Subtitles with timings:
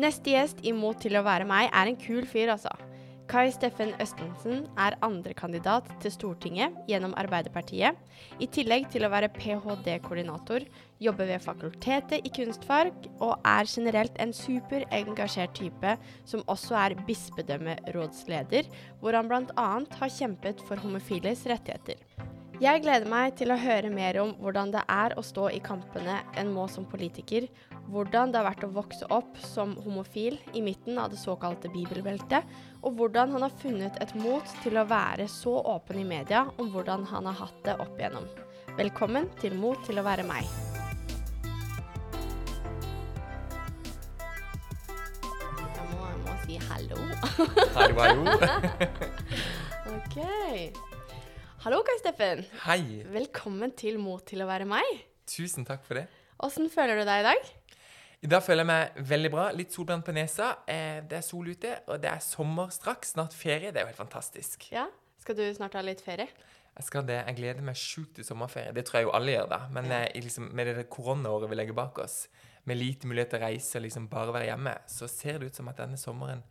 [0.00, 2.72] Neste gjest i Mot til å være meg er en kul fyr, altså.
[3.28, 7.96] Kai Steffen Østensen er andrekandidat til Stortinget gjennom Arbeiderpartiet.
[8.40, 10.64] I tillegg til å være ph.d.-koordinator,
[11.00, 12.90] jobber ved Fakultetet i kunstfag
[13.22, 15.94] og er generelt en superengasjert type
[16.28, 18.68] som også er bispedømmerådsleder,
[19.00, 19.70] hvor han bl.a.
[20.00, 22.00] har kjempet for homofiles rettigheter.
[22.62, 26.20] Jeg gleder meg til å høre mer om hvordan det er å stå i kampene
[26.38, 27.48] en må som politiker,
[27.90, 32.46] hvordan det har vært å vokse opp som homofil i midten av det såkalte bibelbeltet,
[32.82, 36.70] og hvordan han har funnet et mot til å være så åpen i media om
[36.72, 38.28] hvordan han har hatt det opp igjennom.
[38.78, 40.46] Velkommen til Mot til å være meg.
[45.68, 46.96] Jeg må, jeg må si hallo.
[47.76, 48.24] Hallo, hallo.
[49.98, 50.16] OK.
[51.66, 52.46] Hallo, Kai Steffen.
[52.64, 53.02] Hei.
[53.12, 55.04] Velkommen til Mot til å være meg.
[55.28, 56.08] Tusen takk for det.
[56.42, 57.52] Åssen føler du deg i dag?
[58.22, 59.44] I dag føler jeg meg veldig bra.
[59.56, 60.52] Litt solbrent på nesa.
[60.70, 63.16] Eh, det er sol ute, og det er sommer straks.
[63.16, 63.72] Snart ferie.
[63.74, 64.68] Det er jo helt fantastisk.
[64.70, 64.84] Ja?
[65.18, 66.28] Skal du snart ha litt ferie?
[66.72, 67.18] Jeg skal det.
[67.26, 68.70] Jeg gleder meg sjukt til sommerferie.
[68.76, 69.58] Det tror jeg jo alle gjør, da.
[69.74, 69.98] Men Ja.
[70.06, 72.28] eh, liksom, med det koronaåret vi legger bak oss,
[72.64, 75.54] med lite mulighet til å reise og liksom bare være hjemme, så ser det ut
[75.56, 76.42] som at denne sommeren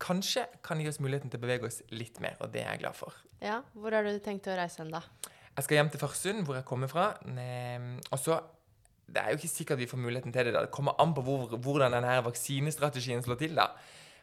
[0.00, 2.80] kanskje kan gi oss muligheten til å bevege oss litt mer, og det er jeg
[2.80, 3.14] glad for.
[3.40, 3.62] Ja.
[3.72, 5.00] Hvor har du tenkt å reise hen, da?
[5.56, 7.14] Jeg skal hjem til Farsund, hvor jeg kommer fra.
[7.24, 8.40] Ehm, Og så
[9.06, 10.54] Det er jo ikke sikkert vi får muligheten til det.
[10.54, 10.64] da.
[10.66, 13.54] Det kommer an på hvor, hvordan denne vaksinestrategien slår til.
[13.58, 13.70] da.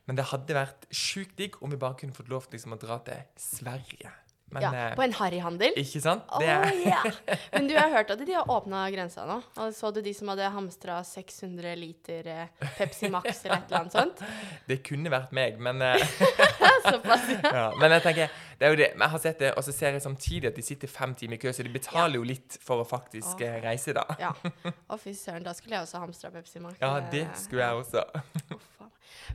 [0.10, 2.82] Men det hadde vært sjukt digg om vi bare kunne fått lov til liksom, å
[2.82, 4.12] dra til Sverige.
[4.52, 5.78] Men ja, eh, På en harryhandel?
[5.80, 6.26] Ikke sant?
[6.36, 7.08] Oh, er!
[7.54, 9.38] Men du har hørt at de har åpna grensa nå?
[9.64, 13.80] Og så du de som hadde hamstra 600 liter eh, Pepsi Max eller et eller
[13.80, 14.26] annet sånt?
[14.68, 16.04] det kunne vært meg, men eh,
[16.90, 17.40] Såpass, ja.
[17.62, 17.66] ja.
[17.80, 18.90] Men jeg tenker, det er jo det.
[18.94, 21.40] Men jeg har sett det, og så ser jeg samtidig at de sitter fem timer
[21.40, 23.48] i kø, så de betaler jo litt for å faktisk Åh.
[23.48, 24.04] eh, reise, da.
[24.22, 24.30] ja.
[24.92, 25.42] Å, fy søren.
[25.48, 26.78] Da skulle jeg også hamstra Pepsi Max.
[26.84, 28.06] Ja, det skulle jeg også.
[28.54, 28.70] Uff.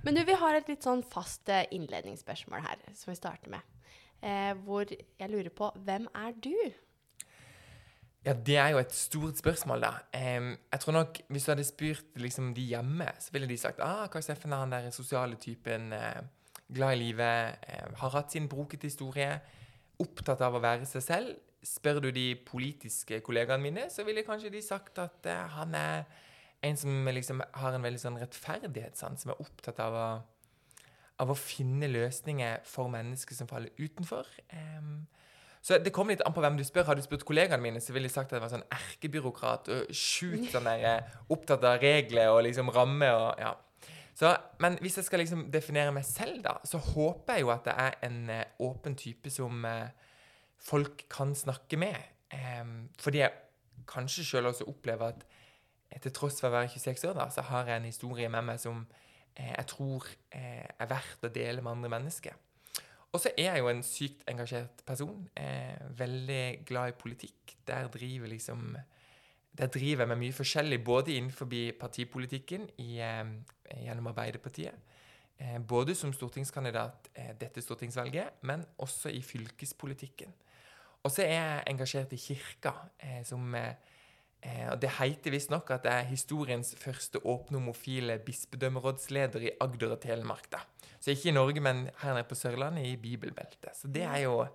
[0.06, 3.66] Men du, vi har et litt sånn fast eh, innledningsspørsmål her, som vi starter med.
[4.22, 6.54] Eh, hvor jeg lurer på hvem er du?
[8.26, 9.90] Ja, det er jo et stort spørsmål, da.
[10.38, 13.82] Um, jeg tror nok Hvis du hadde spurt liksom, de hjemme, så ville de sagt
[13.82, 16.22] ah, Kai Steffen er han der sosiale typen, eh,
[16.74, 19.40] glad i livet, eh, har hatt sin brokete historie,
[20.02, 21.34] opptatt av å være seg selv.
[21.66, 26.04] Spør du de politiske kollegaene mine, så ville kanskje de sagt at eh, han er
[26.62, 30.06] en som liksom har en veldig sånn rettferdighetssans, som er opptatt av å,
[31.22, 34.28] av å finne løsninger for mennesker som faller utenfor.
[34.52, 35.06] Um,
[35.66, 36.86] så det kommer litt an på hvem du spør.
[36.86, 39.94] Har du spurt kollegaene mine, så ville de sagt at jeg var sånn erkebyråkrat og
[39.98, 43.50] sjukt sånn der, eh, opptatt av regler og liksom rammer og ja.
[44.16, 44.30] Så,
[44.64, 47.88] men hvis jeg skal liksom definere meg selv, da, så håper jeg jo at jeg
[47.90, 49.90] er en eh, åpen type som eh,
[50.56, 51.98] folk kan snakke med.
[52.32, 53.34] Em, fordi jeg
[53.86, 55.26] kanskje sjøl også opplever at
[56.02, 58.60] til tross for å være 26 år, da, så har jeg en historie med meg
[58.60, 58.86] som
[59.34, 62.40] eh, jeg tror er verdt å dele med andre mennesker.
[63.12, 65.22] Og så er jeg jo en sykt engasjert person.
[65.96, 67.54] Veldig glad i politikk.
[67.68, 68.74] Der driver liksom
[69.56, 71.48] Der driver jeg med mye forskjellig, både innenfor
[71.80, 73.24] partipolitikken i, eh,
[73.84, 74.74] gjennom Arbeiderpartiet.
[75.38, 80.32] Eh, både som stortingskandidat eh, dette stortingsvalget, men også i fylkespolitikken.
[81.04, 83.54] Og så er jeg engasjert i kirka, eh, som
[84.46, 90.00] Og det heter visstnok at jeg er historiens første åpne homofile bispedømmerådsleder i Agder og
[90.00, 90.52] Telemark.
[90.52, 90.58] da.
[91.00, 93.74] Så ikke i Norge, men her nede på Sørlandet, i bibelbeltet.
[93.74, 94.46] Så det er jo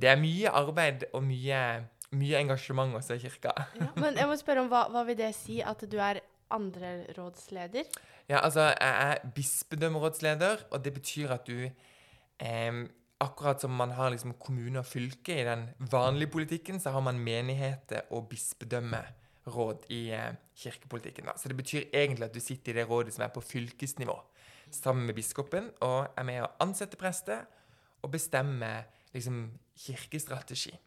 [0.00, 1.84] Det er mye arbeid og mye,
[2.16, 3.52] mye engasjement også i kirka.
[3.78, 3.88] Ja.
[4.00, 6.22] Men jeg må spørre om hva, hva vil det si at du er
[6.54, 7.88] andrerådsleder?
[8.28, 12.86] Ja, altså, jeg er bispedømmerådsleder, og det betyr at du eh,
[13.18, 17.18] Akkurat som man har liksom kommune og fylke i den vanlige politikken, så har man
[17.18, 21.26] menigheter og bispedømmeråd i eh, kirkepolitikken.
[21.26, 21.34] Da.
[21.34, 24.14] Så det betyr egentlig at du sitter i det rådet som er på fylkesnivå,
[24.70, 27.42] sammen med biskopen, og er med å ansette prester
[28.02, 28.70] og bestemme
[29.10, 30.78] liksom, kirkestrategi.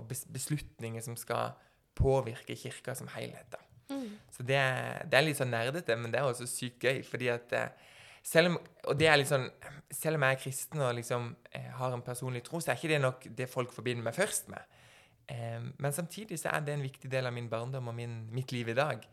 [0.00, 1.56] Og beslutninger som skal
[1.98, 3.56] påvirke kirka som helhet.
[3.90, 4.14] Mm.
[4.32, 4.60] Så det,
[5.10, 7.02] det er litt sånn nerdete, men det er også sykt gøy.
[7.04, 7.90] fordi at eh,
[8.24, 9.48] selv om, og det er litt sånn,
[9.92, 12.94] selv om jeg er kristen og liksom eh, har en personlig tro, så er ikke
[12.94, 14.78] det nok det folk forbinder meg først med.
[15.28, 18.54] Eh, men samtidig så er det en viktig del av min barndom og min, mitt
[18.54, 19.04] liv i dag.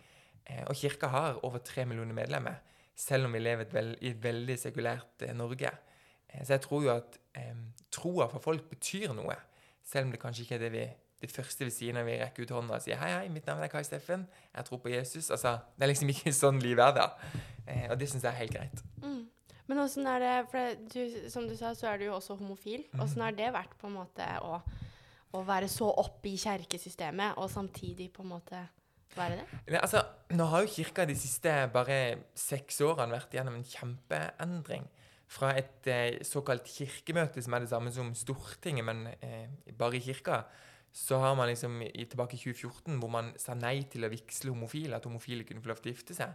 [0.49, 2.59] Eh, og kirka har over tre millioner medlemmer,
[2.95, 5.71] selv om vi lever vel, i et veldig sekulært eh, Norge.
[6.29, 7.19] Eh, så jeg tror jo at
[7.93, 9.35] troa for folk betyr noe,
[9.89, 10.87] selv om det kanskje ikke er det vi
[11.19, 13.63] det første vi sier når vi rekker ut hånda og sier 'Hei, hei, mitt navn
[13.63, 14.27] er Kai Steffen.
[14.55, 17.07] Jeg tror på Jesus.' Altså, Det er liksom ikke sånn livet er, da.
[17.67, 18.83] Eh, og det syns jeg er helt greit.
[19.03, 19.27] Mm.
[19.67, 22.85] Men åssen er det For du, som du sa, så er du jo også homofil.
[22.99, 24.61] Åssen har det vært på en måte å,
[25.33, 28.67] å være så oppe i kjerkesystemet, og samtidig på en måte
[29.17, 29.45] er det?
[29.67, 34.87] Nei, altså, nå har jo kirka de siste bare seks årene vært gjennom en kjempeendring.
[35.29, 40.03] Fra et eh, såkalt kirkemøte, som er det samme som Stortinget, men eh, bare i
[40.03, 40.41] kirka,
[40.91, 44.49] så har man liksom i, tilbake i 2014, hvor man sa nei til å vigsle
[44.49, 46.33] homofile, at homofile kunne få lov til å gifte seg,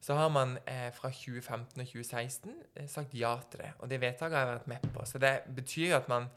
[0.00, 3.72] så har man eh, fra 2015 og 2016 eh, sagt ja til det.
[3.80, 5.06] Og det vedtaket har jeg vært med på.
[5.08, 6.28] Så det betyr at man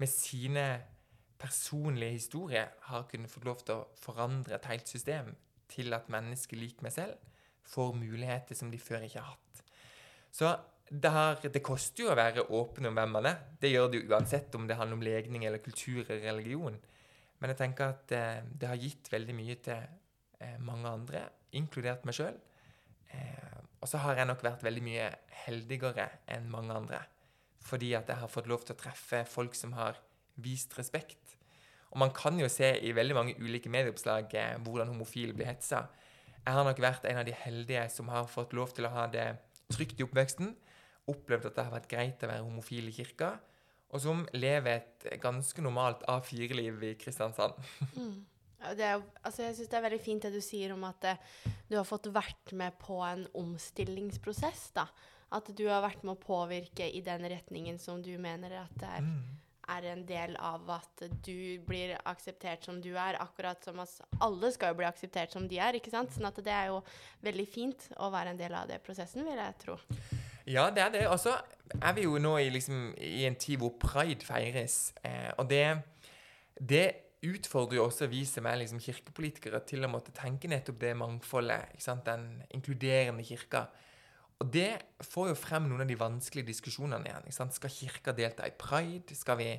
[0.00, 0.66] med sine
[1.40, 5.34] personlige historier har kunnet få lov til å forandre et helt system
[5.70, 7.16] til at mennesker lik meg selv
[7.70, 9.62] får muligheter som de før ikke har hatt.
[10.32, 10.54] Så
[10.90, 13.38] det, har, det, koster jo å være åpen om hvem man er.
[13.62, 16.78] Det gjør det jo uansett om det handler om legning eller kultur eller religion.
[17.40, 19.78] Men jeg tenker at eh, det har gitt veldig mye til
[20.42, 21.22] eh, mange andre,
[21.56, 22.36] inkludert meg sjøl.
[23.14, 25.06] Eh, og så har jeg nok vært veldig mye
[25.46, 27.00] heldigere enn mange andre.
[27.64, 30.00] Fordi at jeg har fått lov til å treffe folk som har
[30.42, 31.36] vist respekt.
[31.90, 35.86] Og man kan jo se i veldig mange ulike medieoppslag eh, hvordan homofile blir hetsa.
[36.40, 39.06] Jeg har nok vært en av de heldige som har fått lov til å ha
[39.12, 39.28] det
[39.70, 40.50] trygt i oppveksten
[41.08, 43.36] opplevd at det har vært greit å være homofil i kirka,
[43.90, 47.56] og som lever et ganske normalt A4-liv i Kristiansand.
[47.96, 48.20] Mm.
[48.60, 51.20] Er, altså jeg syns det er veldig fint det du sier om at eh,
[51.70, 54.66] du har fått vært med på en omstillingsprosess.
[54.76, 54.84] da.
[55.32, 58.90] At du har vært med å påvirke i den retningen som du mener at det
[58.98, 59.38] er, mm.
[59.76, 64.52] er en del av at du blir akseptert som du er, akkurat som at alle
[64.52, 65.80] skal jo bli akseptert som de er.
[65.80, 66.12] ikke sant?
[66.12, 66.82] Sånn at det er jo
[67.24, 69.80] veldig fint å være en del av det prosessen, vil jeg tro.
[70.50, 71.06] Ja, det er det.
[71.08, 71.36] Og så
[71.78, 74.92] er vi jo nå i, liksom, i en tid hvor pride feires.
[75.04, 75.64] Eh, og det,
[76.58, 76.88] det,
[77.20, 81.76] utfordrer jo også vi som er liksom kirkepolitikere, til å måtte tenke nettopp det mangfoldet.
[82.06, 82.22] Den
[82.56, 83.66] inkluderende kirka.
[84.40, 84.70] Og det
[85.04, 87.52] får jo frem noen av de vanskelige diskusjonene igjen.
[87.52, 89.12] Skal kirka delta i pride?
[89.14, 89.50] Skal vi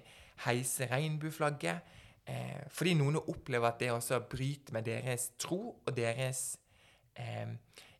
[0.48, 1.94] heise regnbueflagget?
[2.26, 6.58] Eh, fordi noen opplever at det også bryter med deres tro og deres
[7.18, 7.50] eh,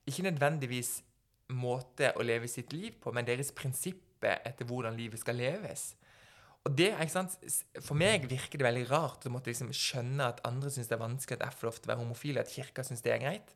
[0.06, 1.04] Ikke nødvendigvis
[1.54, 5.92] måte å leve sitt liv på, men deres prinsipper etter hvordan livet skal leves.
[6.62, 7.38] Og det, ikke sant,
[7.82, 11.02] For meg virker det veldig rart å måtte liksom skjønne at andre syns det er
[11.02, 13.56] vanskelig at jeg får lov til å være homofil, at kirka syns det er greit.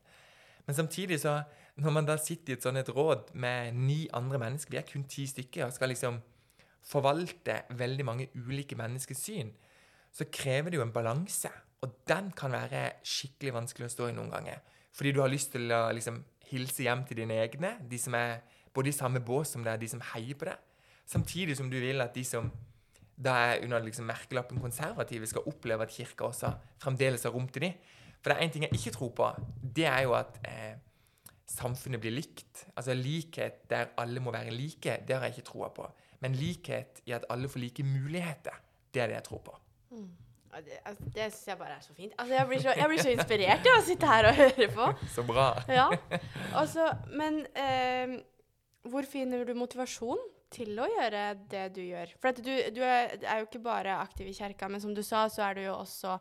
[0.66, 1.36] Men samtidig, så,
[1.78, 4.88] når man da sitter i et sånt et råd med ni andre mennesker, vi er
[4.88, 6.18] kun ti stykker, og skal liksom
[6.86, 9.52] forvalte veldig mange ulike menneskers syn,
[10.14, 11.50] så krever det jo en balanse.
[11.84, 14.62] Og den kan være skikkelig vanskelig å stå i noen ganger.
[14.96, 18.40] Fordi du har lyst til å liksom hilse hjem til dine egne, de som er
[18.76, 20.62] både i samme bås som deg, de som heier på deg.
[21.06, 22.48] Samtidig som du vil at de som
[23.16, 26.50] da er under liksom merkelappen konservative, skal oppleve at kirka også
[26.82, 27.78] fremdeles har rom til dem.
[28.20, 29.30] For det er én ting jeg ikke tror på.
[29.76, 30.76] Det er jo at eh,
[31.48, 32.66] samfunnet blir likt.
[32.74, 35.88] Altså likhet der alle må være like, det har jeg ikke troa på.
[36.20, 38.56] Men likhet i at alle får like muligheter,
[38.92, 39.58] det er det jeg tror på.
[39.96, 40.10] Mm.
[40.64, 42.14] Det, altså, det syns jeg bare er så fint.
[42.16, 44.86] Altså, jeg, blir så, jeg blir så inspirert av å sitte her og høre på.
[45.16, 45.50] Så bra.
[45.68, 45.90] Ja.
[46.60, 48.16] Altså, men eh,
[48.88, 50.20] hvor finner du motivasjon
[50.54, 52.14] til å gjøre det du gjør?
[52.22, 55.26] For du, du er, er, jo ikke bare aktiv i kjerka, men som du sa,
[55.32, 56.16] så er du jo også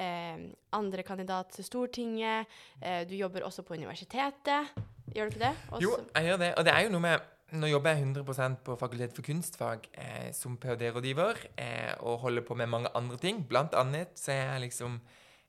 [0.00, 2.58] eh, andre kandidat til Stortinget.
[2.80, 4.74] Eh, du jobber også på universitetet.
[5.14, 5.54] Gjør du ikke det?
[5.70, 5.84] Også?
[5.84, 6.52] Jo, jeg gjør det.
[6.56, 10.30] Og det er jo noe med nå jobber jeg 100% på Fakultet for kunstfag eh,
[10.34, 13.44] som ph.d.-rådgiver eh, og holder på med mange andre ting.
[13.46, 14.96] Blant annet så er jeg liksom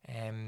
[0.06, 0.44] eh,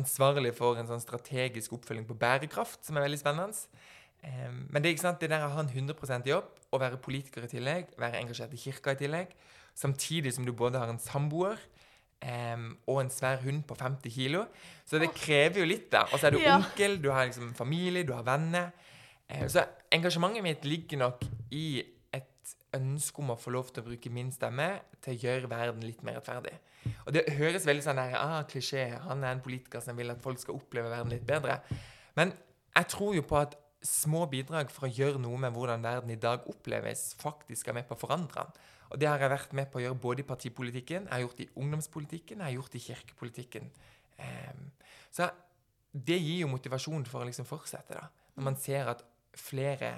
[0.00, 3.84] ansvarlig for en sånn strategisk oppfølging på bærekraft, som er veldig spennende.
[4.26, 7.44] Men det, er ikke sant, det der å ha en 100% jobb, å være politiker
[7.46, 9.36] i tillegg, være engasjert i kirka i tillegg,
[9.76, 11.60] samtidig som du både har en samboer
[12.88, 14.42] og en svær hund på 50 kilo.
[14.88, 16.06] Så det krever jo litt, da.
[16.08, 16.56] Og så er du ja.
[16.58, 18.72] onkel, du har liksom familie, du har venner.
[19.28, 19.64] Eh, så
[19.94, 21.82] engasjementet mitt ligger nok i
[22.14, 24.68] et ønske om å få lov til å bruke min stemme
[25.02, 26.54] til å gjøre verden litt mer rettferdig.
[27.06, 28.88] Og det høres veldig sånn der, ah, klisjé.
[29.08, 31.58] Han er en politiker som vil at folk skal oppleve verden litt bedre.
[32.18, 32.32] Men
[32.76, 33.56] jeg tror jo på at
[33.86, 37.88] små bidrag for å gjøre noe med hvordan verden i dag oppleves, faktisk er med
[37.88, 38.62] på å forandre den.
[38.90, 41.42] Og det har jeg vært med på å gjøre både i partipolitikken, jeg har gjort
[41.42, 43.68] i ungdomspolitikken, jeg har gjort i kirkepolitikken.
[44.16, 44.68] Um,
[45.14, 45.28] så
[45.90, 48.06] det gir jo motivasjon for å liksom fortsette, da.
[48.36, 49.02] Når man ser at
[49.38, 49.96] flere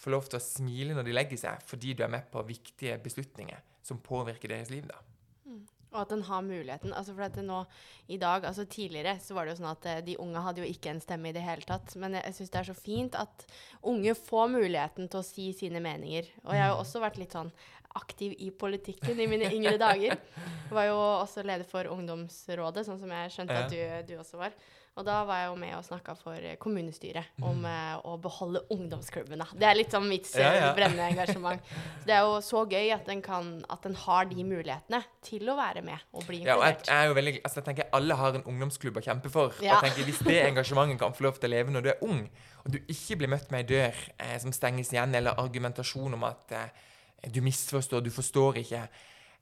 [0.00, 2.96] får lov til å smile når de legger seg, fordi du er med på viktige
[3.02, 4.86] beslutninger som påvirker deres liv.
[4.88, 5.00] da.
[5.48, 5.64] Mm.
[5.90, 6.92] Og at en har muligheten.
[6.94, 7.64] altså for at nå
[8.08, 10.70] i dag, altså Tidligere så var det jo sånn at eh, de unge hadde jo
[10.70, 11.96] ikke en stemme i det hele tatt.
[11.96, 13.46] Men jeg, jeg syns det er så fint at
[13.82, 16.30] unge får muligheten til å si sine meninger.
[16.46, 16.84] Og jeg har jo mm.
[16.86, 17.52] også vært litt sånn
[17.98, 20.14] aktiv i politikken i mine yngre dager.
[20.70, 24.38] Jeg var jo også leder for ungdomsrådet, sånn som jeg skjønte at du, du også
[24.38, 24.52] var.
[24.98, 28.02] Og da var jeg jo med og snakka for eh, kommunestyret om mm.
[28.10, 29.46] å beholde ungdomsklubbene.
[29.54, 30.70] Det er litt sånn mitt eh, Ja, ja.
[30.76, 31.62] brennende engasjement.
[32.00, 35.46] Så det er jo så gøy at den, kan, at en, har de mulighetene til
[35.48, 37.14] å være med og bli Ja, og jeg, inkludert.
[37.20, 39.54] veldig, altså jeg tenker Alle har en ungdomsklubb å kjempe for.
[39.54, 42.04] Og jeg tenker Hvis det engasjementet kan få lov til å leve når du er
[42.06, 42.24] ung,
[42.64, 46.26] og du ikke blir møtt med ei dør eh, som stenges igjen, eller argumentasjon om
[46.28, 48.84] at eh, du misforstår, du forstår ikke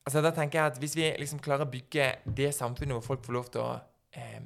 [0.09, 3.27] Altså Da tenker jeg at Hvis vi liksom klarer å bygge det samfunnet hvor folk
[3.27, 3.73] får lov til å
[4.17, 4.41] eh,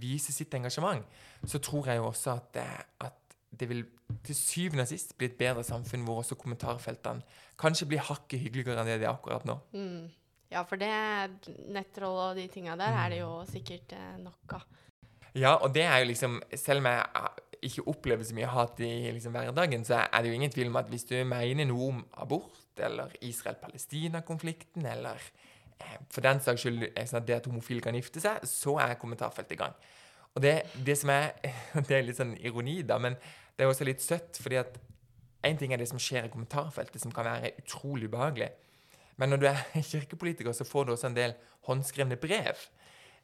[0.00, 1.04] vise sitt engasjement,
[1.46, 3.20] så tror jeg jo også at, eh, at
[3.54, 3.84] det vil
[4.24, 7.22] til syvende og sist bli et bedre samfunn hvor også kommentarfeltene
[7.60, 9.58] kanskje blir hakket hyggeligere enn det de er akkurat nå.
[9.72, 10.10] Mm.
[10.52, 10.90] Ja, for det
[11.72, 14.66] nettroll og de tinga der er det jo sikkert eh, nok av.
[15.34, 18.82] Ja, og det er jo liksom Selv om jeg eh, ikke opplever så mye hat
[18.84, 21.88] i liksom hverdagen, så er det jo ingen tvil om at hvis du mener noe
[21.94, 25.22] om abort, eller Israel-Palestina-konflikten, eller
[26.12, 29.56] for den saks skyld eh, sånn det at homofile kan gifte seg, så er kommentarfeltet
[29.56, 29.74] i gang.
[30.34, 30.54] Og det,
[30.86, 31.32] det som er
[31.88, 33.18] Det er litt sånn ironi, da, men
[33.54, 34.78] det er også litt søtt, fordi at
[35.46, 38.50] én ting er det som skjer i kommentarfeltet, som kan være utrolig ubehagelig.
[39.20, 39.60] Men når du er
[39.92, 41.36] kirkepolitiker, så får du også en del
[41.68, 42.64] håndskrevne brev.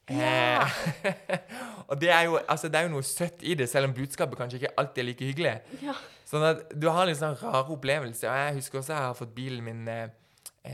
[0.09, 0.63] Ja.
[0.63, 1.11] Eh,
[1.89, 4.39] og det er, jo, altså, det er jo noe søtt i det, selv om budskapet
[4.39, 5.53] kanskje ikke alltid er like hyggelig.
[5.83, 5.95] Ja.
[6.27, 8.31] Sånn at du har litt sånn rare opplevelser.
[8.31, 10.07] Og jeg husker også jeg har fått bilen min eh,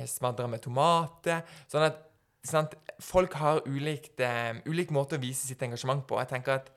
[0.07, 1.43] smadra med tomater.
[1.71, 2.03] Sånn at
[2.47, 6.19] sant, folk har ulikt, eh, ulik måte å vise sitt engasjement på.
[6.19, 6.69] Jeg tenker at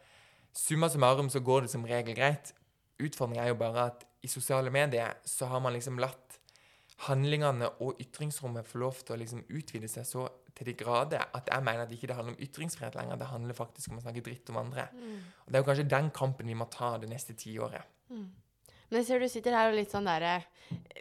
[0.52, 2.52] summa summarum så går det som regel greit.
[3.00, 6.38] Utfordringen er jo bare at i sosiale medier så har man liksom latt
[7.06, 11.48] handlingene og ytringsrommet få lov til å liksom utvide seg så til de grader at
[11.48, 13.16] jeg mener at ikke det handler om ytringsfrihet lenger.
[13.16, 14.88] Det handler faktisk om å snakke dritt om andre.
[15.46, 17.86] Og Det er jo kanskje den kampen vi må ta det neste tiåret.
[18.90, 20.40] Men jeg ser du sitter her og litt sånn derre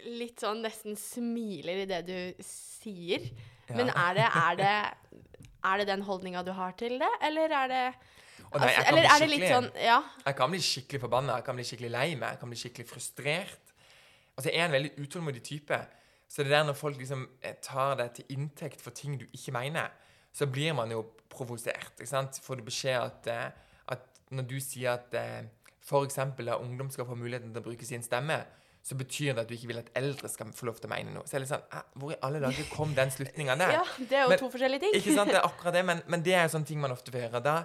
[0.05, 3.25] Litt sånn nesten smiler i det du sier.
[3.75, 4.75] Men er det, er det,
[5.69, 9.09] er det den holdninga du har til det, eller er det oh, nei, altså, Eller
[9.11, 9.99] er det litt sånn Ja.
[10.25, 12.89] Jeg kan bli skikkelig forbanna, jeg kan bli skikkelig lei meg, jeg kan bli skikkelig
[12.89, 13.73] frustrert.
[14.39, 15.79] Altså, jeg er en veldig utålmodig type.
[16.29, 19.53] Så det der når folk liksom eh, tar det til inntekt for ting du ikke
[19.53, 19.89] mener,
[20.33, 21.93] så blir man jo provosert.
[21.97, 22.39] ikke sant?
[22.43, 23.49] Får du beskjed at, eh,
[23.93, 25.49] at når du sier at eh,
[25.89, 26.17] f.eks.
[26.21, 28.43] at ungdom skal få muligheten til å bruke sin stemme,
[28.83, 31.13] så betyr det at du ikke vil at eldre skal få lov til å mene
[31.13, 31.27] noe.
[31.27, 33.73] Så er det sånn, eh, Hvor i alle dager kom den slutninga der?
[33.79, 34.95] ja, det er jo Men- to forskjellige ting.
[35.01, 37.11] Ikke sant, det er akkurat det, men, men det er jo sånne ting man ofte
[37.13, 37.43] får høre.
[37.43, 37.57] Da,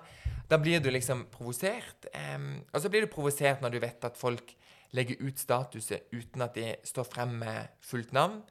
[0.50, 2.10] da blir du liksom provosert.
[2.34, 4.56] Um, og så blir du provosert når du vet at folk
[4.94, 8.42] legger ut statuset uten at de står frem med fullt navn.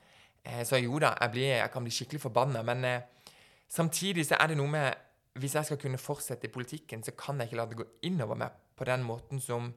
[0.47, 3.33] Uh, så jo da, jeg, blir, jeg kan bli skikkelig forbanna, men uh,
[3.71, 7.39] samtidig så er det noe med Hvis jeg skal kunne fortsette i politikken, så kan
[7.41, 9.71] jeg ikke la det gå innover meg på den måten som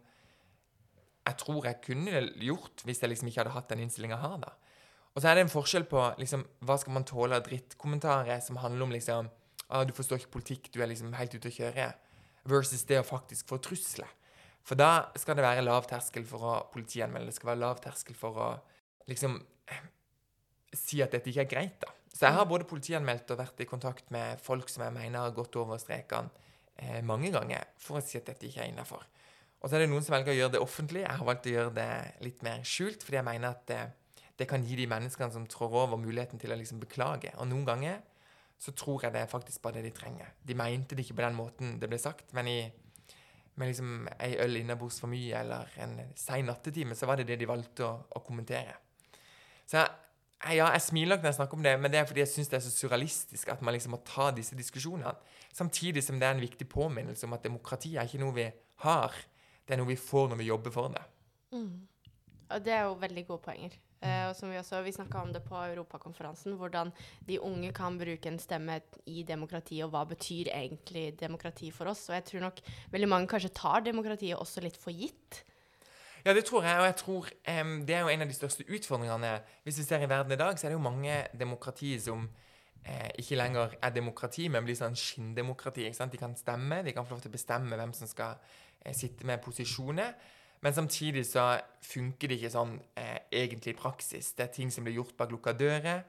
[1.26, 4.36] jeg tror jeg kunne gjort hvis jeg liksom ikke hadde hatt den innstillinga har.
[4.42, 4.52] da.
[5.14, 8.60] Og så er det en forskjell på liksom, hva skal man tåle av drittkommentarer som
[8.62, 9.30] handler om liksom
[9.68, 11.92] ah, 'Du forstår ikke politikk, du er liksom helt ute å kjøre',
[12.44, 14.08] versus det å faktisk få trusler.
[14.62, 17.30] For da skal det være lav terskel for å politianmelde.
[17.30, 18.48] Det skal være lav terskel for å
[19.08, 19.40] liksom
[20.74, 21.90] si at dette ikke er greit, da.
[22.12, 25.34] Så jeg har både politianmeldt og vært i kontakt med folk som jeg mener har
[25.36, 26.45] gått over strekene
[26.78, 29.04] eh, mange ganger for å si at dette ikke er innafor.
[29.60, 31.02] Og så er det noen som velger å gjøre det offentlig.
[31.02, 31.88] Jeg har valgt å gjøre det
[32.22, 33.80] litt mer skjult, fordi jeg mener at det,
[34.38, 37.32] det kan gi de menneskene som trår over, muligheten til å liksom beklage.
[37.40, 38.02] Og noen ganger
[38.60, 40.28] så tror jeg det er faktisk bare det de trenger.
[40.44, 42.58] De mente det ikke på den måten det ble sagt, men i
[43.56, 47.38] med liksom ei øl innabords for mye eller en sein nattetime, så var det det
[47.40, 48.74] de valgte å, å kommentere.
[49.64, 49.94] Så jeg-
[50.44, 52.58] ja, jeg smiler når jeg snakker om det, men det er fordi jeg syns det
[52.58, 55.14] er så surrealistisk at man liksom må ta disse diskusjonene.
[55.56, 58.46] Samtidig som det er en viktig påminnelse om at demokrati er ikke noe vi
[58.84, 59.16] har,
[59.66, 61.02] det er noe vi får når vi jobber for det.
[62.52, 63.80] Og det er jo veldig gode poenger.
[64.04, 66.92] Uh, og som Vi også, vi snakka om det på Europakonferansen, hvordan
[67.26, 68.76] de unge kan bruke en stemme
[69.08, 72.04] i demokrati, og hva betyr egentlig demokrati for oss.
[72.10, 72.60] Og jeg tror nok
[72.92, 75.42] veldig mange kanskje tar demokratiet også litt for gitt.
[76.26, 77.28] Ja, det tror jeg, og jeg tror
[77.62, 79.28] um, det er jo en av de største utfordringene.
[79.62, 82.24] Hvis vi ser i verden i dag, så er det jo mange demokrati som
[82.82, 85.84] eh, ikke lenger er demokrati, men blir sånn skinndemokrati.
[85.86, 86.10] ikke sant?
[86.10, 88.40] De kan stemme, de kan få lov til å bestemme hvem som skal
[88.82, 90.16] eh, sitte med posisjoner.
[90.66, 91.44] Men samtidig så
[91.92, 94.32] funker det ikke sånn eh, egentlig i praksis.
[94.34, 96.02] Det er ting som blir gjort bak lukka dører.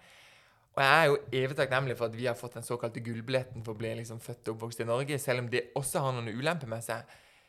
[0.74, 3.78] Og jeg er jo evig takknemlig for at vi har fått den såkalte gullbilletten for
[3.78, 6.74] å bli liksom født og oppvokst i Norge, selv om det også har noen ulemper
[6.74, 7.06] med seg.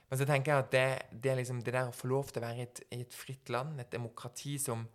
[0.09, 2.47] Men så tenker jeg at det, det liksom det der å få lov til å
[2.47, 4.87] være i et, i et fritt land, et demokrati som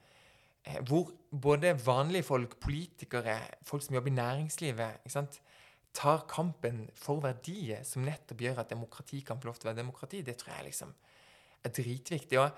[0.65, 5.39] eh, Hvor både vanlige folk, politikere, folk som jobber i næringslivet, sant,
[5.93, 9.84] tar kampen for verdier som nettopp gjør at demokrati kan få lov til å være
[9.84, 10.93] demokrati, det tror jeg liksom
[11.63, 12.39] er dritviktig.
[12.41, 12.50] Og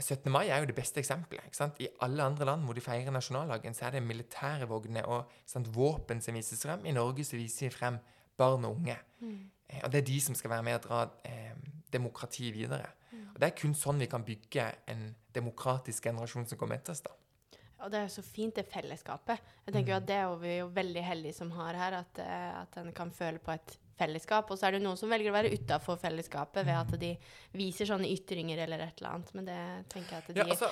[0.00, 0.30] 17.
[0.32, 1.60] mai er jo det beste eksempelet.
[1.80, 5.70] I alle andre land hvor de feirer nasjonaldagen, så er det militære vogner og sant,
[5.74, 6.84] våpen som vises frem.
[6.86, 7.98] I Norge så viser de frem
[8.40, 8.96] barn og unge.
[9.22, 11.54] Eh, og det er de som skal være med og dra eh,
[11.92, 12.86] demokratiet videre.
[13.34, 17.00] Og det er kun sånn vi kan bygge en demokratisk generasjon som kommer etter oss.
[17.00, 17.10] da.
[17.84, 19.38] Og det er jo så fint, det fellesskapet.
[19.66, 20.02] Jeg tenker jo Mm.
[20.02, 23.10] at Det er vi jo veldig heldige som har her, at, eh, at en kan
[23.10, 24.50] føle på et fellesskap.
[24.50, 26.80] Og så er det noen som velger å være utafor fellesskapet ved Mm.
[26.80, 27.16] at de
[27.54, 29.34] viser sånne ytringer eller et eller annet.
[29.34, 30.70] Men det tenker jeg at de Ja, altså,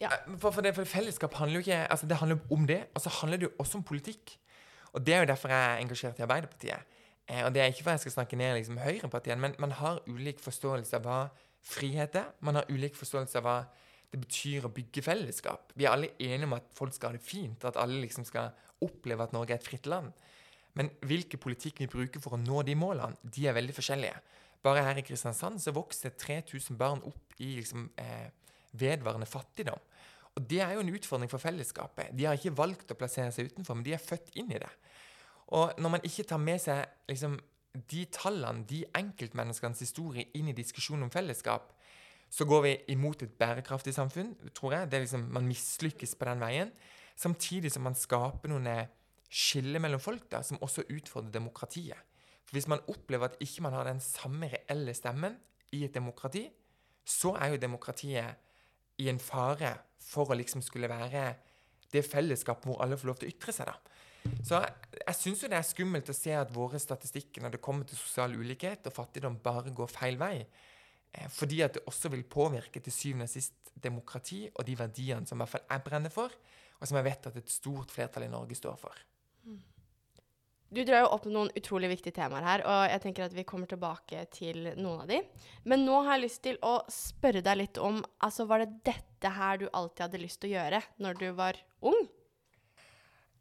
[0.00, 0.08] Ja.
[0.12, 3.02] eh, For, for, det, for fellesskap handler jo ikke altså Det handler om det, og
[3.02, 4.36] så handler det jo også om politikk.
[4.94, 6.80] Og det er jo derfor jeg er engasjert i Arbeiderpartiet.
[7.28, 10.02] Eh, og det er ikke for jeg skal snakke ned liksom, høyrepartiene, men man har
[10.10, 11.20] ulik forståelse av hva
[11.64, 12.30] frihet er.
[12.44, 13.56] Man har ulik forståelse av hva
[14.12, 15.72] det betyr å bygge fellesskap.
[15.74, 18.52] Vi er alle enige om at folk skal ha det fint, at alle liksom skal
[18.84, 20.12] oppleve at Norge er et fritt land.
[20.78, 24.20] Men hvilken politikk vi bruker for å nå de målene, de er veldig forskjellige.
[24.64, 28.30] Bare her i Kristiansand så vokser 3000 barn opp i liksom, eh,
[28.72, 29.80] vedvarende fattigdom.
[30.34, 32.14] Og det er jo en utfordring for fellesskapet.
[32.16, 34.70] De har ikke valgt å plassere seg utenfor, men de er født inn i det.
[35.54, 37.36] Og når man ikke tar med seg liksom,
[37.90, 41.72] de tallene, de enkeltmenneskenes historie, inn i diskusjonen om fellesskap,
[42.34, 44.90] så går vi imot et bærekraftig samfunn, tror jeg.
[44.90, 46.72] Det er liksom, Man mislykkes på den veien.
[47.16, 48.90] Samtidig som man skaper noen eh,
[49.30, 51.98] skiller mellom folk da, som også utfordrer demokratiet.
[52.44, 55.38] For Hvis man opplever at ikke man har den samme reelle stemmen
[55.72, 56.48] i et demokrati,
[57.04, 61.34] så er jo demokratiet i en fare for å liksom skulle være
[61.92, 63.70] det fellesskapet hvor alle får lov til å ytre seg.
[63.70, 63.93] da.
[64.44, 67.62] Så jeg, jeg syns jo det er skummelt å se at våre statistikker når det
[67.64, 70.36] kommer til sosial ulikhet og fattigdom, bare går feil vei.
[71.14, 75.26] Eh, fordi at det også vil påvirke til syvende og sist demokrati og de verdiene
[75.28, 76.34] som i hvert fall jeg brenner for,
[76.80, 79.04] og som jeg vet at et stort flertall i Norge står for.
[80.74, 83.70] Du drar jo opp noen utrolig viktige temaer her, og jeg tenker at vi kommer
[83.70, 85.20] tilbake til noen av de.
[85.70, 89.30] Men nå har jeg lyst til å spørre deg litt om altså Var det dette
[89.36, 92.00] her du alltid hadde lyst til å gjøre når du var ung?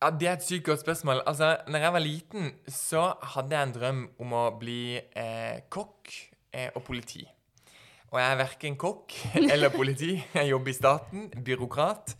[0.03, 1.22] Ja, Det er et sykt godt spørsmål.
[1.25, 6.12] Altså, når jeg var liten, så hadde jeg en drøm om å bli eh, kokk
[6.51, 7.22] eh, og politi.
[8.12, 9.15] Og jeg er verken kokk
[9.53, 10.17] eller politi.
[10.36, 12.17] Jeg jobber i staten, byråkrat,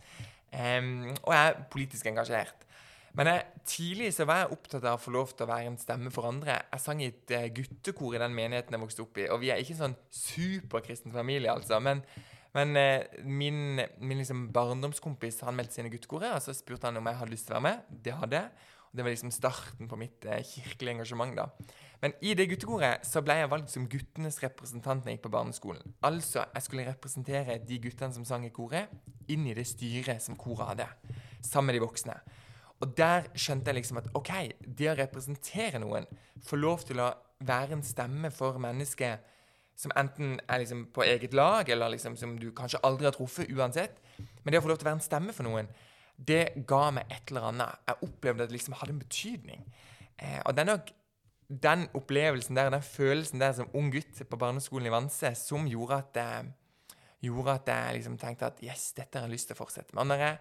[0.54, 0.82] Eh,
[1.26, 2.60] og jeg er politisk engasjert.
[3.18, 5.78] Men jeg, tidlig så var jeg opptatt av å få lov til å være en
[5.78, 6.60] stemme for andre.
[6.72, 9.26] Jeg sang i et eh, guttekor i den menigheten jeg vokste opp i.
[9.34, 11.82] Og vi er ikke en sånn superkristen familie, altså.
[11.82, 12.00] Men,
[12.54, 17.10] men eh, min, min liksom barndomskompis han meldte i guttekoret, og så spurte han om
[17.10, 17.88] jeg hadde lyst til å være med.
[18.06, 18.70] Det hadde jeg.
[18.84, 21.34] Og det var liksom starten på mitt eh, kirkelige engasjement.
[21.34, 21.48] da.
[22.04, 25.34] Men i det guttekoret så ble jeg valgt som guttenes representant når jeg gikk på
[25.34, 25.96] barneskolen.
[26.06, 28.92] Altså, jeg skulle representere de guttene som sang i koret,
[29.26, 30.88] inn i det styret som koret hadde.
[31.42, 32.18] Sammen med de voksne.
[32.84, 34.30] Og der skjønte jeg liksom at OK,
[34.62, 36.06] det å representere noen,
[36.44, 37.10] få lov til å
[37.42, 39.18] være en stemme for mennesker
[39.76, 43.50] som enten er liksom på eget lag, eller liksom som du kanskje aldri har truffet
[43.50, 43.98] uansett,
[44.42, 45.70] men det å få lov til å være en stemme for noen,
[46.14, 47.80] det ga meg et eller annet.
[47.88, 49.64] Jeg opplevde at det liksom hadde en betydning.
[50.22, 50.92] Eh, og nok
[51.48, 55.98] den opplevelsen der, den følelsen der som ung gutt på barneskolen i Vanse, som gjorde
[55.98, 59.62] at, eh, gjorde at jeg liksom tenkte at yes, dette har jeg lyst til å
[59.64, 60.06] fortsette med.
[60.06, 60.38] Når jeg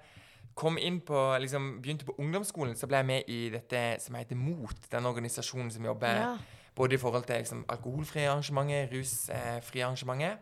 [0.56, 4.36] kom inn på, liksom begynte på ungdomsskolen, så ble jeg med i dette som heter
[4.36, 6.38] MOT, den organisasjonen som jobber Ja.
[6.76, 10.42] Både i forhold til liksom, alkoholfrie arrangementer, rusfrie arrangementer.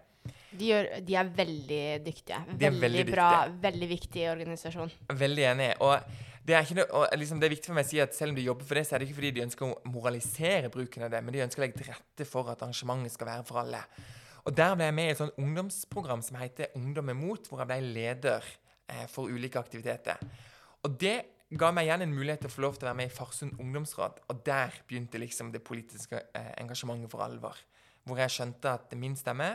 [0.51, 2.41] De, gjør, de er veldig dyktige.
[2.51, 3.29] De er veldig, veldig bra,
[3.63, 4.91] veldig viktig organisasjon.
[5.17, 5.69] Veldig enig.
[5.81, 5.95] Og
[6.45, 8.39] det er, ikke noe, liksom det er viktig for meg å si at selv om
[8.39, 11.13] de jobber for det, så er det ikke fordi de ønsker å moralisere bruken av
[11.13, 13.81] det, men de ønsker å legge til rette for at arrangementet skal være for alle.
[14.41, 17.61] Og der ble jeg med i et sånt ungdomsprogram som heter Ungdom er mot, hvor
[17.61, 18.47] jeg ble leder
[18.89, 20.17] eh, for ulike aktiviteter.
[20.81, 21.17] Og det
[21.51, 23.59] ga meg igjen en mulighet til å få lov til å være med i Farsund
[23.59, 24.21] ungdomsråd.
[24.31, 27.59] Og der begynte liksom det politiske eh, engasjementet for alvor.
[28.07, 29.49] Hvor jeg skjønte at min stemme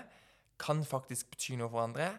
[0.60, 2.10] kan faktisk bety noe for andre.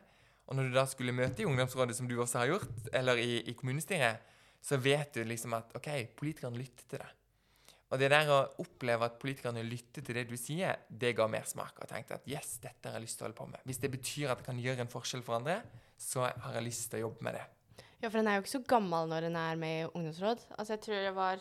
[0.48, 3.44] Og når du da skulle møte i ungdomsrådet, som du også har gjort, eller i,
[3.52, 4.24] i kommunestyret,
[4.64, 7.14] så vet du liksom at OK, politikerne lytter til deg.
[7.88, 11.78] Og det der å oppleve at politikerne lytter til det du sier, det ga mersmak.
[11.80, 13.62] Og tenkte at yes, dette har jeg lyst til å holde på med.
[13.68, 15.62] Hvis det betyr at jeg kan gjøre en forskjell for andre,
[16.02, 17.46] så har jeg lyst til å jobbe med det.
[18.02, 20.44] Ja, for den er jo ikke så gammel når den er med i ungdomsråd.
[20.58, 21.40] Altså, jeg tror jeg var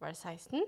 [0.00, 0.64] Var det 16,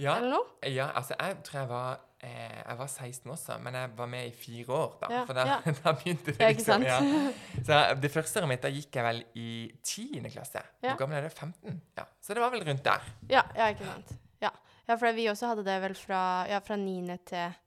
[0.00, 0.70] Ja, eller noe?
[0.72, 4.26] ja altså jeg tror jeg var eh, Jeg var 16 også, men jeg var med
[4.26, 5.10] i fire år, da.
[5.14, 5.58] Ja, for da, ja.
[5.84, 6.84] da begynte det sant?
[6.88, 6.98] Ja.
[7.68, 9.50] Så det første året mitt, da gikk jeg vel i
[9.84, 10.64] tiende klasse.
[10.82, 10.94] Ja.
[10.94, 11.32] Hvor gammel er det?
[11.36, 11.80] 15?
[11.98, 12.08] Ja.
[12.20, 13.12] Så det var vel rundt der.
[13.30, 14.16] Ja, ja ikke sant.
[14.40, 14.50] Ja.
[14.88, 17.18] ja, for vi også hadde det vel fra, ja, fra 9.
[17.28, 17.60] til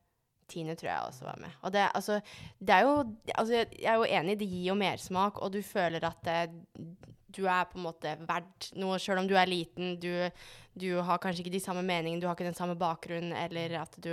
[0.54, 0.76] 10.
[0.80, 1.58] tror jeg også var med.
[1.62, 2.20] Og det, altså,
[2.60, 2.94] det er jo
[3.36, 6.88] altså, Jeg er jo enig, det gir jo mersmak, og du føler at det,
[7.36, 9.96] du er på en måte verdt noe, sjøl om du er liten.
[10.02, 10.10] Du,
[10.80, 13.98] du, har kanskje ikke de samme meningene, du har ikke den samme bakgrunnen, eller at
[14.04, 14.12] du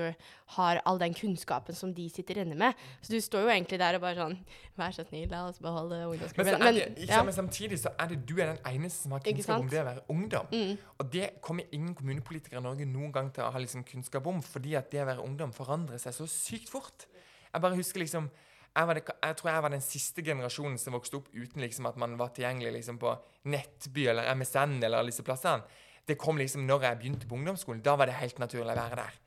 [0.56, 2.84] har all den kunnskapen som de sitter inne med.
[3.00, 4.36] Så du står jo egentlig der og bare sånn
[4.80, 6.56] Vær så snill, la oss beholde ungdomsklubben.
[6.56, 7.22] Men, men, men, ja.
[7.26, 9.88] men, samtidig så er det du er den eneste som har kunnskap om det å
[9.90, 10.52] være ungdom.
[10.54, 10.92] Mm.
[10.96, 14.40] Og det kommer ingen kommunepolitikere i Norge noen gang til å ha liksom kunnskap om,
[14.44, 17.04] fordi at det å være ungdom forandrer seg så sykt fort.
[17.50, 18.30] Jeg bare husker liksom
[18.70, 21.98] jeg, det, jeg, tror jeg var den siste generasjonen som vokste opp uten liksom, at
[22.00, 23.14] man var tilgjengelig liksom, på
[23.50, 25.66] Nettby eller MSN eller alle disse plassene.
[26.06, 27.82] Det kom liksom når jeg begynte på ungdomsskolen.
[27.84, 29.18] Da var det helt naturlig å være der.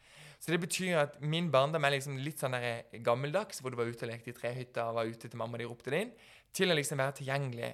[0.44, 3.88] Så det betyr at min barndom er liksom litt sånn der gammeldags, hvor du var
[3.88, 6.12] ute og lekte i trehytta og var ute til mamma og de ropte det inn,
[6.54, 7.70] til å liksom være tilgjengelig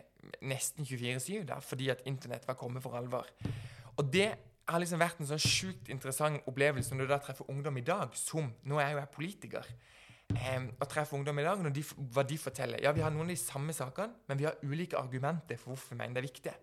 [0.46, 3.26] nesten 24-7, da, fordi at internett var kommet for alvor.
[3.98, 4.30] Og det
[4.70, 8.14] har liksom vært en sånn sjukt interessant opplevelse når du da treffer ungdom i dag,
[8.18, 9.99] som Nå er jo jeg politiker eh,
[10.30, 12.82] å treffe ungdom i dag, når de, hva de forteller.
[12.84, 15.96] Ja, vi har noen av de samme sakene, men vi har ulike argumenter for hvorfor
[15.96, 16.56] vi mener det er viktig.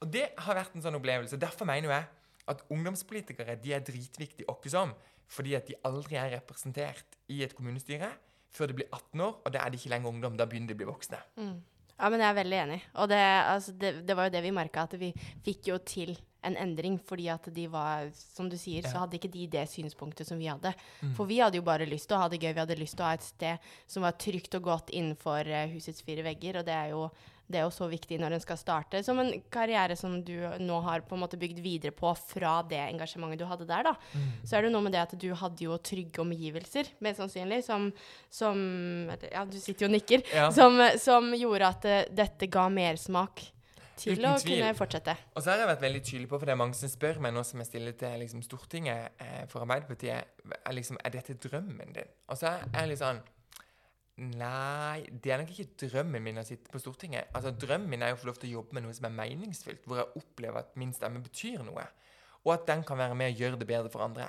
[0.00, 1.40] Og det har vært en sånn opplevelse.
[1.40, 2.08] Derfor mener jeg
[2.50, 4.94] at ungdomspolitikere de er dritviktige åkke som,
[5.30, 8.08] fordi at de aldri er representert i et kommunestyre
[8.50, 10.38] før de blir 18 år, og da er de ikke lenger ungdom.
[10.38, 11.20] Da begynner de å bli voksne.
[11.38, 11.58] Mm.
[12.00, 12.80] Ja, men jeg er veldig enig.
[12.96, 15.10] Og det, altså, det, det var jo det vi merka, at vi
[15.46, 18.90] fikk jo til en endring, fordi at de var Som du sier, ja.
[18.90, 20.72] så hadde ikke de det synspunktet som vi hadde.
[21.00, 21.14] Mm.
[21.18, 22.52] For vi hadde jo bare lyst til å ha det gøy.
[22.54, 25.66] Vi hadde lyst til å ha et sted som var trygt og godt innenfor uh,
[25.74, 27.10] husets fire vegger, og det er jo
[27.50, 29.00] det er jo så viktig når en skal starte.
[29.02, 32.78] Som en karriere som du nå har på en måte bygd videre på fra det
[32.84, 33.94] engasjementet du hadde der, da.
[34.14, 34.28] Mm.
[34.46, 37.90] Så er det noe med det at du hadde jo trygge omgivelser, mest sannsynlig, som,
[38.30, 38.60] som
[39.32, 40.22] Ja, du sitter jo og nikker.
[40.30, 40.50] Ja.
[40.54, 43.42] Som, som, gjorde at uh, dette ga mersmak
[44.00, 44.60] til Uten å tvil.
[44.60, 45.16] kunne fortsette.
[45.34, 47.34] Og så har jeg vært veldig tydelig på, for det er mange som spør meg
[47.36, 51.94] nå som jeg stiller til liksom, Stortinget eh, for Arbeiderpartiet, er, liksom, er dette drømmen
[51.96, 52.16] din?
[52.28, 53.22] Og så er jeg litt sånn
[54.20, 57.30] Nei, det er nok ikke drømmen min å sitte på Stortinget.
[57.32, 59.14] Altså, Drømmen min er jo å få lov til å jobbe med noe som er
[59.16, 61.86] meningsfylt, hvor jeg opplever at min stemme betyr noe,
[62.44, 64.26] og at den kan være med og gjøre det bedre for andre.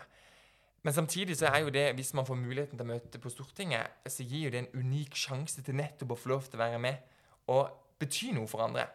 [0.87, 3.99] Men samtidig så er jo det, hvis man får muligheten til å møte på Stortinget,
[4.07, 6.79] så gir jo det en unik sjanse til nettopp å få lov til å være
[6.81, 8.87] med og bety noe for andre.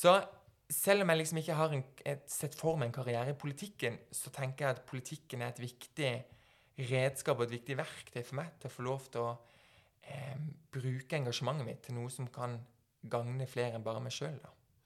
[0.00, 0.14] Så
[0.70, 3.98] selv om jeg liksom ikke har en, et, sett for meg en karriere i politikken,
[4.14, 6.12] så tenker jeg at politikken er et viktig
[6.90, 9.32] redskap og et viktig verktøy for meg til å få lov til å
[10.06, 10.38] eh,
[10.72, 12.56] bruke engasjementet mitt til noe som kan
[13.10, 14.38] gagne flere enn bare meg sjøl.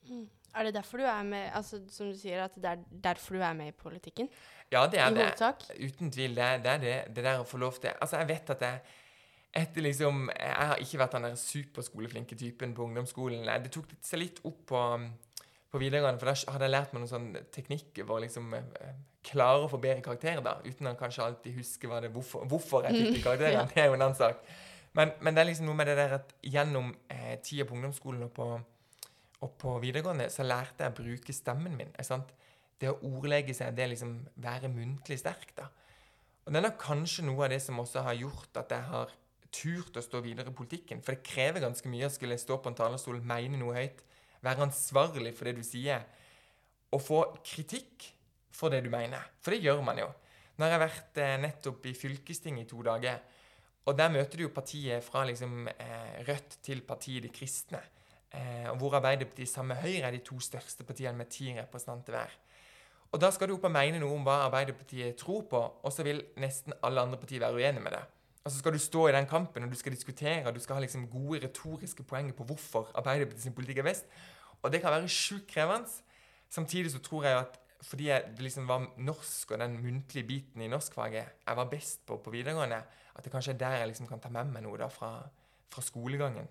[0.08, 0.26] Mm.
[0.54, 3.42] Er det derfor du er med altså som du sier, at det er derfor du
[3.42, 4.28] er med i politikken?
[4.70, 5.24] Ja, det er I det.
[5.24, 5.64] Hovedsak?
[5.78, 6.36] Uten tvil.
[6.36, 9.02] Det, det er det, det der å få lov til Altså, jeg vet at jeg
[9.54, 13.46] etter liksom Jeg har ikke vært den der superskoleflinke typen på ungdomsskolen.
[13.62, 14.82] Det tok seg litt opp på,
[15.70, 18.92] på videregående, for da hadde jeg lært meg noen sånn teknikk for å liksom eh,
[19.24, 23.00] klare å få bedre karakterer, da, uten å kanskje alltid huske det, hvorfor, hvorfor, jeg
[23.00, 23.62] fikk de karakterene.
[23.62, 23.66] ja.
[23.70, 24.42] Det er jo en annen sak.
[24.94, 28.26] Men, men, det er liksom noe med det der at gjennom eh, tida på ungdomsskolen
[28.28, 28.48] og på,
[29.42, 31.90] og på, videregående så lærte jeg å bruke stemmen min.
[31.98, 32.30] Er sant?
[32.78, 35.50] Det å ordlegge seg, det liksom være muntlig sterk.
[35.58, 35.70] da.
[36.44, 39.14] Og det er kanskje noe av det som også har gjort at jeg har
[39.54, 41.02] turt å stå videre i politikken.
[41.04, 44.02] For det krever ganske mye å skulle stå på en talerstol, mene noe høyt,
[44.44, 46.04] være ansvarlig for det du sier,
[46.94, 48.10] og få kritikk
[48.54, 49.22] for det du mener.
[49.42, 50.10] For det gjør man jo.
[50.54, 53.22] Nå har jeg vært eh, nettopp i fylkestinget i to dager,
[53.84, 57.82] og der møter du jo partiet fra liksom, eh, Rødt til partiet De kristne.
[58.34, 62.16] Eh, og hvor Arbeiderpartiet sammen med Høyre er de to største partiene med ti representanter
[62.16, 62.32] hver.
[63.14, 66.02] Og Da skal du opp og mene noe om hva Arbeiderpartiet tror på, og så
[66.02, 68.02] vil nesten alle andre partier være uenige med det.
[68.44, 70.76] Og så skal du stå i den kampen og du skal diskutere og du skal
[70.76, 74.04] ha liksom gode retoriske poenger på hvorfor Arbeiderpartiets politikk er best.
[74.62, 75.88] Og det kan være sjukt krevende.
[76.50, 80.68] Samtidig så tror jeg at fordi jeg, liksom var norsk og den muntlige biten i
[80.68, 82.82] norskfaget jeg var best på på videregående,
[83.16, 85.10] at det kanskje er der jeg liksom kan ta med meg noe da fra,
[85.68, 86.48] fra skolegangen.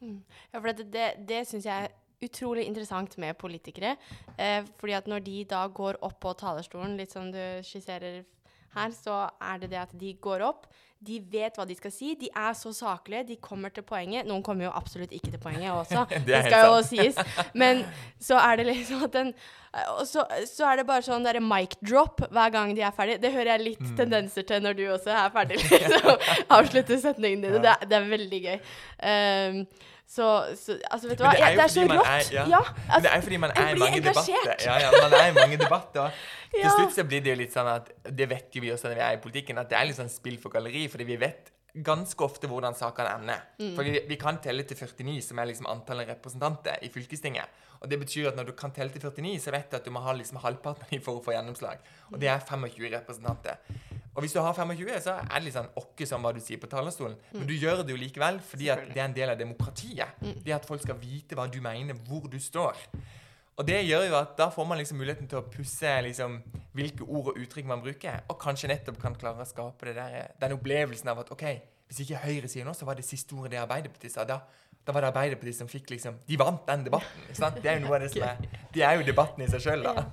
[0.00, 0.22] Mm.
[0.52, 1.88] Ja, for det, det, det syns jeg er
[2.22, 3.96] utrolig interessant med politikere.
[4.38, 8.24] Eh, fordi at når de da går opp på talerstolen, litt som du skisserer
[8.76, 12.12] her, så er det det at de går opp de vet hva de skal si.
[12.18, 13.22] De er så saklige.
[13.28, 14.26] De kommer til poenget.
[14.26, 16.04] Noen kommer jo absolutt ikke til poenget også.
[16.10, 17.20] det, det skal jo sies.
[17.54, 17.84] Men
[18.22, 19.32] så er det liksom at den
[19.98, 23.18] Og så, så, er det bare sånn derre mic drop hver gang de er ferdig.
[23.22, 23.94] Det hører jeg litt mm.
[24.00, 25.60] tendenser til når du også er ferdig.
[25.68, 26.26] Liksom.
[26.56, 27.62] Avslutter setningene dine.
[27.62, 28.58] Det, det, er veldig gøy.
[28.98, 29.62] Um,
[30.08, 31.34] så, så, altså, vet du hva?
[31.36, 32.06] Det er, det er så rått.
[32.08, 32.44] Er, ja.
[32.48, 34.46] ja altså, det er fordi man er i mange engasjert.
[34.46, 34.64] debatter.
[34.64, 36.16] Ja, ja, man er i mange debatter.
[36.54, 36.62] ja.
[36.62, 38.96] Til slutt så blir det jo litt sånn at Det vet jo vi også når
[38.96, 40.86] vi er i politikken, at det er litt sånn spill for galleri.
[40.88, 41.52] Fordi vi vet
[41.84, 43.44] ganske ofte hvordan sakene ender.
[43.60, 43.74] Mm.
[43.76, 47.60] For vi, vi, kan telle til 49, som er liksom antallet representanter i fylkestinget.
[47.78, 49.92] Og det betyr at når du kan telle til 49, så vet du at du
[49.94, 51.84] må ha liksom halvparten av dem for å få gjennomslag.
[52.14, 53.60] Og det er 25 representanter.
[54.18, 56.58] Og hvis du har 25, så er det litt sånn åkke som hva du sier
[56.58, 57.14] på talerstolen.
[57.36, 60.18] Men du gjør det jo likevel fordi at det er en del av demokratiet.
[60.42, 62.80] Det at folk skal vite hva du mener, hvor du står.
[63.58, 66.36] Og det gjør jo at da får man liksom muligheten til å pusse liksom,
[66.78, 70.34] hvilke ord og uttrykk man bruker, og kanskje nettopp kan klare å skape det der,
[70.38, 71.46] den opplevelsen av at OK,
[71.88, 74.26] hvis ikke Høyre sier noe, så var det siste ordet det Arbeiderpartiet sa.
[74.28, 74.42] Da,
[74.88, 77.26] da var det Arbeiderpartiet som fikk liksom De vant den debatten.
[77.36, 77.58] sant?
[77.60, 78.38] Det er jo noe av det som er
[78.74, 80.06] De er jo debatten i seg sjøl, da.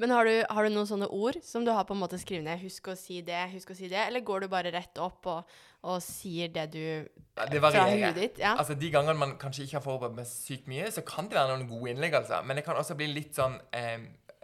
[0.00, 2.46] Men har du, har du noen sånne ord som du har på en måte skrevet
[2.48, 2.58] ned?
[2.64, 4.00] Husk å si det, husk å si det.
[4.08, 5.52] Eller går du bare rett opp og,
[5.86, 8.16] og sier det du Ja, Det varierer.
[8.16, 8.40] ditt?
[8.42, 8.56] Ja.
[8.58, 11.52] Altså, De gangene man kanskje ikke har forberedt meg sykt mye, så kan det være
[11.54, 12.16] noen gode innlegg.
[12.22, 12.40] altså.
[12.48, 13.98] Men det kan også bli litt sånn eh,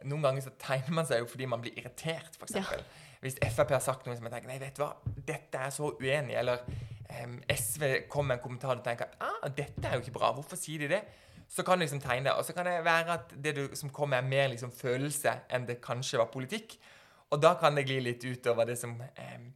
[0.08, 2.54] Noen ganger så tegner man seg jo fordi man blir irritert, f.eks.
[2.56, 2.78] Ja.
[3.20, 4.94] Hvis Frp har sagt noe som jeg tenker Nei, vet du hva,
[5.28, 6.38] dette er så uenig.
[6.40, 6.62] Eller
[7.50, 10.32] SV kommer med en kommentar og tenker ah, dette er jo ikke bra.
[10.36, 11.02] Hvorfor sier de det?
[11.50, 12.36] Så kan du liksom tegne det.
[12.38, 15.66] Og så kan det være at det du som kommer, er mer liksom følelse enn
[15.66, 16.76] det kanskje var politikk.
[17.30, 19.50] Og da kan det gli litt utover det som em,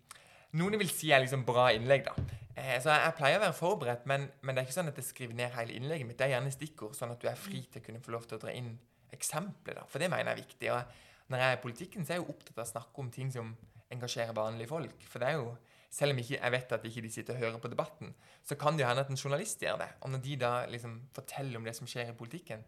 [0.59, 2.40] noen vil si er liksom bra innlegg, da.
[2.55, 5.09] Eh, så jeg pleier å være forberedt, men, men det er ikke sånn at jeg
[5.09, 6.19] skriver ned hele innlegget mitt.
[6.21, 8.38] Det er gjerne stikkord, sånn at du er fri til å kunne få lov til
[8.38, 8.71] å dra inn
[9.14, 9.87] eksempler, da.
[9.90, 10.71] For det mener jeg er viktig.
[10.75, 13.11] Og når jeg er i politikken, så er jeg jo opptatt av å snakke om
[13.14, 13.51] ting som
[13.95, 15.07] engasjerer vanlige folk.
[15.11, 15.51] For det er jo
[15.94, 18.74] selv om ikke, jeg vet at ikke de sitter og hører på debatten, så kan
[18.74, 19.90] det jo hende at en journalist gjør det.
[20.02, 22.64] Og når de da liksom forteller om det som skjer i politikken,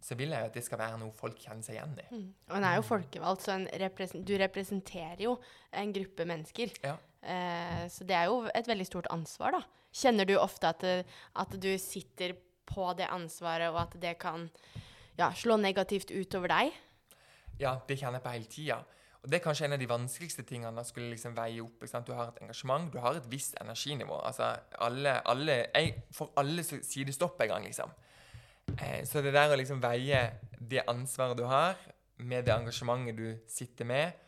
[0.00, 2.06] så vil jeg jo at det skal være noe folk kjenner seg igjen i.
[2.08, 2.28] Mm.
[2.48, 5.34] Og en er jo folkevalgt, så en represen du representerer jo
[5.76, 6.72] en gruppe mennesker.
[6.86, 6.94] Ja.
[7.20, 9.60] Eh, så det er jo et veldig stort ansvar, da.
[10.00, 12.32] Kjenner du ofte at, det, at du sitter
[12.70, 14.48] på det ansvaret, og at det kan
[15.18, 16.72] ja, slå negativt utover deg?
[17.60, 18.80] Ja, det kjenner jeg på hele tida.
[19.20, 21.82] Og det er kanskje en av de vanskeligste tingene å skulle liksom veie opp.
[21.82, 22.08] Ikke sant?
[22.08, 24.16] Du har et engasjement, du har et visst energinivå.
[24.24, 27.92] Altså, alle, alle, jeg, for alle så sier det stopp en gang, liksom.
[28.78, 30.22] Eh, så det der å liksom veie
[30.70, 31.76] det ansvaret du har,
[32.20, 34.26] med det engasjementet du sitter med,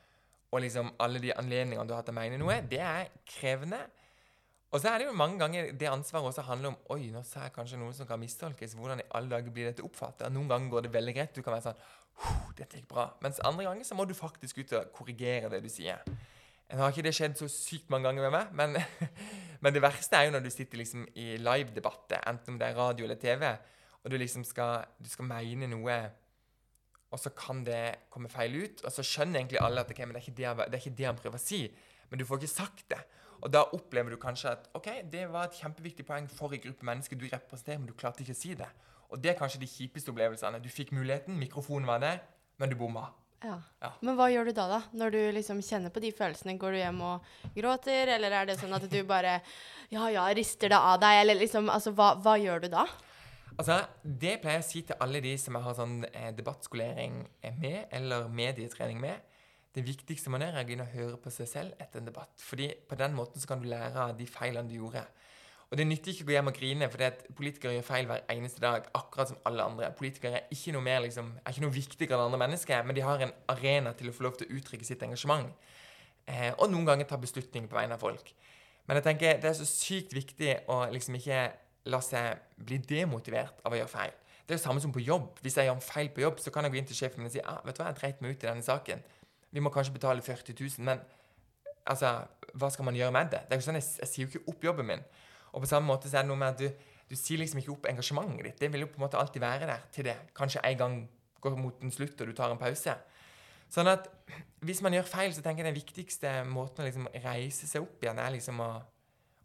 [0.52, 3.80] og liksom alle de anledningene du har til å mene noe, det er krevende.
[4.72, 7.46] Og så er det jo mange ganger det ansvaret også handler om Oi, nå sa
[7.46, 8.76] jeg kanskje noe som kan mistolkes.
[8.76, 10.32] Hvordan i alle dager blir dette oppfattet?
[10.32, 11.34] Noen ganger går det veldig greit.
[11.36, 12.01] Du kan være sånn «Huh,
[12.58, 13.08] Dette gikk bra.
[13.24, 16.02] Mens andre ganger så må du faktisk ut og korrigere det du sier.
[16.72, 19.10] Nå har ikke det skjedd så sykt mange ganger med meg, men,
[19.62, 22.78] men det verste er jo når du sitter liksom i live-debatter, enten om det er
[22.78, 23.44] radio eller TV,
[24.02, 25.98] og du liksom skal, du skal mene noe
[27.12, 28.84] og så kan det komme feil ut.
[28.86, 31.18] Og så skjønner egentlig alle at okay, det, er det, det er ikke det han
[31.18, 31.66] prøver å si.
[32.08, 33.00] Men du får ikke sagt det.
[33.42, 36.88] Og da opplever du kanskje at ok, det var et kjempeviktig poeng for en gruppe
[36.88, 38.68] mennesker du representerer, men du klarte ikke å si det.
[39.12, 40.60] Og det er kanskje de kjipeste opplevelsene.
[40.62, 42.22] Du fikk muligheten, mikrofonen var der,
[42.58, 43.10] men du bomma.
[43.42, 43.56] Ja.
[43.82, 43.90] Ja.
[44.06, 44.80] Men hva gjør du da, da?
[44.94, 46.54] Når du liksom kjenner på de følelsene?
[46.60, 49.40] Går du hjem og gråter, eller er det sånn at du bare
[49.90, 52.86] ja, ja, rister det av deg, eller liksom Altså, hva, hva gjør du da?
[53.56, 57.18] Altså, Det pleier jeg å si til alle de som jeg har sånn eh, debattskolering
[57.42, 59.28] eh, med, eller medietrening med.
[59.72, 62.32] Det viktigste man gjør, er å begynne å høre på seg selv etter en debatt.
[62.40, 65.02] Fordi på den måten så kan du lære av de feilene du gjorde.
[65.72, 68.60] Og det nytter ikke å gå hjem og grine, for politikere gjør feil hver eneste
[68.60, 69.86] dag, akkurat som alle andre.
[69.96, 73.04] Politikere er ikke noe, mer, liksom, er ikke noe viktigere enn andre mennesker, men de
[73.06, 75.48] har en arena til å få lov til å uttrykke sitt engasjement.
[76.28, 78.34] Eh, og noen ganger ta beslutninger på vegne av folk.
[78.84, 81.40] Men jeg tenker det er så sykt viktig å liksom ikke
[81.88, 84.14] la seg bli demotivert av å gjøre feil.
[84.44, 85.40] Det er jo samme som på jobb.
[85.40, 87.34] Hvis jeg gjør feil på jobb, så kan jeg gå inn til sjefen min og
[87.34, 89.02] si ah, vet du hva, jeg dreit meg ut i denne saken.
[89.56, 91.00] Vi må kanskje betale 40 000, men
[91.88, 92.12] altså,
[92.52, 93.44] hva skal man gjøre med det?
[93.48, 95.04] Det er jo sånn, Jeg, jeg sier jo ikke opp jobben min.
[95.52, 97.74] Og på samme måte så er det noe med at du, du sier liksom ikke
[97.74, 98.60] opp engasjementet ditt.
[98.60, 101.00] Det vil jo på en måte alltid være der til det kanskje en gang
[101.42, 102.94] går mot en slutt, og du tar en pause.
[103.72, 104.08] Sånn at
[104.62, 108.04] hvis man gjør feil, så tenker jeg den viktigste måten å liksom reise seg opp
[108.04, 108.70] igjen, er liksom å,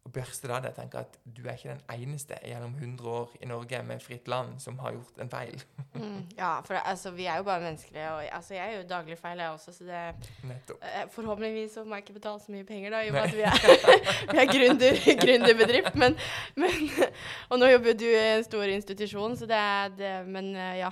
[0.08, 0.76] å børste det av deg.
[0.78, 4.58] Tenke at du er ikke den eneste gjennom 100 år i Norge med fritt land
[4.64, 5.64] som har gjort en feil.
[5.94, 8.00] Mm, ja, for altså, vi er jo bare mennesker.
[8.10, 10.04] og altså, jeg gjør jo daglig feil, jeg også, så det
[10.50, 10.84] Nettopp.
[10.92, 13.36] eh, Forhåpentligvis så må jeg ikke betale så mye penger, da, i og med at
[13.36, 13.60] vi er,
[14.34, 15.96] vi er gründer, gründerbedrift.
[15.96, 16.18] Men,
[16.56, 16.78] men
[17.52, 20.78] Og nå jobber jo du i en stor institusjon, så det er det Men eh,
[20.84, 20.92] ja.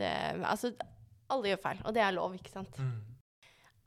[0.00, 0.08] Det,
[0.48, 0.72] altså,
[1.30, 2.78] alle gjør feil, og det er lov, ikke sant.
[2.80, 2.92] Mm.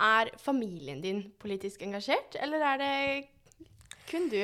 [0.04, 2.94] Er familien din politisk engasjert, eller er det
[4.10, 4.44] kun du?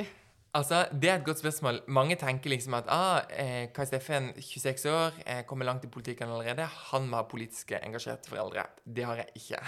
[0.54, 1.82] Altså, Det er et godt spørsmål.
[1.88, 6.30] Mange tenker liksom at ah, eh, Kai Steffen, 26 år, eh, kommer langt i politikken
[6.30, 6.66] allerede.
[6.66, 8.64] Han må ha politiske, engasjerte foreldre.
[8.84, 9.60] Det har jeg ikke.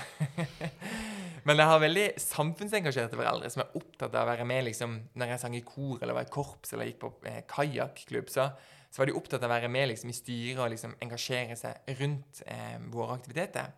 [1.45, 5.35] Men jeg har veldig samfunnsengasjerte foreldre som er opptatt av å være med liksom, når
[5.35, 8.33] jeg sang i kor eller var i korps eller gikk på eh, kajakklubb.
[8.33, 8.49] Så,
[8.89, 12.01] så var de opptatt av å være med liksom, i styret og liksom, engasjere seg
[12.01, 13.69] rundt eh, våre aktiviteter.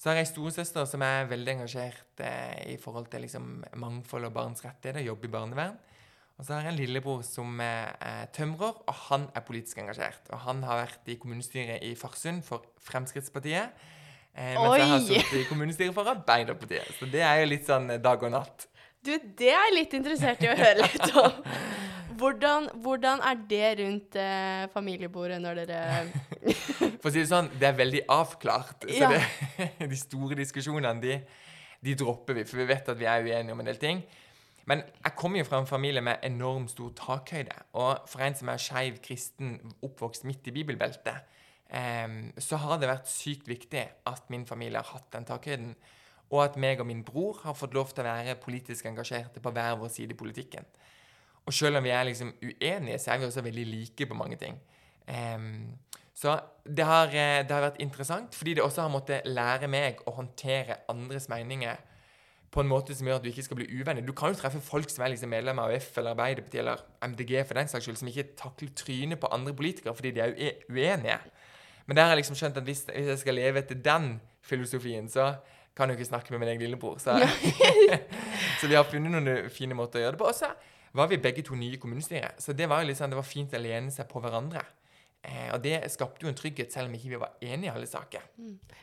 [0.00, 4.30] Så har jeg en storesøster som er veldig engasjert eh, i forhold til liksom, mangfold
[4.30, 5.74] og barns rettigheter, jobber i barnevern.
[6.40, 10.30] Og så har jeg en lillebror som er, er tømrer, og han er politisk engasjert.
[10.32, 13.76] Og han har vært i kommunestyret i Farsund for Fremskrittspartiet.
[14.32, 15.04] Eh, mens jeg har Oi!
[15.10, 16.94] sittet i kommunestyret for Arbeiderpartiet.
[16.96, 18.70] Så det er jo litt sånn eh, dag og natt.
[19.04, 21.44] Du, det er jeg litt interessert i å høre litt om.
[22.20, 27.68] Hvordan, hvordan er det rundt eh, familiebordet når dere For å si det sånn, det
[27.70, 28.84] er veldig avklart.
[28.84, 29.08] Så Ja.
[29.14, 31.20] det, de store diskusjonene, de,
[31.80, 34.02] de dropper vi, for vi vet at vi er uenige om en del ting.
[34.68, 37.56] Men jeg kommer jo fra en familie med enormt stor takhøyde.
[37.80, 41.24] Og for en som er skeiv kristen, oppvokst midt i bibelbeltet,
[41.72, 45.72] em, så har det vært sykt viktig at min familie har hatt den takhøyden.
[46.30, 49.50] Og at meg og min bror har fått lov til å være politisk engasjerte på
[49.50, 50.68] hver vår side i politikken.
[51.46, 54.36] Og selv om vi er liksom uenige, så er vi også veldig like på mange
[54.38, 54.60] ting.
[55.08, 55.78] Em,
[56.20, 56.36] så
[56.68, 60.12] det har, eh, det har vært interessant, fordi det også har måttet lære meg å
[60.18, 61.78] håndtere andres meninger
[62.50, 64.04] på en måte som gjør at du ikke skal bli uvenner.
[64.04, 67.44] Du kan jo treffe folk som er liksom medlem av AUF eller Arbeiderpartiet eller MDG
[67.46, 70.34] for den saks skyld, som ikke takler trynet på andre politikere fordi de er
[70.68, 71.18] uenige.
[71.86, 74.10] Men der har jeg liksom skjønt at hvis, hvis jeg skal leve etter den
[74.42, 75.30] filosofien, så
[75.76, 76.98] kan jo ikke snakke med min egen lillebror.
[76.98, 77.16] Så,
[78.60, 80.28] så vi har funnet noen fine måter å gjøre det på.
[80.28, 80.50] Og så
[80.92, 83.54] var vi begge to nye i kommunestyret, så det var jo sånn, det var fint
[83.54, 84.66] å lene seg på hverandre.
[85.20, 87.88] Eh, og det skapte jo en trygghet, selv om ikke vi var enige i alle
[87.88, 88.24] saker.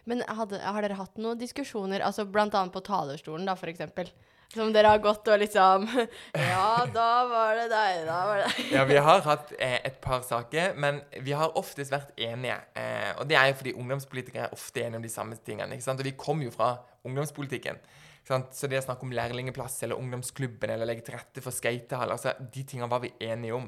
[0.10, 2.28] Men hadde, har dere hatt noen diskusjoner, altså
[2.62, 4.12] annet på talerstolen, da, eksempel?
[4.54, 5.90] Som dere har gått og liksom
[6.52, 8.70] Ja, da var det deg, da var det deg.
[8.78, 12.56] Ja, vi har hatt eh, et par saker, men vi har oftest vært enige.
[12.80, 15.76] Eh, og det er jo fordi ungdomspolitikere er ofte enige om de samme tingene.
[15.76, 16.00] ikke sant?
[16.00, 17.82] Og vi kom jo fra ungdomspolitikken.
[18.22, 18.56] ikke sant?
[18.56, 22.38] Så det å snakke om lærlingeplass eller ungdomsklubben eller legge til rette for skatehall, altså
[22.40, 23.68] de tingene var vi enige om.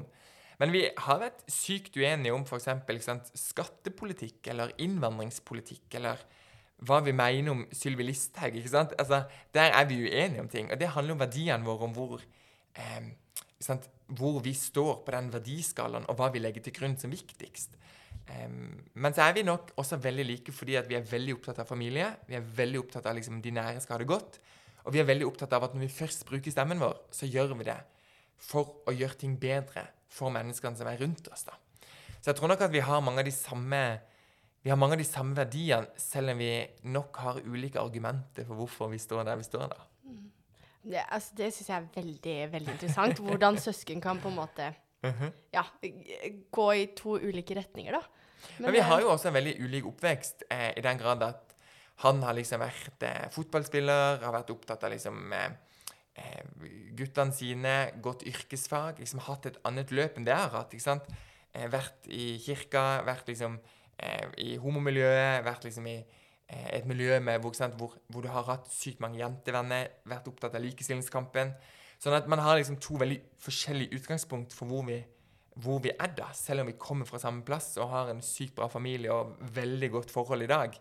[0.60, 3.32] Men vi har vært sykt uenige om f.eks.
[3.38, 6.20] skattepolitikk eller innvandringspolitikk eller
[6.84, 8.56] hva vi mener om Sylvi Listhaug.
[8.56, 8.92] ikke sant?
[9.00, 10.70] Altså, Der er vi uenige om ting.
[10.70, 12.20] Og det handler om verdiene våre, om hvor
[12.76, 13.10] eh,
[14.16, 17.76] hvor vi står på den verdiskalaen, og hva vi legger til grunn som viktigst.
[18.26, 18.48] Eh,
[18.94, 21.68] men så er vi nok også veldig like fordi at vi er veldig opptatt av
[21.68, 22.08] familie.
[22.28, 24.40] Vi er veldig opptatt av liksom de nære skal ha det godt.
[24.84, 27.56] Og vi er veldig opptatt av at når vi først bruker stemmen vår, så gjør
[27.60, 27.80] vi det
[28.40, 31.46] for å gjøre ting bedre for menneskene som er rundt oss.
[31.48, 31.56] da.
[32.20, 33.82] Så jeg tror nok at vi har mange av de samme
[34.60, 36.52] vi har mange av de samme verdiene, selv om vi
[36.92, 39.70] nok har ulike argumenter for hvorfor vi står der vi står.
[39.72, 39.86] da.
[40.82, 43.22] Det, altså, det syns jeg er veldig, veldig interessant.
[43.24, 44.68] Hvordan søsken kan på en måte
[45.00, 45.64] ja,
[46.52, 48.02] gå i to ulike retninger, da.
[48.58, 51.56] Men, vi har jo også en veldig ulik oppvekst, eh, i den grad at
[52.04, 55.58] han har liksom vært eh, fotballspiller, har vært opptatt av liksom eh, eh,
[56.98, 60.74] guttene sine, gått yrkesfag, liksom hatt et annet løp enn det jeg har hatt.
[60.74, 61.10] ikke sant?
[61.52, 63.58] Eh, vært i kirka, vært liksom
[63.98, 68.30] eh, i homomiljøet, vært liksom i eh, et miljø med, hvor, sant, hvor, hvor du
[68.30, 71.54] har hatt sykt mange jentevenner, vært opptatt av likestillingskampen.
[72.00, 75.00] Sånn at man har liksom to veldig forskjellige utgangspunkt for hvor vi,
[75.60, 78.54] hvor vi er da, selv om vi kommer fra samme plass og har en sykt
[78.56, 80.78] bra familie og veldig godt forhold i dag.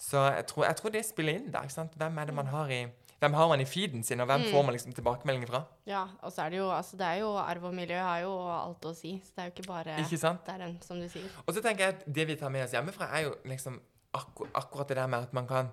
[0.00, 1.68] Så jeg tror, jeg tror det spiller inn der.
[1.68, 1.96] ikke sant?
[2.00, 2.82] Hvem er det man har i
[3.20, 5.60] hvem har man i feeden sin, og hvem får man liksom tilbakemeldinger fra?
[5.88, 8.32] Ja, og så er det jo altså det er jo Arv og miljø har jo
[8.54, 9.12] alt å si.
[9.26, 10.40] Så det er jo ikke bare Ikke sant?
[10.46, 11.28] det er den, som du sier.
[11.44, 13.76] Og så tenker jeg at det vi tar med oss hjemmefra, er jo liksom
[14.16, 15.68] akkur akkurat det der med at man kan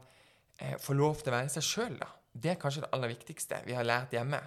[0.60, 2.12] eh, få lov til å være seg sjøl, da.
[2.38, 4.42] Det er kanskje det aller viktigste vi har lært hjemme.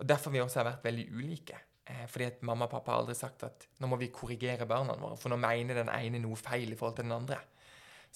[0.00, 1.60] Og derfor vi også har vært veldig ulike.
[1.86, 4.96] Eh, fordi at mamma og pappa har aldri sagt at nå må vi korrigere barna
[4.98, 7.38] våre, for nå mener den ene noe feil i forhold til den andre.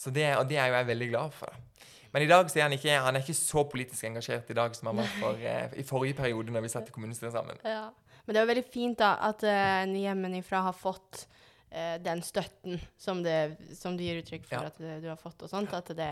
[0.00, 1.52] Så det, og det er jo jeg veldig glad for.
[1.52, 1.86] da.
[2.12, 4.74] Men i dag så er han ikke, han er ikke så politisk engasjert i dag
[4.74, 7.60] som han var for, eh, i forrige periode, når vi satt i kommunestyret sammen.
[7.64, 7.90] Ja.
[8.26, 11.24] Men det er jo veldig fint da, at uh, en hjemmefra har fått
[11.70, 14.66] eh, den støtten som, det, som du gir uttrykk for Ja.
[14.70, 15.42] at du, du har fått.
[15.42, 16.10] og sånt, At, det,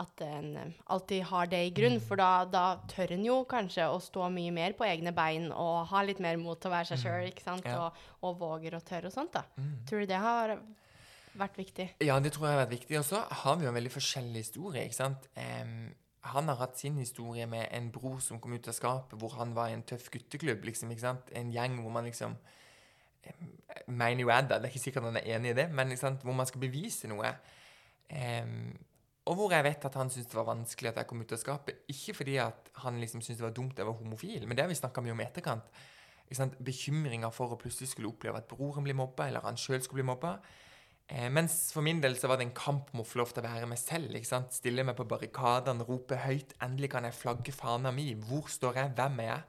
[0.00, 2.00] at en eh, alltid har det i grunn.
[2.02, 5.86] For da, da tør en jo kanskje å stå mye mer på egne bein og
[5.92, 7.60] ha litt mer mot til å være seg sjøl.
[7.64, 7.76] Ja.
[7.86, 9.32] Og, og våger og tør og sånt.
[9.36, 9.44] da.
[9.56, 9.74] Mm.
[9.88, 10.56] Tror du det har
[11.38, 11.88] vært viktig?
[12.04, 12.98] Ja, det tror jeg har vært viktig.
[13.00, 14.86] Og så har vi jo en veldig forskjellig historie.
[14.86, 15.28] ikke sant?
[15.38, 15.92] Um,
[16.34, 19.52] han har hatt sin historie med en bror som kom ut av skapet, hvor han
[19.56, 20.64] var i en tøff gutteklubb.
[20.64, 21.32] liksom, ikke sant?
[21.36, 22.38] En gjeng hvor man liksom
[23.88, 26.36] mener jo jeg da, det er ikke sikkert han er enig i det, men hvor
[26.36, 27.30] man skal bevise noe.
[28.10, 28.74] Um,
[29.24, 31.40] og hvor jeg vet at han syntes det var vanskelig at jeg kom ut av
[31.40, 31.84] skapet.
[31.88, 34.68] Ikke fordi at han liksom syntes det var dumt jeg var homofil, men det har
[34.68, 35.80] vi snakka mye om i etterkant.
[36.64, 40.10] Bekymringer for å plutselig skulle oppleve at broren blir mobba, eller han sjøl skulle bli
[40.12, 40.36] mobba.
[41.08, 43.42] Eh, mens for min del så var det en kamp om å få lov til
[43.42, 44.14] å være meg selv.
[44.14, 44.54] ikke sant?
[44.56, 48.14] Stille meg på barrikadene, rope høyt 'Endelig kan jeg flagge fana mi'.
[48.16, 48.94] Hvor står jeg?
[48.96, 49.42] Hvem er jeg?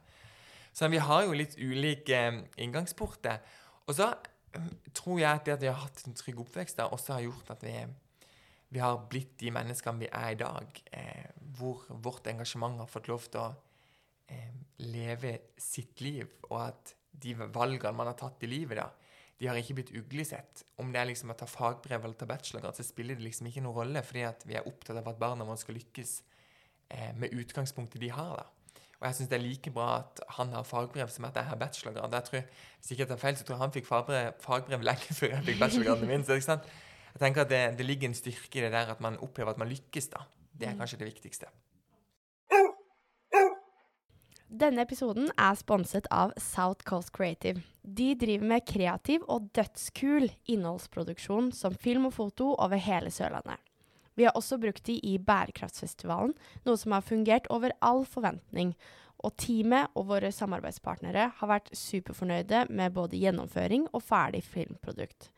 [0.73, 3.39] Så vi har jo litt ulike eh, inngangsporter.
[3.87, 4.09] Og så
[4.53, 7.21] eh, tror jeg at det at vi har hatt en trygg oppvekst, da, også har
[7.21, 7.75] gjort at vi,
[8.75, 10.81] vi har blitt de menneskene vi er i dag.
[10.91, 13.55] Eh, hvor vårt engasjement har fått lov til å
[14.27, 14.51] eh,
[14.83, 18.89] leve sitt liv, og at de valgene man har tatt i livet, da,
[19.39, 20.63] de har ikke blitt uglesett.
[20.79, 23.63] Om det er liksom å ta fagbrev eller ta bachelorgrad, så spiller det liksom ikke
[23.65, 26.13] noen rolle, fordi at vi er opptatt av at barna våre skal lykkes
[26.89, 28.39] eh, med utgangspunktet de har.
[28.39, 28.81] da.
[29.01, 31.59] Og jeg syns det er like bra at han har fagbrev som at jeg har
[31.59, 32.15] bachelorgrad.
[32.15, 32.47] Jeg tror,
[32.79, 35.47] hvis ikke jeg tar feil, så tror jeg han fikk fagbrev, fagbrev lenge før jeg
[35.49, 36.23] fikk bachelorgraden min.
[36.23, 36.71] så ikke sant?
[37.15, 39.59] Jeg tenker at det, det, ligger en styrke i det der at man opplever at
[39.59, 40.07] man lykkes.
[40.15, 40.23] da.
[40.55, 41.51] Det er kanskje det viktigste.
[44.59, 47.59] Denne episoden er sponset av South Coast Creative.
[47.85, 53.61] De driver med kreativ og dødskul innholdsproduksjon som film og foto over hele Sørlandet.
[54.15, 56.33] Vi har også brukt de i Bærekraftsfestivalen,
[56.65, 58.73] noe som har fungert over all forventning.
[59.21, 65.29] Og teamet og våre samarbeidspartnere har vært superfornøyde med både gjennomføring og ferdig filmprodukt.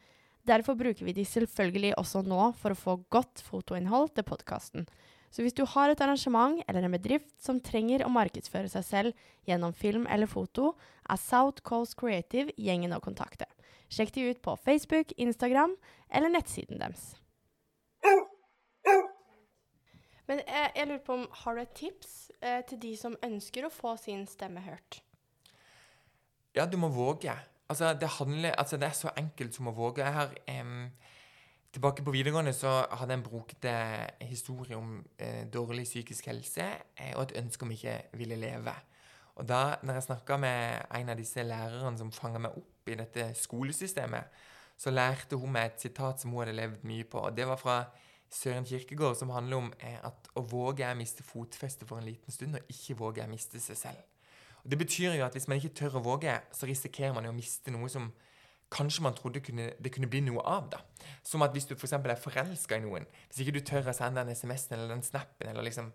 [0.47, 4.87] Derfor bruker vi de selvfølgelig også nå for å få godt fotoinnhold til podkasten.
[5.29, 9.25] Så hvis du har et arrangement eller en bedrift som trenger å markedsføre seg selv
[9.47, 10.73] gjennom film eller foto,
[11.09, 13.47] er South Coast Creative gjengen å kontakte.
[13.91, 15.75] Sjekk de ut på Facebook, Instagram
[16.09, 17.13] eller nettsiden deres.
[20.27, 23.15] Men jeg, eh, jeg lurer på om Har du et tips eh, til de som
[23.23, 25.01] ønsker å få sin stemme hørt?
[26.55, 27.31] Ja, du må våge.
[27.69, 30.03] Altså, det, handler, altså, det er så enkelt som å våge.
[30.03, 30.35] Jeg har...
[30.61, 30.89] Um
[31.75, 33.73] Tilbake på videregående så hadde jeg en brokete
[34.29, 38.73] historie om eh, dårlig psykisk helse eh, og et ønske om ikke ville leve.
[39.37, 42.97] Og da når jeg snakka med en av disse lærerne som fanga meg opp i
[42.97, 44.31] dette skolesystemet,
[44.77, 47.19] så lærte hun meg et sitat som hun hadde levd mye på.
[47.19, 47.77] og Det var fra
[48.29, 52.07] Søren Kirkegård, som handler om eh, at å våge er å miste fotfestet for en
[52.07, 54.01] liten stund, og ikke våge er å miste seg selv.
[54.63, 57.31] Og Det betyr jo at hvis man ikke tør å våge, så risikerer man jo
[57.31, 58.09] å miste noe som
[58.73, 60.69] kanskje man trodde kunne, det kunne bli noe av.
[60.71, 60.81] da.
[61.23, 61.95] Som at hvis du f.eks.
[61.95, 65.03] For er forelska i noen, hvis ikke du tør å sende den SMS-en eller den
[65.05, 65.91] snappen, eller liksom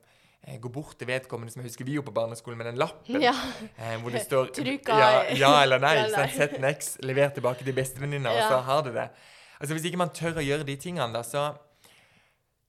[0.47, 3.21] eh, gå bort til vedkommende, som jeg husker vi gjorde på barneskolen, med den lappen
[3.23, 3.35] ja.
[3.77, 4.53] eh, hvor det står
[4.89, 5.95] ja, ja, eller nei.
[6.01, 8.47] ja, Sett en X, lever tilbake til bestevenninna, ja.
[8.47, 9.11] og så har du det.
[9.61, 11.51] Altså Hvis ikke man tør å gjøre de tingene, da, så,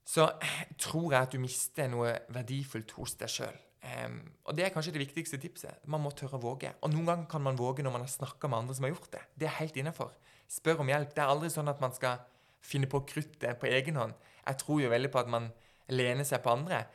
[0.05, 0.29] så
[0.77, 3.55] tror jeg at du mister noe verdifullt hos deg sjøl.
[3.83, 5.81] Um, og Det er kanskje det viktigste tipset.
[5.91, 6.71] Man må tørre å våge.
[6.81, 9.09] Og Noen ganger kan man våge når man har snakka med andre som har gjort
[9.11, 9.23] det.
[9.35, 10.13] Det er helt innafor.
[10.47, 11.11] Spør om hjelp.
[11.11, 12.21] Det er aldri sånn at man skal
[12.63, 14.15] finne på kruttet på egen hånd.
[14.43, 15.49] Jeg tror jo veldig på at man
[15.91, 16.85] lener seg på andre,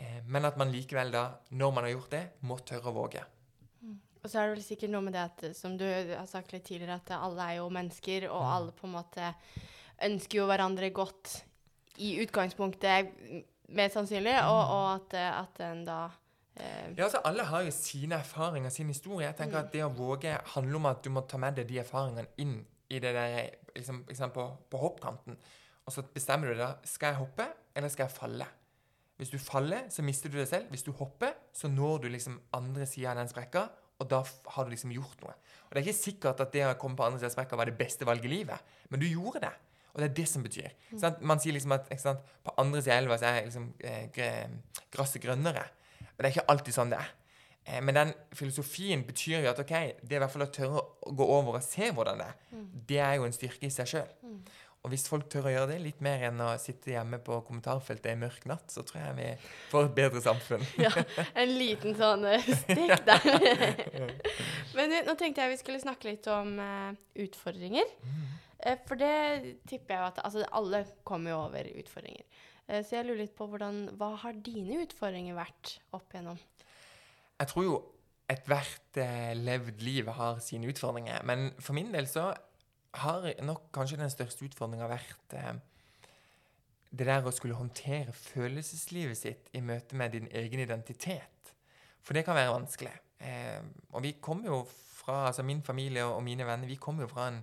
[0.00, 3.24] eh, men at man likevel da, når man har gjort det, må tørre å våge.
[3.84, 3.98] Mm.
[4.22, 6.64] Og så er det vel sikkert noe med det at, som du har sagt litt
[6.68, 8.50] tidligere, at alle er jo mennesker, og mm.
[8.56, 9.30] alle på en måte
[10.08, 11.36] ønsker jo hverandre godt
[12.00, 13.12] i utgangspunktet,
[13.76, 16.00] mest sannsynlig, og, og at, at en da
[16.58, 19.26] ja, altså Alle har jo sine erfaringer, sin historie.
[19.26, 19.66] Jeg tenker mm.
[19.66, 22.58] at Det å våge handler om at du må ta med deg de erfaringene inn
[22.90, 25.38] i det der, liksom, liksom på, på, hoppkanten.
[25.86, 27.46] Og så bestemmer du deg skal jeg hoppe,
[27.76, 28.48] eller skal jeg falle.
[29.20, 30.68] Hvis du faller, så mister du deg selv.
[30.72, 33.66] Hvis du hopper, så når du liksom andre sida av den sprekka,
[34.00, 34.22] og da
[34.54, 35.34] har du liksom gjort noe.
[35.68, 37.68] Og Det er ikke sikkert at det å komme på andre sida av sprekka var
[37.68, 39.52] det beste valget i livet, men du gjorde det.
[39.90, 40.70] Og det er det som betyr.
[40.90, 41.26] Mm.
[41.26, 44.08] Man sier liksom at sant, på andre sida av elva så er liksom, eh,
[44.94, 45.66] gresset grønnere.
[46.20, 47.12] Men det er ikke alltid sånn det er.
[47.64, 49.70] Eh, men den filosofien betyr jo at ok,
[50.04, 52.34] det er i hvert fall å tørre å gå over og se hvordan det er.
[52.50, 52.66] Mm.
[52.90, 54.10] Det er jo en styrke i seg sjøl.
[54.20, 54.42] Mm.
[54.80, 58.10] Og hvis folk tør å gjøre det, litt mer enn å sitte hjemme på kommentarfeltet
[58.12, 59.30] en mørk natt, så tror jeg vi
[59.72, 60.64] får et bedre samfunn.
[60.84, 60.92] ja,
[61.40, 63.80] en liten sånn uh, stikk der.
[64.76, 66.92] Men nå tenkte jeg vi skulle snakke litt om uh,
[67.24, 67.96] utfordringer.
[68.04, 68.22] Mm.
[68.60, 69.16] Uh, for det
[69.68, 72.24] tipper jeg jo at Altså, alle kommer jo over utfordringer.
[72.70, 76.38] Eh, så jeg lurer litt på hvordan, hva har dine utfordringer vært opp igjennom?
[77.40, 77.80] Jeg tror jo
[78.30, 81.24] ethvert eh, levd liv har sine utfordringer.
[81.26, 82.30] Men for min del så
[83.00, 85.52] har nok kanskje den største utfordringa vært eh,
[86.90, 91.54] det der å skulle håndtere følelseslivet sitt i møte med din egen identitet.
[92.02, 92.94] For det kan være vanskelig.
[93.22, 93.62] Eh,
[93.92, 97.28] og vi kommer jo fra, altså min familie og mine venner, vi kommer jo fra
[97.30, 97.42] en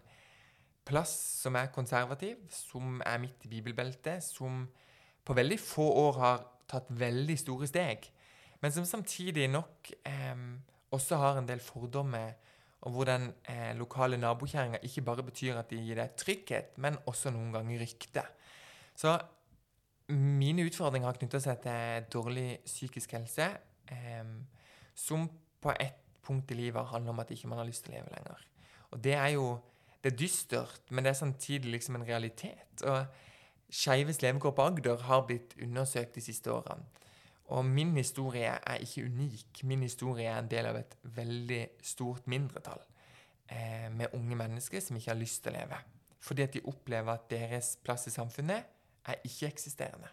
[0.88, 1.14] plass
[1.44, 4.66] som er konservativ, som er midt i bibelbeltet, som
[5.28, 8.08] på veldig få år har tatt veldig store steg,
[8.64, 10.44] men som samtidig nok eh,
[10.96, 12.36] også har en del fordommer,
[12.88, 17.00] om hvor den eh, lokale nabokjerringa ikke bare betyr at de gir deg trygghet, men
[17.10, 18.24] også noen ganger rykte.
[18.98, 19.16] Så
[20.14, 23.50] mine utfordringer har knytta seg til dårlig psykisk helse,
[23.92, 24.30] eh,
[24.96, 25.28] som
[25.62, 28.14] på ett punkt i livet handler om at ikke man har lyst til å leve
[28.14, 28.46] lenger.
[28.94, 29.50] Og det er jo
[30.04, 32.84] det er dystert, men det er samtidig liksom en realitet.
[32.86, 33.06] Og
[33.70, 36.86] Skeives levekår på Agder har blitt undersøkt de siste årene.
[37.48, 39.64] Og min historie er ikke unik.
[39.64, 42.82] Min historie er en del av et veldig stort mindretall
[43.48, 45.80] eh, med unge mennesker som ikke har lyst til å leve.
[46.20, 48.68] Fordi at de opplever at deres plass i samfunnet
[49.08, 50.10] er ikke-eksisterende.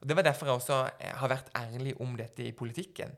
[0.00, 3.14] Og Det var derfor jeg også eh, har vært ærlig om dette i politikken.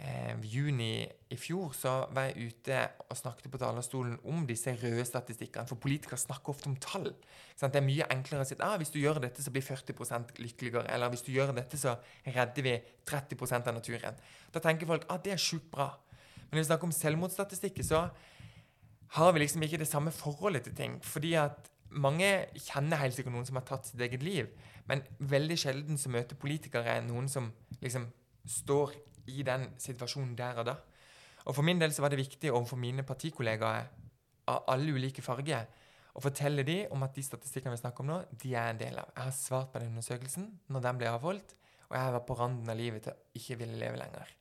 [0.00, 5.04] Eh, juni i fjor så var jeg ute og snakket på talerstolen om disse røde
[5.06, 5.68] statistikkene.
[5.68, 7.10] For politikere snakker ofte om tall.
[7.54, 7.74] Sant?
[7.74, 10.40] Det er mye enklere å si at ah, hvis du gjør dette, så blir 40%
[10.40, 10.86] lykkeligere.
[10.90, 11.96] Eller hvis du gjør dette, så
[12.26, 12.76] redder vi
[13.10, 14.20] 30 av naturen.
[14.54, 15.92] Da tenker folk at ah, det er sjukt bra.
[16.48, 18.06] Men når vi snakker om selvmordsstatistikker, så
[19.16, 20.96] har vi liksom ikke det samme forholdet til ting.
[21.06, 24.50] Fordi at mange kjenner helt sikkert noen som har tatt sitt eget liv.
[24.90, 27.50] Men veldig sjelden så møter politikere noen som
[27.82, 28.08] liksom
[28.48, 28.94] står
[29.26, 30.76] i den situasjonen der og da.
[31.44, 33.86] Og For min del så var det viktig overfor mine partikollegaer
[34.50, 35.68] av alle ulike farger
[36.14, 38.98] å fortelle dem om at de statistikkene vi snakker om nå, de er en del
[38.98, 39.12] av.
[39.14, 41.54] Jeg har svart på den undersøkelsen når den ble avholdt,
[41.90, 44.34] og jeg var på randen av livet til å ikke ville leve lenger.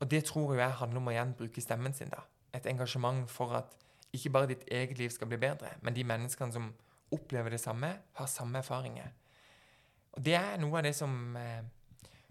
[0.00, 2.12] Og det tror jo jeg handler om å igjen bruke stemmen sin.
[2.12, 2.24] da.
[2.52, 3.76] Et engasjement for at
[4.14, 6.72] ikke bare ditt eget liv skal bli bedre, men de menneskene som
[7.14, 9.10] opplever det samme, har samme erfaringer.
[10.14, 11.64] Og det er noe av det som eh,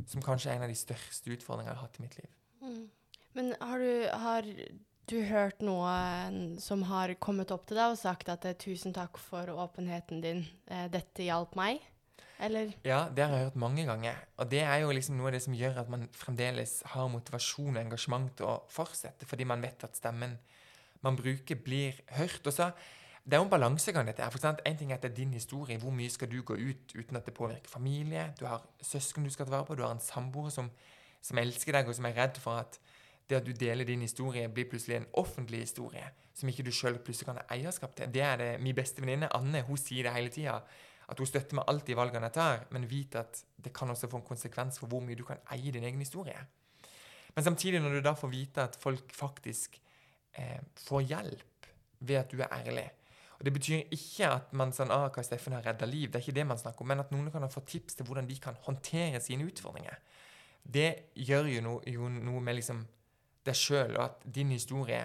[0.09, 2.33] som kanskje er en av de største utfordringene jeg har hatt i mitt liv.
[2.63, 2.83] Mm.
[3.33, 3.93] Men har du,
[4.23, 4.49] har
[5.09, 5.93] du, hørt noe
[6.61, 10.45] som har kommet opp til deg og sagt at eh, 'tusen takk for åpenheten din,
[10.67, 11.81] eh, dette hjalp meg'?
[12.43, 12.73] Eller?
[12.83, 14.17] Ja, det har jeg hørt mange ganger.
[14.37, 17.77] Og det er jo liksom noe av det som gjør at man fremdeles har motivasjon
[17.77, 20.35] og engasjement til å fortsette, fordi man vet at stemmen
[21.03, 22.41] man bruker, blir hørt.
[22.47, 22.71] Og så
[23.23, 24.25] det er jo en balansegang, dette.
[24.31, 24.59] For sant?
[24.67, 25.77] En ting er at det er din historie.
[25.79, 28.33] Hvor mye skal du gå ut uten at det påvirker familie?
[28.39, 29.75] Du har søsken du skal ta vare på.
[29.79, 30.67] Du har en samboer som,
[31.21, 32.79] som, elsker deg, og som er redd for at
[33.29, 36.03] det at du deler din historie, blir plutselig en offentlig historie
[36.35, 38.09] som ikke du sjøl plutselig kan ha eierskap til.
[38.11, 40.57] Det er det min beste venninne Anne hun sier det hele tida.
[41.07, 44.09] At hun støtter meg alltid i valgene jeg tar, men vit at det kan også
[44.11, 46.35] få en konsekvens for hvor mye du kan eie din egen historie.
[47.35, 49.79] Men samtidig, når du da får vite at folk faktisk
[50.35, 52.89] eh, får hjelp ved at du er ærlig,
[53.43, 56.23] og Det betyr ikke at man sånn, ah, hva Steffen har redda liv, det er
[56.23, 58.55] ikke det man snakker om, men at noen kan fått tips til hvordan de kan
[58.63, 59.97] håndtere sine utfordringer.
[60.63, 62.79] Det gjør jo, noe, jo noe med liksom
[63.43, 65.01] deg sjøl, og at din historie,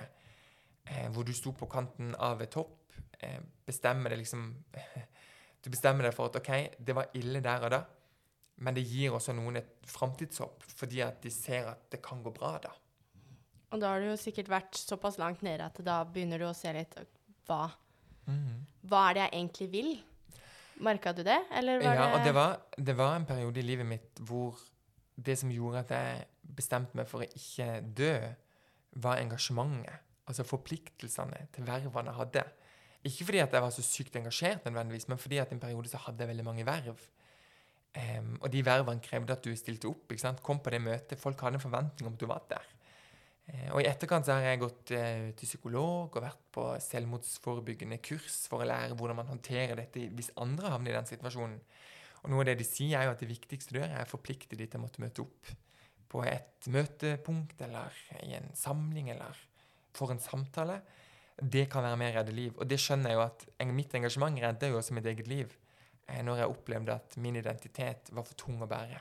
[0.86, 4.52] eh, hvor du sto på kanten av et topp, eh, bestemmer det liksom
[5.58, 7.80] Du bestemmer deg for at OK, det var ille der og da,
[8.62, 12.30] men det gir også noen et framtidshåp, fordi at de ser at det kan gå
[12.30, 12.70] bra da.
[13.74, 16.54] Og da har du jo sikkert vært såpass langt nede at da begynner du å
[16.56, 16.94] se litt
[17.50, 17.66] hva
[18.28, 18.64] Mm.
[18.88, 19.92] Hva er det jeg egentlig vil?
[20.84, 23.66] Merka du det, eller var ja, det og det var, det var, en periode i
[23.66, 24.60] livet mitt hvor
[25.18, 28.12] det som gjorde at jeg bestemte meg for å ikke dø,
[29.02, 30.04] var engasjementet.
[30.28, 32.44] Altså forpliktelsene til vervene jeg hadde.
[33.08, 35.90] Ikke fordi at jeg var så sykt engasjert, nødvendigvis, men fordi at i en periode
[35.90, 37.02] så hadde jeg veldig mange verv.
[37.98, 40.10] Um, og de vervene krevde at du stilte opp.
[40.12, 40.42] ikke sant?
[40.44, 41.20] Kom på det møtet.
[41.20, 42.66] Folk hadde en forventning om at du var der.
[43.48, 48.00] Eh, og I etterkant så har jeg gått eh, til psykolog og vært på selvmordsforebyggende
[48.04, 51.56] kurs for å lære hvordan man håndterer dette hvis andre havner i den situasjonen.
[52.24, 54.10] Og Noe av det de sier, er jo at det viktigste du gjør, er å
[54.10, 55.52] forplikte de til å måtte møte opp
[56.08, 57.94] på et møtepunkt eller
[58.24, 59.36] i en samling eller
[59.96, 60.80] for en samtale.
[61.38, 62.56] Det kan være med å redde liv.
[62.56, 65.52] Og det skjønner jeg jo at mitt engasjement redder jo også mitt eget liv
[66.08, 69.00] eh, når jeg opplevde at min identitet var for tung å bære.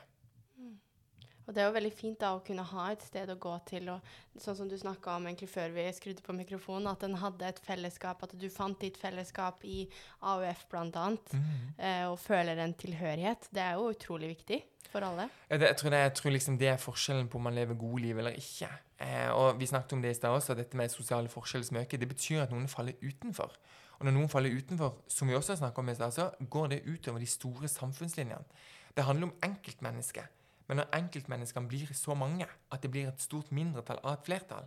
[1.48, 3.86] Og det er jo veldig fint da å kunne ha et sted å gå til,
[3.88, 4.04] og
[4.36, 7.62] sånn som du snakka om egentlig før vi skrudde på mikrofonen, at en hadde et
[7.64, 9.86] fellesskap, at du fant ditt fellesskap i
[10.28, 11.48] AUF bl.a., mm.
[11.80, 13.48] eh, og føler en tilhørighet.
[13.48, 14.60] Det er jo utrolig viktig
[14.92, 15.30] for alle.
[15.48, 18.04] Det, jeg tror, det, jeg tror liksom det er forskjellen på om man lever gode
[18.04, 18.68] liv eller ikke.
[19.00, 22.04] Eh, og vi snakket om det i stad også, dette med sosiale forskjeller som øker.
[22.04, 23.56] Det betyr at noen faller utenfor.
[23.98, 26.74] Og når noen faller utenfor, som vi også har snakket om i stad, så går
[26.74, 28.44] det utover de store samfunnslinjene.
[28.92, 30.34] Det handler om enkeltmennesket.
[30.68, 34.66] Men når enkeltmenneskene blir så mange at det blir et stort mindretall av et flertall,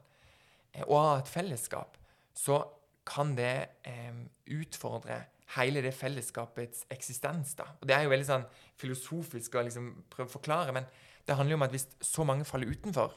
[0.74, 1.98] eh, og av et fellesskap,
[2.34, 2.64] så
[3.06, 3.54] kan det
[3.88, 4.24] eh,
[4.58, 5.24] utfordre
[5.58, 7.56] hele det fellesskapets eksistens.
[7.56, 7.68] da.
[7.82, 8.48] Og Det er jo veldig sånn
[8.80, 10.88] filosofisk å liksom prøve å forklare, men
[11.28, 13.14] det handler jo om at hvis så mange faller utenfor,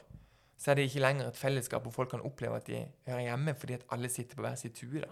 [0.59, 3.55] så er det ikke lenger et fellesskap hvor folk kan oppleve at de hører hjemme,
[3.59, 5.01] fordi at alle sitter på hver sitt tue.
[5.01, 5.11] da.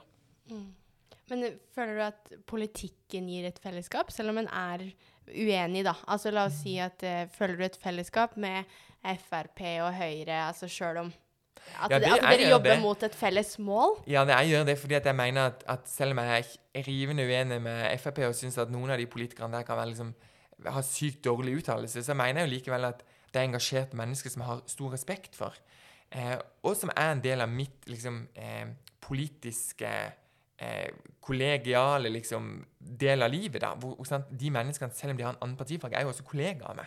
[0.51, 0.68] Mm.
[1.31, 1.45] Men
[1.75, 4.89] føler du at politikken gir et fellesskap, selv om en er
[5.31, 5.95] uenig, da?
[6.11, 8.66] Altså la oss si at uh, føler du et fellesskap med
[9.03, 11.12] Frp og Høyre, altså sjøl om
[11.79, 12.81] at, ja, det, at dere jobber det.
[12.83, 13.97] mot et felles mål?
[14.11, 16.45] Ja, det, jeg gjør det fordi jeg mener at, at, selv om jeg
[16.75, 19.93] er rivende uenig med Frp og syns at noen av de politikerne der kan være
[19.93, 20.12] liksom,
[20.66, 24.43] ha sykt dårlig uttalelse, så mener jeg jo likevel at det er engasjerte mennesker som
[24.43, 25.57] jeg har stor respekt for.
[26.12, 29.93] Eh, og som er en del av mitt liksom, eh, politiske
[30.62, 33.60] eh, kollegiale liksom, del av livet.
[33.62, 36.26] da, hvor sant, De menneskene, selv om de har en annen partifarge, er jo også
[36.28, 36.86] kollegaer av meg.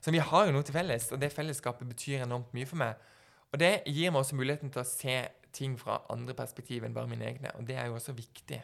[0.00, 2.94] Så vi har jo noe til felles, og det fellesskapet betyr enormt mye for meg.
[3.52, 5.18] Og det gir meg også muligheten til å se
[5.56, 7.52] ting fra andre perspektiv enn bare mine egne.
[7.58, 8.60] Og det er jo også viktig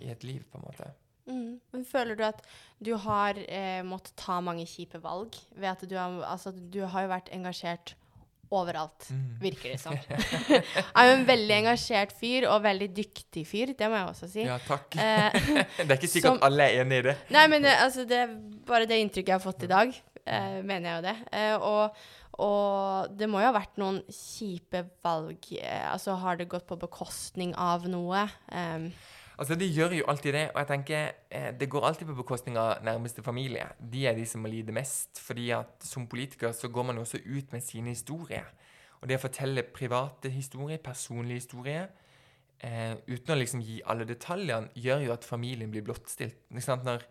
[0.00, 0.90] i et liv, på en måte.
[1.26, 1.60] Mm.
[1.72, 2.40] Men føler du at
[2.84, 5.36] du har eh, måttet ta mange kjipe valg?
[5.56, 7.94] Ved at du har, altså, du har jo vært engasjert
[8.50, 9.38] overalt, Mm.
[9.40, 9.94] virker det som.
[10.96, 14.42] er jo en veldig engasjert fyr, og veldig dyktig fyr, det må jeg også si.
[14.48, 14.96] Ja, takk.
[14.96, 15.38] Eh,
[15.78, 17.16] det er ikke sikkert som- alle er enig i det.
[17.34, 18.34] Nei, men det, altså, det er
[18.66, 19.94] bare det inntrykket jeg har fått i dag,
[20.26, 21.16] eh, mener jeg jo det.
[21.32, 22.04] Eh, og,
[22.44, 25.38] og det må jo ha vært noen kjipe valg.
[25.60, 28.24] Eh, altså, har det gått på bekostning av noe?
[28.50, 28.88] Um,
[29.38, 32.58] Altså, De gjør jo alltid det, og jeg tenker eh, det går alltid på bekostning
[32.60, 33.66] av nærmeste familie.
[33.78, 37.18] De er de som må lide mest, fordi at som politiker så går man også
[37.24, 38.46] ut med sine historier.
[39.00, 41.90] Og det å fortelle private historier, personlige historier,
[42.60, 46.38] eh, uten å liksom gi alle detaljene, gjør jo at familien blir blottstilt.
[46.50, 47.02] Når,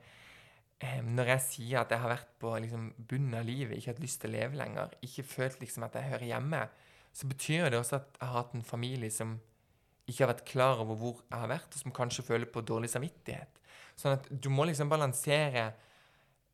[0.80, 4.00] eh, når jeg sier at jeg har vært på liksom, bunnen av livet, ikke hatt
[4.00, 6.68] lyst til å leve lenger, ikke følt liksom at jeg hører hjemme,
[7.14, 9.40] så betyr det også at jeg har hatt en familie som
[10.08, 12.92] ikke har vært klar over hvor jeg har vært, og som kanskje føler på dårlig
[12.92, 13.62] samvittighet.
[14.00, 15.70] Sånn at du må liksom balansere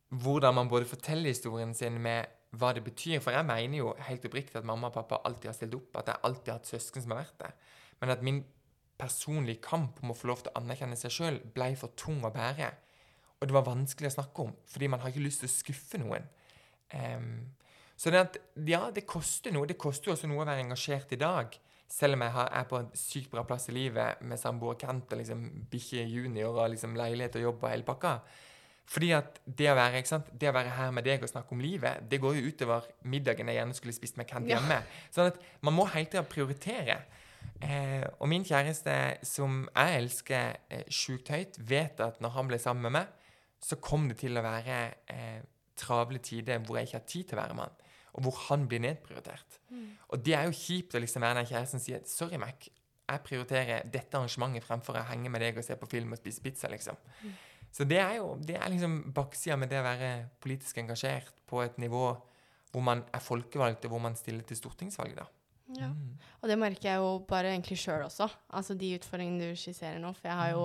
[0.10, 3.20] hvordan man både forteller historien sin med hva det betyr.
[3.22, 6.12] For jeg mener jo helt oppriktig at mamma og pappa alltid har stilt opp, at
[6.12, 7.76] jeg alltid har hatt søsken som har vært der.
[8.02, 8.42] Men at min
[9.00, 12.34] personlige kamp om å få lov til å anerkjenne seg sjøl ble for tung å
[12.36, 12.74] bære.
[13.40, 16.02] Og det var vanskelig å snakke om, fordi man har ikke lyst til å skuffe
[16.02, 16.26] noen.
[16.92, 17.30] Um,
[18.00, 18.38] så det at,
[18.68, 19.68] ja, det koster noe.
[19.68, 21.56] Det koster jo også noe å være engasjert i dag.
[21.90, 25.10] Selv om jeg har, er på en sykt bra plass i livet med samboer Kent
[25.16, 28.12] og liksom bikkje junior og liksom leilighet og jobb og hele pakka.
[28.90, 30.02] Fordi at det å, være,
[30.42, 33.50] det å være her med deg og snakke om livet, det går jo utover middagen
[33.52, 34.58] jeg gjerne skulle spist med Kent Ja.
[34.58, 34.80] hjemme.
[35.14, 36.96] Sånn at man må hele tida prioritere.
[37.62, 38.94] Eh, og min kjæreste,
[39.28, 43.08] som jeg elsker eh, sjukt høyt, vet at når han ble sammen med meg,
[43.62, 44.80] så kom det til å være
[45.12, 45.42] eh,
[45.80, 48.68] travle tider hvor jeg ikke har tid til å være med han, og hvor han
[48.68, 49.60] blir nedprioritert.
[50.10, 52.70] Og det er jo kjipt å liksom være den kjæresten som sier 'Sorry, Mac,
[53.10, 56.42] jeg prioriterer dette arrangementet fremfor å henge med deg og se på film og spise
[56.42, 56.96] pizza', liksom.
[57.72, 61.62] Så det er jo det er liksom baksida med det å være politisk engasjert på
[61.62, 62.18] et nivå
[62.72, 65.26] hvor man er folkevalgt, og hvor man stiller til stortingsvalg, da.
[65.78, 65.90] Ja.
[66.40, 68.30] Og det merker jeg jo bare egentlig sjøl også.
[68.56, 70.14] Altså de utfordringene du skisserer nå.
[70.16, 70.62] For jeg har jo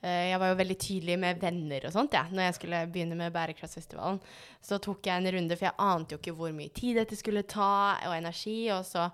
[0.00, 3.18] eh, Jeg var jo veldig tydelig med venner og sånt, ja, når jeg skulle begynne
[3.18, 4.20] med Bærekraftsfestivalen.
[4.64, 7.44] Så tok jeg en runde, for jeg ante jo ikke hvor mye tid dette skulle
[7.48, 8.58] ta, og energi.
[8.74, 9.10] Og så,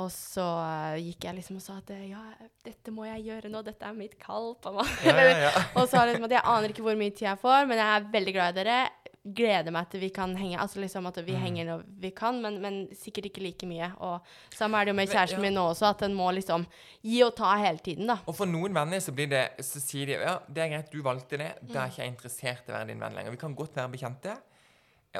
[0.00, 2.20] og så eh, gikk jeg liksom og sa at eh, ja,
[2.66, 4.54] dette må jeg gjøre nå, dette er mitt kall.
[4.62, 4.90] på meg.
[5.06, 5.50] Ja, ja, ja.
[5.78, 8.08] og så liksom at jeg aner ikke hvor mye tid jeg får, men jeg er
[8.18, 8.78] veldig glad i dere.
[9.24, 10.58] Gleder meg til vi kan henge.
[10.60, 11.40] Altså liksom at vi Mm.
[11.40, 13.86] henger når vi kan, men, men sikkert ikke like mye.
[14.04, 14.20] Og
[14.52, 15.44] samme er det jo med Men, kjæresten ja.
[15.46, 16.66] min nå også, at en må liksom
[17.00, 18.18] gi og ta hele tiden, da.
[18.28, 21.00] Og for noen venner så blir det Så sier de ja, det er greit, du
[21.06, 21.52] valgte det.
[21.62, 23.30] Da er ikke jeg interessert i å være din venn lenger.
[23.32, 24.36] Vi kan godt være bekjente.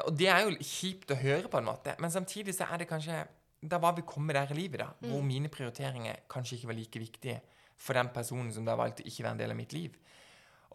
[0.05, 1.95] Og det er jo kjipt å høre, på en måte.
[2.03, 3.23] Men samtidig så er det kanskje
[3.65, 4.89] Da var vi kommet der i livet, da.
[5.09, 7.39] Hvor mine prioriteringer kanskje ikke var like viktige
[7.77, 9.95] for den personen som da valgte å ikke være en del av mitt liv.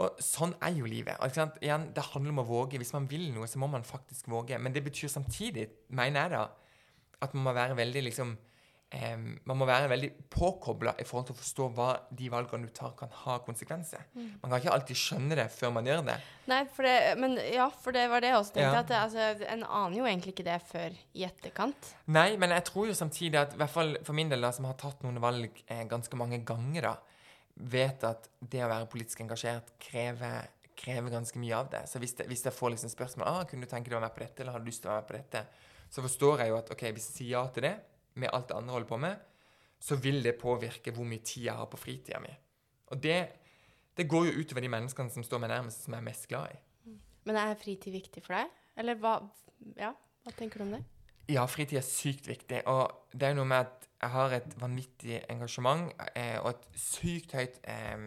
[0.00, 1.16] Og sånn er jo livet.
[1.18, 1.58] Og, ikke sant?
[1.64, 2.78] Igjen, det handler om å våge.
[2.80, 4.58] Hvis man vil noe, så må man faktisk våge.
[4.58, 6.44] Men det betyr samtidig, mener jeg da,
[7.20, 8.36] at man må være veldig liksom
[8.90, 12.74] em, Man må være veldig påkobla i forhold til å forstå hva de valgene du
[12.74, 14.06] tar, kan ha konsekvenser.
[14.14, 16.16] Man kan ikke alltid skjønne det før man gjør det.
[16.50, 18.72] Nei, for det, men ja, for det var det jeg også tenkte.
[18.74, 18.84] Ja.
[18.84, 21.92] At altså, en aner jo egentlig ikke det før i etterkant.
[22.10, 24.66] Nei, men jeg tror jo samtidig at i hvert fall for min del, da, som
[24.68, 26.96] har tatt noen valg eh, ganske mange ganger, da,
[27.60, 31.84] vet at det å være politisk engasjert krever, krever ganske mye av det.
[31.90, 34.08] Så hvis, det, hvis jeg får liksom spørsmål ah, kunne du tenke deg å være
[34.08, 35.44] med på dette, eller har du lyst til å være med på dette,
[35.90, 37.74] så forstår jeg jo at ok, hvis jeg sier ja til det,
[38.14, 39.16] med alt det andre holder på med,
[39.80, 42.32] så vil det påvirke hvor mye tid jeg har på fritida mi.
[42.92, 43.18] Og det,
[43.96, 46.54] det går jo utover de menneskene som står meg nærmest, som jeg er mest glad
[46.54, 46.96] i.
[47.28, 48.56] Men er fritid viktig for deg?
[48.80, 49.20] Eller hva
[49.76, 49.92] Ja,
[50.24, 50.84] hva tenker du om det?
[51.30, 52.62] Ja, fritid er sykt viktig.
[52.70, 57.34] Og det er noe med at jeg har et vanvittig engasjement eh, og et sykt
[57.36, 58.06] høyt eh,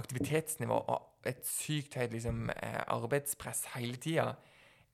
[0.00, 4.34] aktivitetsnivå og et sykt høyt liksom, eh, arbeidspress hele tida.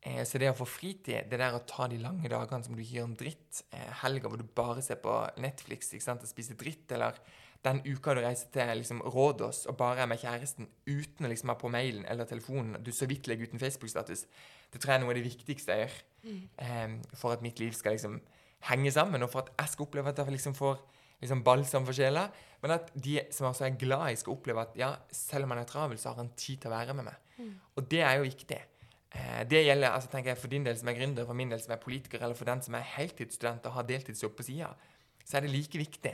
[0.03, 2.83] Eh, så det å få fritid, det der å ta de lange dagene som du
[2.83, 6.31] ikke gjør en dritt, eh, helger hvor du bare ser på Netflix ikke sant, og
[6.31, 7.19] spiser dritt, eller
[7.65, 11.51] den uka du reiser til liksom, Rådås og bare er med kjæresten uten å liksom,
[11.51, 14.27] ha på mailen eller telefonen, du så vidt legger ut en Facebook-status,
[14.71, 15.97] det tror jeg er noe av det viktigste jeg gjør
[16.63, 18.21] eh, for at mitt liv skal liksom
[18.69, 20.79] henge sammen, og for at jeg skal oppleve at jeg liksom får
[21.23, 22.27] liksom balsam for sjela.
[22.63, 25.63] Men at de som også er glad i, skal oppleve at ja, selv om han
[25.63, 27.21] er travel, så har han tid til å være med meg.
[27.77, 28.59] Og det er jo viktig.
[29.17, 31.61] Eh, det gjelder altså tenker jeg, for din del som er gründer, for min del
[31.63, 34.71] som er politiker, eller for den som er heltidsstudent og har deltidsjobb på sida.
[35.27, 36.13] Så er det like viktig.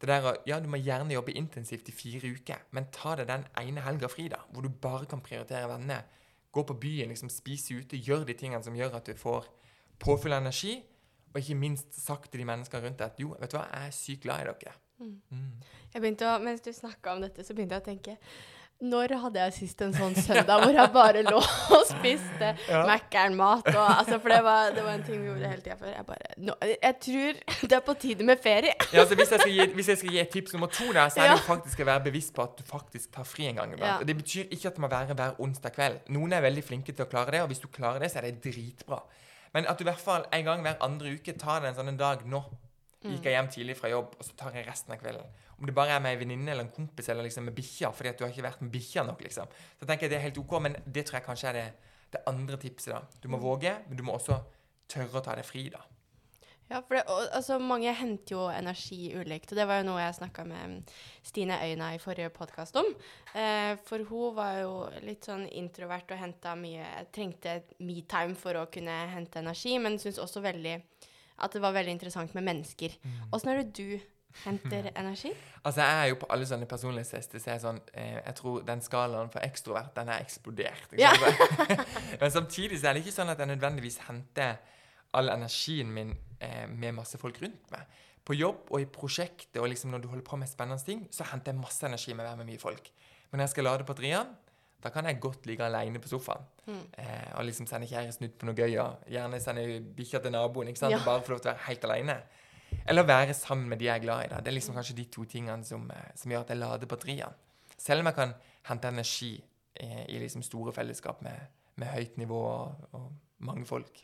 [0.00, 3.26] Det der, å- ja, Du må gjerne jobbe intensivt i fire uker, men ta deg
[3.28, 6.02] den ene helga fri, da, hvor du bare kan prioritere venner.
[6.52, 9.44] Gå på byen, liksom spise ute, gjør de tingene som gjør at du får
[10.00, 10.78] påfyll av energi.
[11.34, 13.86] Og ikke minst sagt til de menneskene rundt deg at jo, vet du hva, jeg
[13.86, 14.72] er sykt glad i dere.
[14.98, 15.60] Mm.
[15.92, 18.16] Jeg begynte å, Mens du snakka om dette, så begynte jeg å tenke
[18.78, 22.84] Når hadde jeg sist en sånn søndag hvor jeg bare lå og spiste Ja.
[22.86, 23.66] Mækkern-mat?
[23.74, 25.90] Altså, for det var, det var en ting vi gjorde hele tida før.
[25.96, 27.40] Jeg bare nå, Jeg tror
[27.72, 28.76] det er på tide med ferie.
[28.92, 31.24] Ja, altså hvis, jeg gi, hvis jeg skal gi et tips nummer to, der, så
[31.24, 31.42] er det Ja.
[31.48, 34.04] faktisk å være bevisst på at du faktisk tar fri en gang iblant.
[34.04, 34.06] Ja.
[34.12, 35.98] Det betyr ikke at det må være hver onsdag kveld.
[36.14, 38.28] Noen er veldig flinke til å klare det, og hvis du klarer det, så er
[38.30, 39.02] det dritbra.
[39.58, 41.90] Men at du i hvert fall en gang hver andre uke tar deg en sånn
[41.96, 42.44] en dag nå.
[43.02, 45.26] Gikk jeg hjem tidlig fra jobb, og så tar jeg resten av kvelden.
[45.58, 48.12] Om det bare er med ei venninne eller en kompis eller liksom med bikkja, fordi
[48.12, 49.50] at du har ikke vært med bikkja nok, liksom.
[49.80, 51.68] Så tenker jeg det er helt OK, men det tror jeg kanskje er det,
[52.14, 53.02] det andre tipset, da.
[53.22, 54.38] Du må våge, men du må også
[54.88, 55.82] tørre å ta deg fri, da.
[56.68, 60.02] Ja, for det, og, altså, mange henter jo energi ulikt, og det var jo noe
[60.02, 60.90] jeg snakka med
[61.24, 62.90] Stine Øyna i forrige podkast om.
[63.32, 64.74] Eh, for hun var jo
[65.06, 70.20] litt sånn introvert og henta mye Trengte metime for å kunne hente energi, men syntes
[70.20, 70.76] også veldig
[71.38, 72.94] at det var veldig interessant med mennesker.
[73.32, 73.96] Åssen er det du
[74.44, 75.32] henter energi?
[75.62, 78.82] Altså, jeg er jo på alle sånne personlighetstester, så jeg sånn eh, Jeg tror den
[78.84, 80.96] skalaen for ekstrovert, den er eksplodert.
[80.98, 81.12] Ja.
[82.20, 84.58] Men samtidig så er det ikke sånn at jeg nødvendigvis henter
[85.16, 86.12] all energien min
[86.44, 88.00] eh, med masse folk rundt meg.
[88.28, 91.26] På jobb og i prosjektet og liksom når du holder på med spennende ting, så
[91.30, 92.92] henter jeg masse energi med å være med mye folk.
[93.30, 94.36] Men når jeg skal lade batteriene,
[94.78, 96.44] da kan jeg godt ligge alene på sofaen.
[96.68, 96.82] Mm.
[96.98, 99.64] Eh, og liksom sende kjæresten ut på noe gøy, og gjerne sende
[99.96, 100.70] bikkja til naboen.
[100.70, 100.94] ikke sant?
[100.94, 101.00] Ja.
[101.04, 102.18] Bare få lov til å være helt alene.
[102.88, 104.30] Eller være sammen med de jeg er glad i.
[104.32, 104.40] Da.
[104.40, 107.34] Det er liksom kanskje de to tingene som, eh, som gjør at jeg lader batteriene.
[107.78, 108.34] Selv om jeg kan
[108.68, 109.32] hente energi
[109.80, 114.00] i, i liksom store fellesskap med, med høyt nivå og, og mange folk.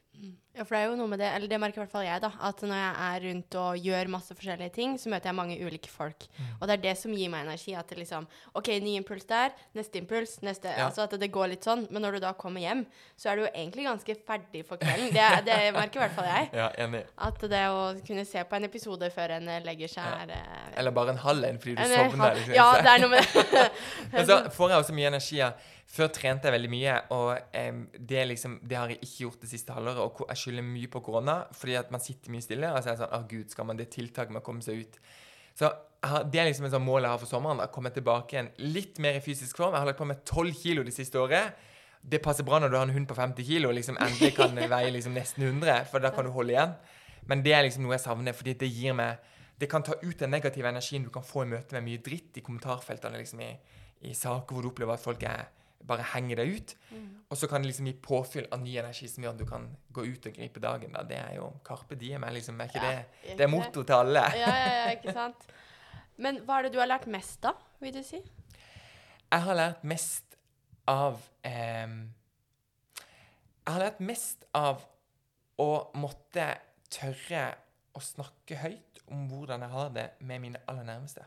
[0.55, 2.21] Ja, for det er jo noe med det, eller det merker i hvert fall jeg,
[2.23, 2.29] da.
[2.47, 5.91] At når jeg er rundt og gjør masse forskjellige ting, så møter jeg mange ulike
[5.91, 6.29] folk.
[6.39, 6.53] Mm.
[6.61, 7.75] Og det er det som gir meg energi.
[7.75, 10.87] At det liksom OK, ny impuls der, neste impuls, neste Ja.
[10.87, 11.83] Altså at det går litt sånn.
[11.91, 12.85] Men når du da kommer hjem,
[13.19, 15.11] så er du jo egentlig ganske ferdig for kvelden.
[15.17, 16.51] Det, det merker i hvert fall jeg.
[16.63, 17.03] Ja, enig.
[17.19, 20.23] At det å kunne se på en episode før en legger seg, Ja.
[20.23, 22.39] er eh, Eller bare en halv en fordi du en- sovner.
[22.39, 22.55] Liksom.
[22.55, 23.71] Ja, det er noe med det.
[24.15, 27.81] Men så får jeg også mye energi av Før trente jeg veldig mye, og um,
[27.93, 30.01] det, liksom, det har jeg ikke gjort det siste halvåret.
[30.05, 32.71] Og jeg skylder mye på korona, fordi at man sitter mye stille.
[32.71, 34.85] Og så er det sånn Å, gud, skal man det tiltaket med å komme seg
[34.85, 34.99] ut?
[35.55, 35.71] Så
[36.31, 37.63] det er liksom et sånt mål jeg har for sommeren.
[37.65, 39.75] Å komme tilbake igjen litt mer i fysisk form.
[39.75, 41.55] Jeg har lagt på meg 12 kilo det siste året.
[42.05, 44.59] Det passer bra når du har en hund på 50 kilo og liksom endelig kan
[44.75, 46.75] veie liksom nesten 100, for da kan du holde igjen.
[47.31, 50.19] Men det er liksom noe jeg savner, fordi det gir meg Det kan ta ut
[50.19, 53.53] den negative energien du kan få i møte med mye dritt i kommentarfeltene, liksom i,
[54.03, 55.45] i saker hvor du opplever at folk er,
[55.87, 56.75] bare henger deg ut.
[57.31, 59.67] Og så kan det liksom gi påfyll av ny energi som gjør at du kan
[59.97, 60.93] gå ut og gripe dagen.
[60.95, 61.03] Da.
[61.09, 63.37] Det er jo Karpe Diem, er liksom, er ikke Ja, det?
[63.39, 64.25] Det er motto til alle.
[64.39, 65.47] Ja, ja, ja, ikke sant.
[66.17, 68.21] Men hva er det du har lært mest da, vil du si?
[69.33, 70.37] Jeg har lært mest
[70.87, 71.95] av eh,
[73.65, 74.85] Jeg har lært mest av
[75.59, 76.49] å måtte
[76.93, 77.47] tørre
[77.95, 81.25] å snakke høyt om hvordan jeg har det med mine aller nærmeste.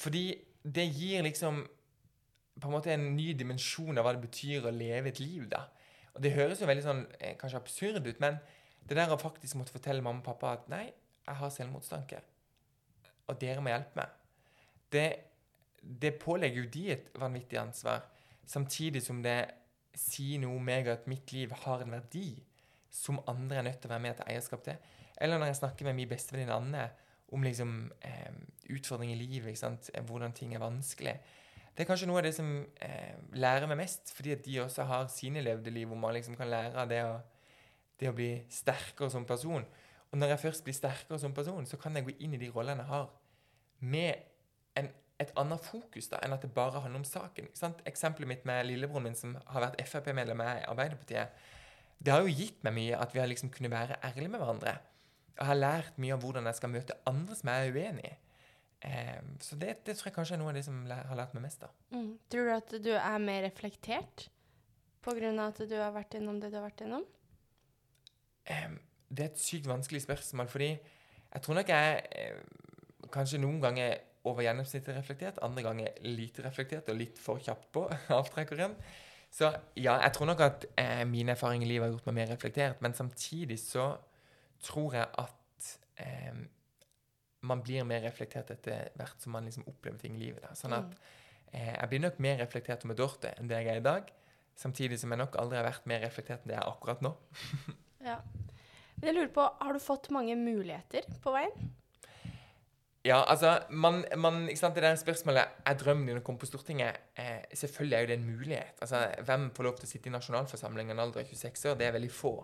[0.00, 0.24] Fordi
[0.62, 1.62] det gir liksom
[2.60, 5.64] på en måte en ny dimensjon av hva det betyr å leve et liv, da.
[6.14, 8.40] Og det høres jo veldig sånn eh, kanskje absurd ut, men
[8.88, 10.86] det der å faktisk måtte fortelle mamma og pappa at nei,
[11.26, 12.22] jeg har selvmordstanke,
[13.30, 14.16] og dere må hjelpe meg,
[14.90, 15.06] det,
[15.80, 18.02] det pålegger jo de et vanvittig ansvar,
[18.50, 19.38] samtidig som det
[19.96, 22.40] sier noe om meg at mitt liv har en verdi
[22.90, 24.78] som andre er nødt til å være med til eierskap til.
[25.20, 26.86] Eller når jeg snakker med min bestevenninne Anne
[27.30, 28.32] om liksom, eh,
[28.74, 29.90] utfordringer i livet, ikke sant?
[29.94, 31.14] eh, hvordan ting er vanskelig.
[31.80, 32.48] Det er kanskje noe av det som
[32.84, 36.34] eh, lærer meg mest, fordi at de også har sine levde liv, hvor man liksom
[36.36, 37.14] kan lære av det å,
[37.96, 39.64] det å bli sterkere som person.
[40.10, 42.50] Og når jeg først blir sterkere som person, så kan jeg gå inn i de
[42.52, 43.08] rollene jeg har,
[43.80, 44.12] med
[44.76, 44.92] en,
[45.24, 47.48] et annet fokus da, enn at det bare handler om saken.
[47.88, 51.32] Eksempelet mitt med lillebroren min, som har vært Frp-medlem i Arbeiderpartiet,
[51.96, 54.76] det har jo gitt meg mye at vi har liksom kunnet være ærlige med hverandre.
[55.32, 58.18] Jeg har lært mye om hvordan jeg skal møte andre som jeg er uenig i.
[58.80, 61.44] Em, så det, det tror jeg kanskje er noe av det som har lært meg
[61.44, 61.68] mest da.
[61.92, 62.12] Mm.
[62.32, 64.30] Tror du at du er mer reflektert
[65.10, 65.16] av
[65.46, 67.04] at du har vært innom det du har vært innom?
[68.52, 68.78] Em,
[69.08, 72.40] det er et sykt vanskelig spørsmål, fordi jeg tror nok jeg eh,
[73.12, 73.96] kanskje noen ganger
[74.28, 77.86] over gjennomsnittet reflektert, andre ganger lite reflektert og litt for kjapt på
[78.20, 78.76] avtrekkeren.
[79.30, 82.32] Så ja, jeg tror nok at eh, mine erfaringer i livet har gjort meg mer
[82.34, 83.92] reflektert, men samtidig så
[84.64, 85.70] tror jeg at
[86.02, 86.40] eh,
[87.46, 90.42] man blir mer reflektert etter hvert som man liksom opplever ting i livet.
[90.44, 90.54] Da.
[90.58, 90.96] Sånn at
[91.52, 94.10] eh, jeg blir nok mer reflektert om Dorte enn det jeg er i dag,
[94.60, 97.14] samtidig som jeg nok aldri har vært mer reflektert enn det jeg er akkurat nå.
[98.00, 98.14] Ja.
[99.00, 101.52] Men jeg lurer på, har du fått mange muligheter på veien?
[103.04, 106.48] Ja, altså, man, man, ikke sant, Det der spørsmålet er drømmen din å komme på
[106.48, 106.96] Stortinget.
[107.16, 108.80] Eh, selvfølgelig er jo det en mulighet.
[108.84, 111.78] Altså, Hvem får lov til å sitte i nasjonalforsamlingen når alder av 26 år?
[111.80, 112.34] Det er veldig få.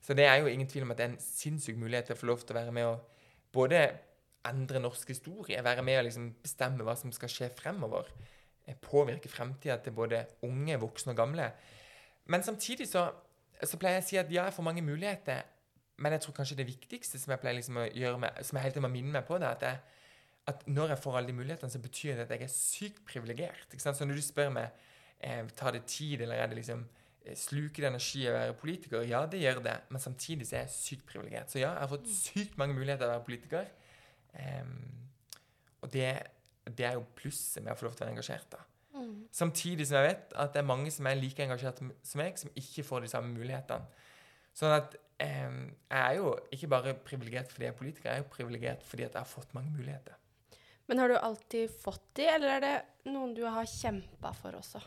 [0.00, 2.20] Så det er jo ingen tvil om at det er en sinnssyk mulighet til å
[2.20, 3.82] få lov til å være med og både
[4.48, 8.08] endre norsk historie, være med og liksom bestemme hva som skal skje fremover.
[8.66, 11.52] eh, påvirke fremtida til både unge, voksne og gamle.
[12.26, 13.10] Men samtidig så,
[13.64, 15.42] så pleier jeg å si at ja, jeg får mange muligheter.
[16.00, 18.64] Men jeg tror kanskje det viktigste som jeg pleier liksom å gjøre med, som jeg
[18.64, 20.06] hele tiden må minne meg på, det at, jeg,
[20.48, 23.76] at når jeg får alle de mulighetene, så betyr det at jeg er sykt privilegert.
[23.76, 24.70] Så når du spør meg
[25.20, 26.86] eh, tar det tid, eller er det liksom
[27.24, 29.04] eh, sluker det energi å være politiker?
[29.08, 31.52] Ja, det gjør det, men samtidig så er jeg sykt privilegert.
[31.52, 33.68] Så ja, jeg har fått sykt mange muligheter til å være politiker.
[34.38, 34.76] Em,
[35.80, 36.10] og det,
[36.68, 38.50] det er jo plusset med å få lov til å være engasjert.
[38.52, 38.64] da.
[39.00, 39.26] Mm.
[39.32, 42.50] Samtidig som jeg vet at det er mange som er like engasjert som meg, som
[42.58, 44.06] ikke får de samme mulighetene.
[44.56, 48.24] Sånn at um, jeg er jo ikke bare privilegert fordi jeg er politiker, jeg er
[48.24, 50.18] jo privilegert fordi jeg har fått mange muligheter.
[50.90, 54.82] Men har du alltid fått de, eller er det noen du har kjempa for også?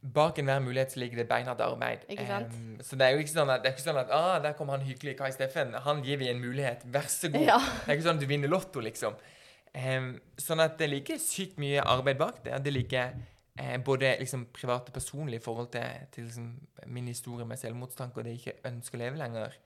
[0.00, 2.06] Bak enhver mulighet så ligger det beinhardt arbeid.
[2.26, 2.54] Sant?
[2.56, 4.54] Em, så det er jo ikke sånn at, det er ikke sånn at ah, der
[4.56, 5.74] kom han hyggelige Kai Steffen.
[5.84, 6.86] Han gir vi en mulighet.
[6.88, 7.44] Vær så god.
[7.44, 7.58] Ja.
[7.60, 9.18] Det er ikke sånn at du vinner Lotto, liksom.
[9.70, 12.56] Um, sånn at det ligger sykt mye arbeid bak det.
[12.64, 13.12] Det ligger
[13.60, 16.48] eh, både liksom, private, personlige i forhold til, til liksom,
[16.90, 19.58] min historie med selvmordstanke og det jeg ikke ønsker å leve lenger,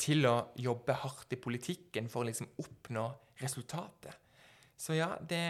[0.00, 3.08] til å jobbe hardt i politikken for å liksom, oppnå
[3.42, 4.22] resultatet.
[4.76, 5.42] Så ja, det,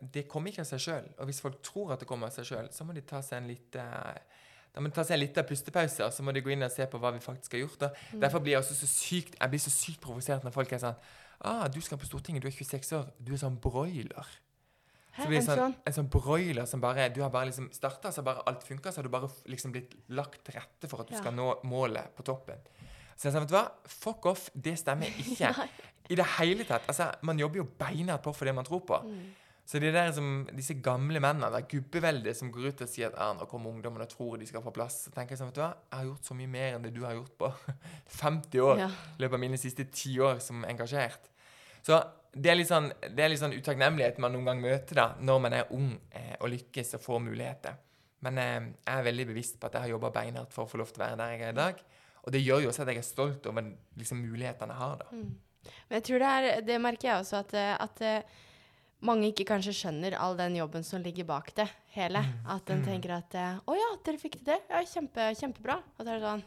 [0.00, 1.08] det kommer ikke av seg sjøl.
[1.20, 3.42] Og hvis folk tror at det kommer av seg sjøl, så må de ta seg
[3.42, 3.84] en lite
[4.76, 6.68] da må de ta seg en liten pustepause, og så må de gå inn og
[6.68, 7.86] se på hva vi faktisk har gjort.
[8.12, 8.18] Mm.
[8.20, 10.98] Derfor blir jeg så sykt jeg blir så sykt provosert når folk er sånn
[11.40, 13.06] ah, 'Du skal på Stortinget, du er 26 år.
[13.16, 14.34] Du er sånn broiler.'
[15.16, 15.76] Hæ, Så blir det en sånn, sånn?
[15.86, 18.92] en sånn broiler som bare Du har bare liksom starta, så har bare alt funka,
[18.92, 21.20] så har du bare liksom blitt lagt til rette for at du Ja.
[21.20, 22.60] skal nå målet på toppen.
[23.16, 23.64] Så jeg sa, vet du hva?
[23.88, 24.50] Fuck off.
[24.54, 25.50] Det stemmer ikke.
[26.12, 26.84] I det hele tatt.
[26.90, 28.98] Altså, man jobber jo beinhardt på for det man tror på.
[29.08, 29.26] Mm.
[29.66, 33.16] Så det der som, disse gamle mennene, det gubbeveldet som går ut og sier at
[33.18, 35.56] ah, nå kommer ungdommen og tror de skal få plass, så tenker jeg sånn, vet
[35.58, 35.72] du hva?
[35.90, 37.48] Jeg har gjort så mye mer enn det du har gjort på
[38.20, 38.90] 50 år Ja.
[39.16, 41.26] i løpet av mine siste ti år som engasjert.
[41.82, 41.98] Så
[42.36, 45.42] det er litt sånn, det er litt sånn utakknemlighet man noen gang møter da, når
[45.48, 47.78] man er ung eh, og lykkes og får muligheter.
[48.22, 48.56] Men eh,
[48.86, 51.02] jeg er veldig bevisst på at jeg har jobba beinhardt for å få lov til
[51.02, 51.82] å være der jeg er i dag.
[52.26, 54.96] Og det gjør jo også at jeg er stolt over liksom, mulighetene jeg har.
[55.02, 55.10] da.
[55.12, 55.70] Mm.
[55.88, 58.42] Men jeg tror det er Det merker jeg også, at, eh, at eh,
[59.04, 62.22] mange ikke kanskje skjønner all den jobben som ligger bak det hele.
[62.48, 64.56] At en tenker at eh, 'Å ja, dere fikk til det.
[64.70, 66.44] Ja, kjempe, kjempebra.' Og så er det sånn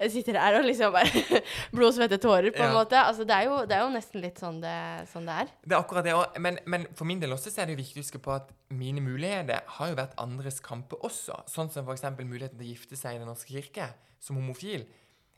[0.00, 1.42] Jeg sitter her og liksom bare
[1.76, 2.78] Blod, svette, tårer, på en Ja.
[2.78, 2.96] måte.
[2.96, 4.76] Altså, det er, jo, det er jo nesten litt sånn det,
[5.12, 5.52] sånn det er.
[5.66, 6.40] Det er akkurat det også.
[6.40, 9.00] Men, men for min del også så er det viktig å huske på at mine
[9.04, 11.42] muligheter har jo vært andres kamper også.
[11.46, 12.08] Sånn som f.eks.
[12.24, 14.86] muligheten til å gifte seg i Den norske kirke som homofil.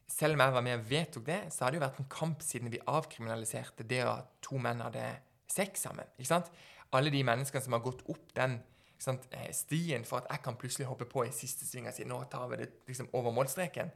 [0.06, 2.42] Selv om jeg var med og vedtok det, så har det jo vært en kamp
[2.44, 5.04] siden vi avkriminaliserte det at to menn hadde
[5.52, 6.08] sex sammen.
[6.18, 6.52] ikke sant?
[6.92, 8.58] Alle de menneskene som har gått opp den
[9.02, 12.06] sant, eh, stien for at jeg kan plutselig hoppe på i siste sving og si
[12.08, 13.90] nå tar vi det liksom over målstreken.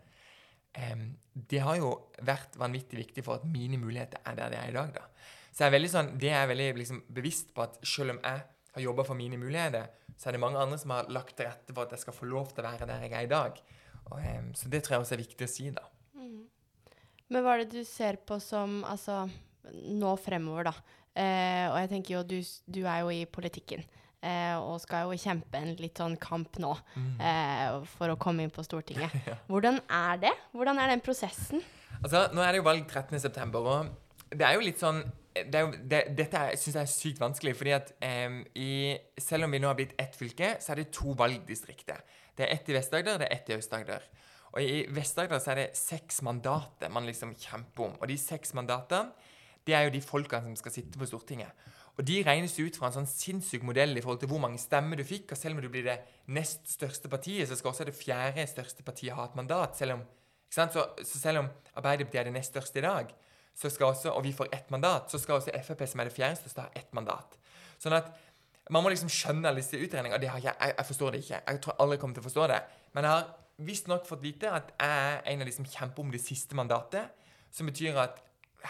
[0.77, 1.93] Um, det har jo
[2.27, 4.93] vært vanvittig viktig for at mine muligheter er der de er i dag.
[4.93, 5.07] da.
[5.53, 8.19] Så jeg er veldig sånn, det er jeg veldig liksom, bevisst på at selv om
[8.21, 8.43] jeg
[8.75, 9.87] har jobba for mine muligheter,
[10.21, 12.29] så er det mange andre som har lagt til rette for at jeg skal få
[12.29, 13.63] lov til å være der jeg er i dag.
[14.11, 15.87] Og, um, så det tror jeg også er viktig å si, da.
[17.33, 19.25] Men hva er det du ser på som altså,
[19.73, 20.75] nå fremover, da?
[21.17, 23.85] Eh, og jeg tenker jo, du, du er jo i politikken.
[24.27, 26.73] Eh, og skal jo kjempe en litt sånn kamp nå
[27.23, 29.13] eh, for å komme inn på Stortinget.
[29.51, 30.33] Hvordan er det?
[30.57, 31.63] Hvordan er den prosessen?
[32.03, 35.05] Altså, Nå er det jo valg 13.9., og det er jo litt sånn
[35.37, 39.45] det er jo, det, Dette syns jeg er sykt vanskelig, fordi at em, i, selv
[39.45, 42.01] om vi nå har blitt ett fylke, så er det to valgdistrikter.
[42.37, 44.07] Det er ett i Vest-Agder, det er ett i Aust-Agder.
[44.55, 47.99] Og i Vest-Agder så er det seks mandater man liksom kjemper om.
[48.01, 49.13] Og de seks mandatene,
[49.67, 51.67] det er jo de folkene som skal sitte på Stortinget.
[51.97, 55.01] Og de regnes ut fra en sånn sinnssyk modell i forhold til hvor mange stemmer
[55.01, 55.33] du fikk.
[55.33, 55.97] Og selv om du blir det
[56.37, 59.79] nest største partiet, så skal også det fjerde største partiet ha et mandat.
[59.79, 60.03] Selv om?
[60.53, 63.15] Så, så selv om Arbeiderpartiet er det nest største i dag,
[63.57, 66.67] også, og vi får ett mandat, så skal også Frp, som er det fjerde største,
[66.67, 67.39] ha ett mandat.
[67.81, 68.13] Sånn at
[68.71, 70.19] man må liksom skjønne alle disse utregningene.
[70.19, 71.41] og ikke, jeg, jeg forstår det ikke.
[71.47, 72.61] Jeg tror aldri jeg kommer til å forstå det.
[72.93, 73.27] Men jeg har
[73.67, 77.15] visstnok fått vite at jeg er en av de som kjemper om det siste mandatet.
[77.55, 78.21] Som betyr at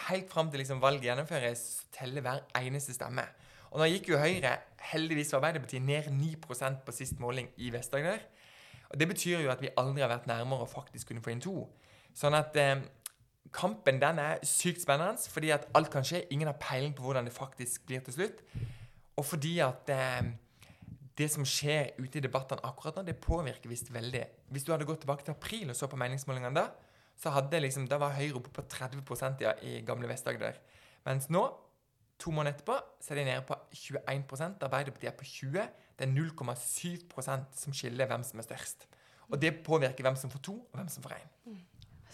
[0.07, 1.63] helt fram til liksom valget gjennomføres,
[1.95, 3.25] teller hver eneste stemme.
[3.71, 4.53] Og nå gikk jo Høyre,
[4.93, 8.23] heldigvis for Arbeiderpartiet, ned 9% på sist måling i Vest-Agder.
[8.89, 11.43] Og Det betyr jo at vi aldri har vært nærmere å faktisk kunne få inn
[11.43, 11.65] to.
[12.15, 12.79] Sånn at eh,
[13.53, 16.23] kampen den er sykt spennende, fordi at alt kan skje.
[16.31, 18.43] Ingen har peiling på hvordan det faktisk blir til slutt.
[19.17, 20.31] Og fordi at eh,
[21.17, 24.23] det som skjer ute i debattene akkurat nå, det påvirker visst veldig.
[24.53, 26.67] Hvis du hadde gått tilbake til april og så på meningsmålingene da,
[27.17, 30.53] så hadde liksom, da var Høyre oppe på 30 ja, i gamle Vest-Agder.
[31.05, 31.41] Mens nå,
[32.19, 36.11] to måneder etterpå, så er de nede på 21% Arbeiderpartiet er på 20 Det er
[36.13, 38.85] 0,7% som skiller hvem som er størst.
[39.31, 41.57] Og det påvirker hvem som får to, og hvem som får én.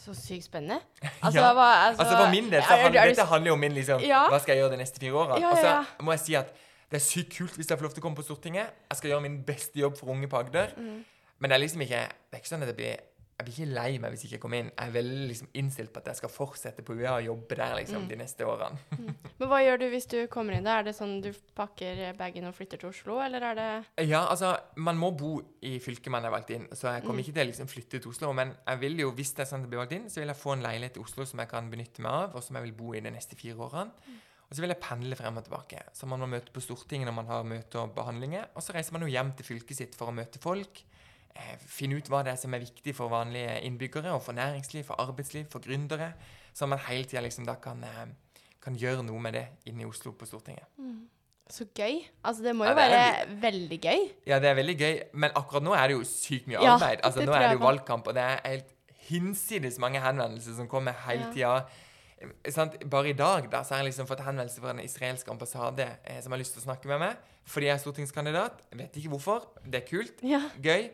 [0.04, 0.80] Så sykt spennende.
[1.24, 1.54] Altså, Ja.
[1.54, 3.72] hva, altså, Altså For min del så er- er- er dette handler jo om min
[3.74, 4.28] liksom, Ja.
[4.30, 5.40] hva skal jeg gjøre de neste fire årene.
[5.40, 6.54] Ja, Og så må jeg si at
[6.92, 8.68] Det er sykt kult hvis jeg får lov til å komme på Stortinget.
[8.92, 10.68] Jeg skal gjøre min beste jobb for unge på Agder.
[10.78, 11.04] Mm.
[11.40, 12.98] Men det er liksom ikke Det er ikke sånn at det blir
[13.44, 14.72] jeg blir ikke lei meg hvis jeg ikke kommer inn.
[14.72, 17.76] Jeg er veldig liksom innstilt på at jeg skal fortsette på UiA og jobbe der
[17.78, 18.08] liksom Mm.
[18.10, 18.78] de neste årene.
[19.40, 20.80] Men hva gjør du hvis du kommer inn da?
[20.80, 24.58] Er det sånn du pakker bagen og flytter til Oslo, eller er det Ja, altså,
[24.76, 27.26] man må bo i fylket man er valgt inn, så jeg kommer Mm.
[27.28, 28.34] ikke til å liksom flytte til Oslo.
[28.34, 30.28] Men jeg vil jo, hvis det er sånn at jeg blir valgt inn, så vil
[30.34, 32.64] jeg få en leilighet i Oslo som jeg kan benytte meg av, og som jeg
[32.64, 33.92] vil bo i de neste fire årene.
[34.50, 35.80] Og så vil jeg pendle frem og tilbake.
[35.94, 38.46] Så man må møte på Stortinget når man har møter og behandlinger.
[38.56, 40.84] Og så reiser man jo hjem til fylket sitt for å møte folk.
[41.36, 44.84] Eh, finne ut hva det er som er viktig for vanlige innbyggere, og for næringsliv,
[44.86, 46.12] for arbeidsliv, for gründere.
[46.54, 48.06] Så man hele tida liksom da kan, eh,
[48.62, 50.68] kan gjøre noe med det inne i Oslo på Stortinget.
[51.50, 52.04] Så gøy.
[52.24, 54.06] Altså, det må Ja, jo det er være veldig gøy.
[54.28, 57.02] Ja, det er veldig gøy, men akkurat nå er det jo sykt mye Ja, arbeid.
[57.04, 58.72] Altså, nå er det jo valgkamp, og det er helt
[59.10, 61.66] hinsides mange henvendelser som kommer hele tida.
[62.50, 62.78] Sant?
[62.90, 66.22] Bare i dag da, så har jeg liksom fått henvendelse fra en israelsk ambassade eh,
[66.24, 68.62] som har lyst til å snakke med meg fordi jeg er stortingskandidat.
[68.72, 69.50] Jeg vet ikke hvorfor.
[69.68, 70.22] Det er kult.
[70.24, 70.40] Ja.
[70.64, 70.86] Gøy.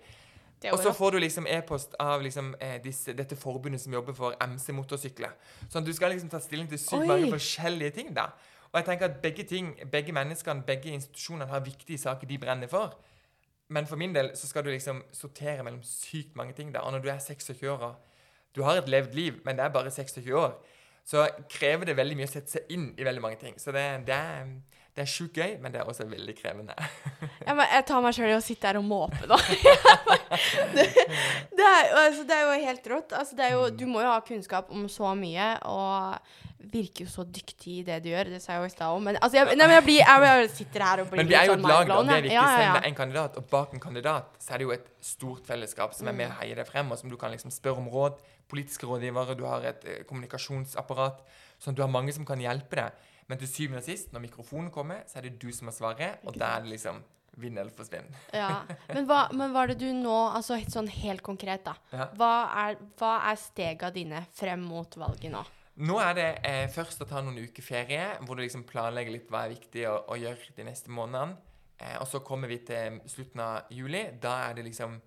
[0.62, 4.14] Det Og så får du liksom e-post av liksom, eh, disse, dette forbundet som jobber
[4.14, 5.32] for MC-motorsykler.
[5.70, 8.32] Sånn at du skal liksom ta stilling til sykt mange forskjellige ting, da.
[8.72, 12.68] Og jeg tenker at begge ting, begge menneskene, begge institusjonene har viktige saker de brenner
[12.68, 12.98] for.
[13.70, 16.74] Men for min del så skal du liksom sortere mellom sykt mange ting.
[16.74, 16.80] da.
[16.80, 17.96] Og når du er 26 år og
[18.56, 20.56] Du har et levd liv, men det er bare 26 år.
[21.06, 23.60] Så krever det veldig mye å sette seg inn i veldig mange ting.
[23.62, 24.48] Så det, det er,
[24.98, 26.76] det er sjukt gøy, men det er også veldig krevende.
[27.50, 29.38] Ja, men jeg tar meg sjøl i å sitte her og måpe, da.
[30.76, 30.84] det,
[31.56, 33.16] det, er, altså, det er jo helt rått.
[33.18, 36.20] Altså, det jo, du må jo ha kunnskap om så mye, og
[36.60, 38.30] virker jo så dyktig i det du gjør.
[38.36, 39.02] Det sa jeg jo i stad òg.
[39.06, 41.38] Men, altså, jeg, nei, men jeg, blir, jeg, jeg sitter her og blir Men vi
[41.40, 42.00] er jo litt et sånn lag, da.
[42.02, 42.36] Det er viktig.
[42.36, 45.96] Ja, ja, en kandidat, og bak en kandidat, så er det jo et stort fellesskap
[45.98, 48.20] som er med å heie deg frem, og som du kan liksom spørre om råd.
[48.52, 51.24] Politiske rådgivere, du har et eh, kommunikasjonsapparat.
[51.60, 53.08] Sånn at du har mange som kan hjelpe deg.
[53.30, 56.24] Men til syvende og sist, når mikrofonen kommer, så er det du som har svaret,
[56.26, 57.04] og da er det liksom
[57.40, 58.10] vinn eller forsvinn.
[58.36, 58.64] Ja.
[58.90, 61.76] Men, hva, men hva er det du nå Altså sånn helt konkret, da.
[61.94, 62.10] Ja.
[62.18, 62.34] Hva
[62.66, 65.44] er, hva er stega dine frem mot valget nå?
[65.80, 69.30] Nå er det eh, først å ta noen uker ferie, hvor du liksom planlegger litt
[69.32, 71.38] hva er viktig å, å gjøre de neste månedene.
[71.80, 74.04] Eh, og så kommer vi til slutten av juli.
[74.20, 74.98] Da er det liksom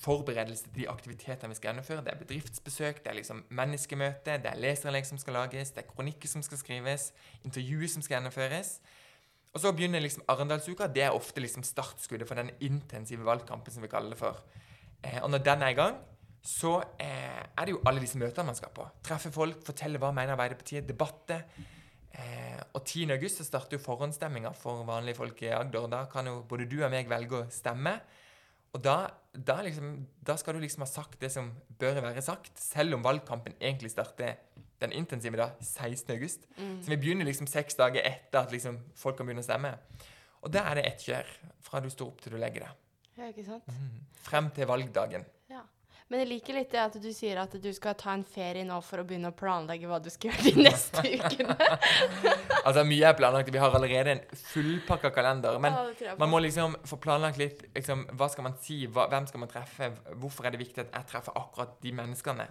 [0.00, 2.04] forberedelse til de aktivitetene vi skal gjennomføre.
[2.06, 5.90] Det er bedriftsbesøk, det er liksom menneskemøte, det er leserinnlegg som skal lages, det er
[5.90, 7.10] kronikker som skal skrives,
[7.44, 8.78] intervjuer som skal gjennomføres.
[9.50, 10.86] Og så begynner liksom Arendalsuka.
[10.86, 14.38] Det er ofte liksom startskuddet for den intensive valgkampen som vi kaller det for.
[15.02, 15.98] Eh, og når den er i gang,
[16.42, 18.86] så eh, er det jo alle disse møtene man skal på.
[19.04, 21.42] Treffe folk, fortelle hva mener Arbeiderpartiet, debatter.
[22.14, 23.10] Eh, og 10.
[23.16, 25.90] august så starter jo forhåndsstemminga for vanlige folk i Agder.
[25.90, 27.98] Da kan jo både du og meg velge å stemme.
[28.70, 28.96] Og da,
[29.34, 31.50] da, liksom, da skal du liksom ha sagt det som
[31.80, 34.38] bør være sagt, selv om valgkampen egentlig starter
[34.80, 36.14] den intensive da, 16.
[36.14, 36.46] august.
[36.56, 39.74] Så vi begynner liksom seks dager etter at liksom folk kan begynne å stemme.
[40.40, 41.34] Og da er det ett kjør
[41.66, 42.86] fra du står opp til du legger deg.
[43.18, 43.66] Ja, ikke sant?
[44.24, 45.26] Frem til valgdagen.
[46.10, 48.80] Men jeg liker litt det at du sier at du skal ta en ferie nå
[48.82, 51.54] for å begynne å planlegge hva du skal gjøre de neste ukene.
[52.64, 53.52] Altså Mye er planlagt.
[53.54, 55.58] Vi har allerede en fullpakka kalender.
[55.62, 58.80] Men Ja, man må liksom få planlagt litt liksom, Hva skal man si?
[58.90, 59.92] Hva, hvem skal man treffe?
[60.18, 62.48] Hvorfor er det viktig at jeg treffer akkurat de menneskene?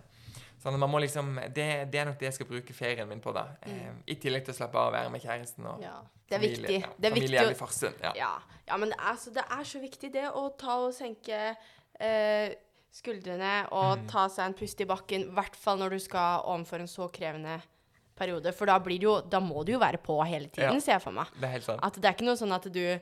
[0.60, 3.22] Sånn at man må liksom, det, det er nok det jeg skal bruke ferien min
[3.24, 3.32] på.
[3.36, 3.46] da.
[3.68, 5.68] Eh, I tillegg til å slappe av og være med kjæresten.
[5.72, 5.84] og Mm.
[5.86, 6.58] Ja, det er familie.
[6.68, 6.80] viktig.
[6.82, 8.02] Ja, Det er familie å- Farsund.
[8.04, 8.12] Ja.
[8.16, 8.32] Ja,
[8.68, 11.40] ja men det er, så det er så viktig det å ta og senke
[12.00, 12.50] eh,
[12.92, 14.08] skuldrene og Mm.
[14.08, 17.10] ta seg en pust i bakken, i hvert fall når du skal overfor en så
[17.12, 17.62] krevende
[18.18, 18.52] periode.
[18.54, 20.80] For da, blir det jo, da må du jo være på hele tiden, Ja.
[20.80, 21.28] ser jeg for meg.
[21.40, 21.80] Det er helt sant.
[21.84, 23.00] At det er ikke noe sånn at du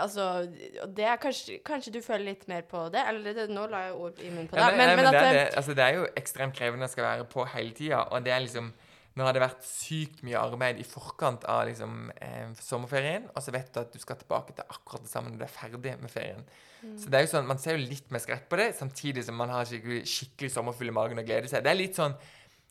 [0.00, 0.46] Altså,
[0.94, 3.02] det er kanskje, kanskje du føler litt mer på det?
[3.06, 4.62] Eller det, nå la jeg ord i munnen på deg.
[4.62, 7.04] Ja, men, men men det, er det, altså, det er jo ekstremt krevende å skal
[7.04, 7.98] være på hele tida.
[8.10, 8.72] Og det er liksom
[9.16, 13.50] Nå har det vært sykt mye arbeid i forkant av liksom, eh, sommerferien, og så
[13.52, 16.10] vet du at du skal tilbake til akkurat det samme når du er ferdig med
[16.10, 16.44] ferien.
[16.82, 16.96] Mm.
[16.98, 19.34] Så det er jo sånn, Man ser jo litt med skrekk på det, samtidig som
[19.36, 21.62] man har skikkelig, skikkelig sommerfull i magen og gleder seg.
[21.64, 22.14] Det er litt sånn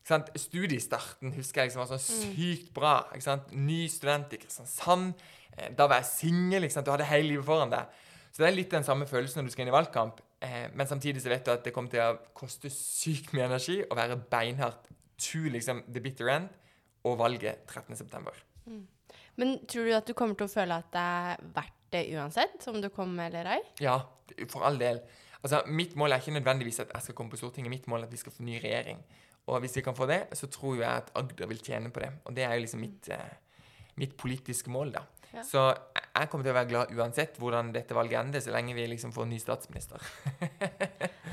[0.05, 0.29] sant?
[0.37, 2.35] Studiestarten husker jeg liksom var sånn Mm.
[2.35, 3.07] sykt bra.
[3.13, 3.51] ikke sant?
[3.51, 5.13] Ny student i Kristiansand.
[5.57, 6.61] Eh, Da var jeg singel.
[6.83, 7.87] Du hadde hele livet foran deg.
[8.31, 10.19] Så det er litt den samme følelsen når du skal inn i valgkamp.
[10.41, 13.81] Eh, men samtidig så vet du at det kommer til å koste sykt mye energi
[13.89, 16.49] å være beinhardt to liksom the bitter end
[17.05, 18.85] og valget 13.9.
[19.37, 22.67] Men tror du at du kommer til å føle at det er verdt det uansett,
[22.71, 23.61] om du kommer eller ei?
[23.83, 23.97] Ja,
[24.51, 25.01] for all del.
[25.41, 27.69] Altså, Mitt mål er ikke nødvendigvis at jeg skal komme på Stortinget.
[27.73, 29.01] Mitt mål er at vi skal få ny regjering.
[29.45, 32.09] Og hvis vi kan få det, så tror jeg at Agder vil tjene på det.
[32.25, 33.35] Og det er jo liksom mitt, eh,
[34.01, 35.03] mitt politiske mål, da.
[35.35, 35.43] Ja.
[35.43, 35.61] Så
[36.15, 39.11] jeg- kommer til å være glad uansett hvordan dette valget ender, så lenge vi liksom
[39.13, 40.01] får en ny statsminister.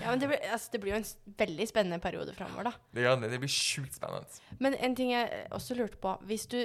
[0.03, 2.73] Ja, men det blir, altså, det blir jo en veldig spennende periode framover, da.
[2.93, 3.31] Det gjør det.
[3.31, 4.41] Det blir sjukt spennende.
[4.59, 6.59] Men en ting jeg også lurte på Hvis du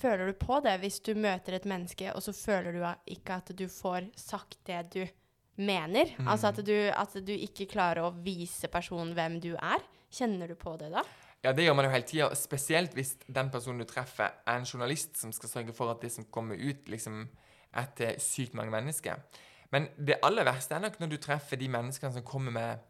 [0.00, 2.82] føler du på det hvis du møter et menneske, og så føler du
[3.16, 5.02] ikke at du får sagt det du
[5.56, 6.12] mener?
[6.18, 6.28] Mm.
[6.28, 9.82] Altså at du, at du ikke klarer å vise personen hvem du er?
[10.12, 11.02] Kjenner du på det da?
[11.44, 14.66] Ja, det gjør man jo hele tida, spesielt hvis den personen du treffer, er en
[14.66, 17.26] journalist som skal sørge for at det som kommer ut, liksom
[17.76, 19.20] er til sykt mange mennesker.
[19.74, 22.82] Men det aller verste er nok når du treffer de menneskene som kommer med,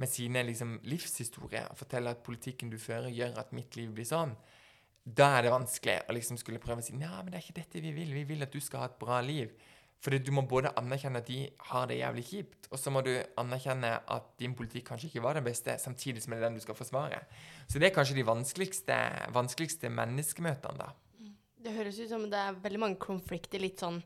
[0.00, 4.08] med sine liksom, livshistorier og forteller at politikken du fører, gjør at mitt liv blir
[4.08, 4.36] sånn.
[5.16, 7.58] Da er det vanskelig å liksom skulle prøve å si ja, men det er ikke
[7.60, 8.12] dette vi vil.
[8.14, 9.52] Vi vil at du skal ha et bra liv.
[10.00, 13.10] Fordi du må både anerkjenne at de har det jævlig kjipt, og så må du
[13.40, 16.62] anerkjenne at din politikk kanskje ikke var den beste, samtidig som det er den du
[16.64, 17.18] skal forsvare.
[17.68, 18.96] Så det er kanskje de vanskeligste,
[19.36, 20.94] vanskeligste menneskemøtene, da.
[21.60, 24.00] Det høres ut som det er veldig mange konflikter litt sånn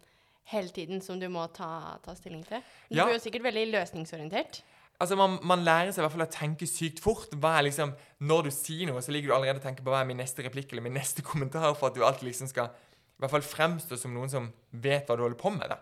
[0.50, 2.59] hele tiden som du må ta, ta stilling til.
[2.90, 3.07] Du Ja.
[3.07, 4.62] er jo sikkert veldig løsningsorientert.
[5.05, 7.34] Altså, man, man lærer seg i hvert fall å tenke sykt fort.
[7.36, 7.92] Hva er liksom,
[8.24, 10.46] Når du sier noe, så ligger du allerede og tenker på hva er min neste
[10.46, 13.98] replikk eller min neste kommentar, for at du alltid liksom skal i hvert fall fremstå
[14.00, 15.68] som noen som vet hva du holder på med.
[15.70, 15.78] da.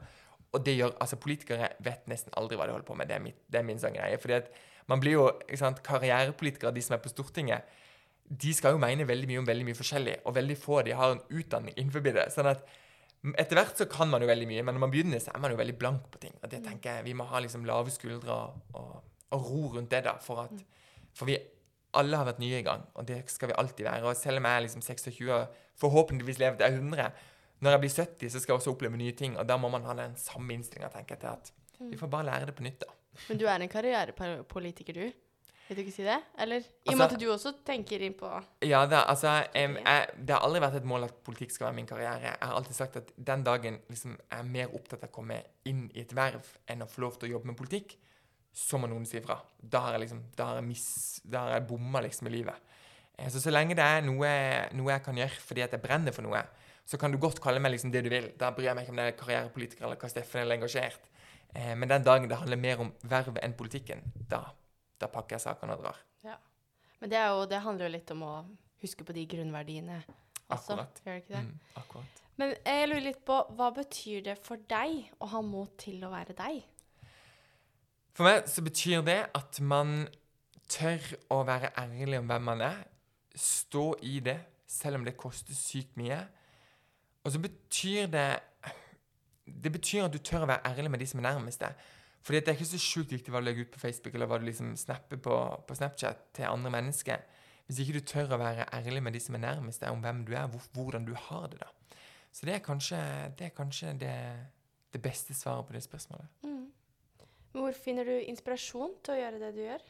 [0.52, 3.08] Og det gjør, altså Politikere vet nesten aldri hva de holder på med.
[3.08, 4.18] Det er, mitt, det er min sånn greie.
[4.20, 4.50] fordi at
[4.90, 7.78] man blir jo, ikke sant, Karrierepolitikere, de som er på Stortinget,
[8.42, 11.14] de skal jo mene veldig mye om veldig mye forskjellig, og veldig få de har
[11.14, 12.28] en utdanning innenfor det.
[12.34, 12.64] sånn at
[13.38, 15.52] etter hvert så kan man jo veldig mye, men når man begynner, så er man
[15.54, 16.34] jo veldig blank på ting.
[16.42, 18.34] Og det tenker jeg, Vi må ha liksom lave skuldre
[18.74, 18.96] og,
[19.32, 20.16] og, ro rundt det, da.
[20.22, 20.62] For, at,
[21.16, 21.38] for vi
[21.98, 24.06] alle har vært nye i gang, og det skal vi alltid være.
[24.08, 27.10] Og selv om jeg er liksom 26 og forhåpentligvis lever til er 100,
[27.62, 29.36] når jeg blir 70, så skal jeg også oppleve nye ting.
[29.38, 31.52] Og da må man ha den samme innstillinga, tenker jeg, til at
[31.92, 32.94] vi får bare lære det på nytt, da.
[33.28, 35.12] Men du er en karrierepolitiker, du?
[35.68, 36.18] Vil du ikke si det?
[36.42, 36.60] Eller?
[36.60, 38.28] I og Altså- med at du også tenker inn på
[38.62, 41.74] Ja, da, altså, jeg, jeg, Det har aldri vært et mål at politikk skal være
[41.74, 42.20] min karriere.
[42.20, 45.42] Jeg har alltid sagt at den dagen liksom, jeg er mer opptatt av å komme
[45.64, 47.96] inn i et verv enn å få lov til å jobbe med politikk,
[48.52, 49.38] så må noen si ifra.
[49.58, 50.86] Da har jeg liksom, da har jeg, miss,
[51.24, 52.58] da har jeg bomma liksom i livet.
[53.18, 54.32] Eh, Så så lenge det er noe,
[54.76, 56.42] noe jeg kan gjøre fordi at jeg brenner for noe,
[56.84, 58.30] så kan du godt kalle meg liksom det du vil.
[58.36, 61.08] Da bryr jeg meg ikke om det er karrierepolitiker eller hva Steffen er engasjert.
[61.54, 64.42] Eh, Men den dagen det handler mer om vervet enn politikken, da,
[65.00, 66.00] da pakker jeg sakene og drar.
[66.24, 66.36] Ja.
[67.00, 68.32] Men det, er jo, det handler jo litt om å
[68.82, 70.74] huske på de grunnverdiene også.
[70.74, 71.00] Akkurat.
[71.06, 71.44] Gjør det ikke det?
[71.46, 72.18] Mm, akkurat.
[72.40, 76.10] Men jeg lurer litt på, hva betyr det for deg å ha mot til å
[76.12, 76.62] være deg?
[78.12, 80.06] For meg så betyr det at man
[80.72, 81.00] tør
[81.32, 82.80] å være ærlig om hvem man er.
[83.36, 84.38] Stå i det,
[84.68, 86.20] selv om det koster sykt mye.
[87.24, 88.30] Og så betyr det
[89.44, 91.74] Det betyr at du tør å være ærlig med de som er nærmest deg.
[92.22, 94.38] Fordi det er ikke så sjukt viktig hva du legger ut på Facebook eller hva
[94.38, 97.24] du liksom snapper på, på Snapchat til andre mennesker.
[97.66, 100.22] Hvis ikke du tør å være ærlig med de som er nærmest deg, om hvem
[100.28, 101.58] du er, hvor, hvordan du har det.
[101.58, 101.98] da.
[102.32, 103.00] Så det er kanskje
[103.38, 104.16] det, er kanskje det,
[104.94, 106.51] det beste svaret på det spørsmålet.
[107.52, 109.82] Hvor finner du inspirasjon til å gjøre det du gjør?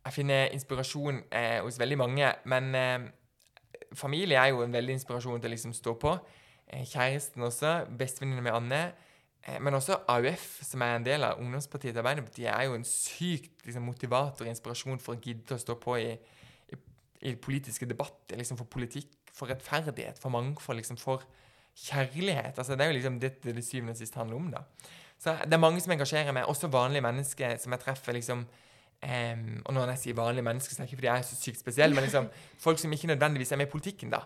[0.00, 3.06] Jeg finner inspirasjon eh, hos veldig mange, men eh,
[3.96, 6.12] familie er jo en veldig inspirasjon til å liksom stå på.
[6.68, 8.82] Eh, kjæresten også, bestevenninna mi Anne.
[9.46, 12.86] Eh, men også AUF, som er en del av ungdomspartiet til Arbeiderpartiet, er jo en
[12.86, 16.10] sykt liksom, motivator og inspirasjon for å gidde å stå på i,
[16.68, 16.80] i,
[17.32, 21.24] i politiske debatter, liksom for politikk, for rettferdighet, for mangfold, liksom for
[21.80, 22.58] kjærlighet.
[22.58, 24.64] Altså, det er jo liksom det det syvende og sist handler om, da.
[25.20, 28.46] Så det er mange som engasjerer meg, også vanlige mennesker som jeg treffer liksom
[29.00, 31.36] Um, og når jeg sier vanlige mennesker, så er det ikke fordi jeg er så
[31.40, 32.26] sykt spesiell, men liksom
[32.66, 34.10] folk som ikke nødvendigvis er med i politikken.
[34.12, 34.20] da.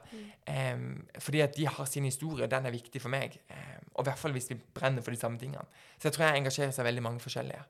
[0.74, 3.36] Um, fordi at de har sin historie, og den er viktig for meg.
[3.50, 5.62] Um, og i hvert fall hvis vi brenner for de samme tingene.
[5.94, 7.62] Så jeg tror jeg engasjerer seg veldig mange forskjellige.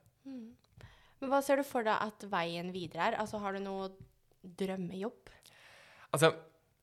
[1.21, 3.21] Men hva ser du for deg at veien videre er?
[3.21, 3.91] Altså, har du noe
[4.61, 5.31] drømmejobb?
[6.17, 6.33] Altså,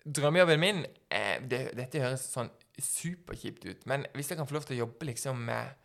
[0.05, 2.49] drømmejobben min eh, det, Dette høres sånn
[2.81, 5.80] superkjipt ut, men hvis jeg kan få lov til å jobbe liksom med,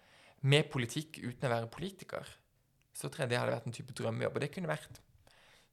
[0.47, 2.29] med politikk uten å være politiker,
[2.97, 4.39] så tror jeg det hadde vært en type drømmejobb.
[4.39, 5.01] Og det kunne vært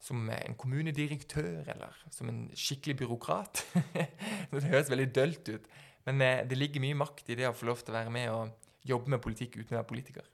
[0.04, 3.64] som en kommunedirektør, eller som en skikkelig byråkrat.
[4.52, 5.70] det høres veldig dølt ut,
[6.08, 8.32] men eh, det ligger mye makt i det å få lov til å være med
[8.34, 10.28] og jobbe med politikk uten å være politiker.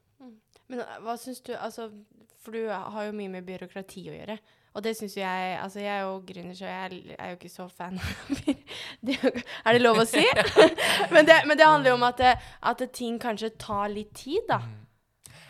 [0.69, 1.89] Men uh, hva syns du Altså,
[2.41, 4.39] for du har jo mye med byråkrati å gjøre.
[4.73, 7.49] Og det syns jo jeg Altså, jeg er jo gründer, så jeg er jo ikke
[7.49, 8.41] så fan av
[9.01, 9.17] det,
[9.65, 10.25] Er det lov å si?
[11.13, 14.13] men, det, men det handler jo om at, det, at det ting kanskje tar litt
[14.15, 14.61] tid, da.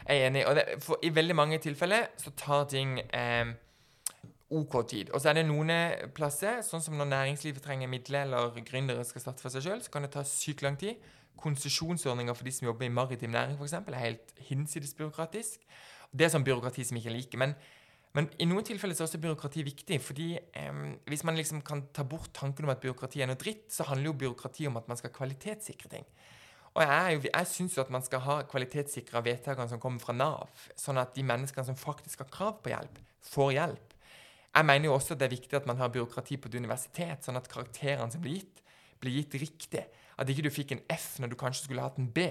[0.09, 0.45] Jeg er enig.
[0.47, 3.51] Og det, for I veldig mange tilfeller så tar ting eh,
[4.49, 5.11] OK tid.
[5.13, 5.71] Og så er det noen
[6.17, 9.93] plasser, sånn som når næringslivet trenger midler eller gründere skal starte for seg sjøl, så
[9.93, 10.97] kan det ta sykt lang tid.
[11.39, 15.61] Konsesjonsordninger for de som jobber i maritim næring, f.eks., er helt hinsides byråkratisk.
[16.09, 17.41] Det er sånn byråkrati som jeg ikke liker.
[17.45, 17.53] Men,
[18.17, 19.99] men i noen tilfeller er også byråkrati viktig.
[20.01, 23.67] fordi eh, hvis man liksom kan ta bort tanken om at byråkrati er noe dritt,
[23.71, 26.05] så handler jo byråkrati om at man skal kvalitetssikre ting.
[26.73, 30.13] Og jeg, jo- jeg syns jo at man skal ha kvalitetssikra vedtakene som kommer fra
[30.13, 32.99] Nav, sånn at de menneskene som faktisk har krav på hjelp,
[33.29, 33.95] får hjelp.
[34.55, 37.25] Jeg mener jo også at det er viktig at man har byråkrati på et universitet,
[37.25, 38.63] sånn at karakterene som blir gitt,
[39.01, 39.85] blir gitt riktig.
[40.19, 42.25] At ikke du fikk en F når du kanskje skulle hatt en B.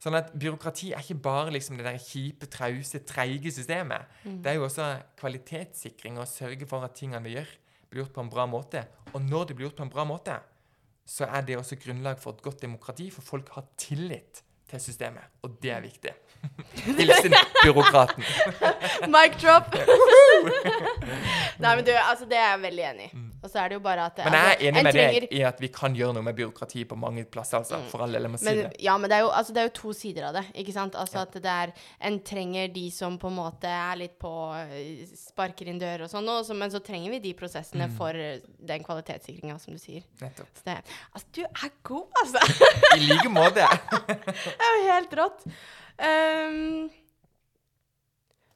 [0.00, 4.08] Sånn at byråkrati er ikke bare liksom det der kjipe, trause, treige systemet.
[4.24, 4.86] Det er jo også
[5.20, 7.50] kvalitetssikring og sørge for at tingene vi gjør,
[7.90, 8.86] blir gjort på en bra måte.
[9.12, 10.38] Og når det blir gjort på en bra måte,
[11.04, 14.40] så er det også grunnlag for et godt demokrati, for folk har tillit
[14.70, 15.36] til systemet.
[15.44, 16.14] Og det er viktig.
[16.98, 17.34] Hilsen
[17.64, 18.24] byråkraten.
[19.14, 19.74] Mic drop!
[21.60, 23.18] Nei, men du, altså, det er jeg veldig enig i.
[23.40, 24.24] Og så er det jo bare at Mm.
[24.30, 26.22] Men jeg altså, er enig en med trenger- deg i at vi kan gjøre noe
[26.24, 27.58] med byråkrati på mange plasser.
[27.58, 28.70] altså, For all del, jeg må si det.
[28.84, 30.42] ja, men det er, jo, altså, det er jo to sider av det.
[30.60, 30.94] ikke sant?
[30.94, 35.06] Altså at det er, En trenger de som på en måte er litt på eh,
[35.16, 37.96] Sparker inn dører og sånn, men så trenger vi de prosessene Mm.
[37.96, 40.02] for eh, den kvalitetssikringa, som du sier.
[40.20, 40.48] Nettopp.
[40.56, 40.78] Så det,
[41.14, 42.40] altså, du er god, altså!
[42.96, 43.64] I like måte.
[43.64, 45.46] Det er jo helt rått.
[46.00, 46.88] Ehm,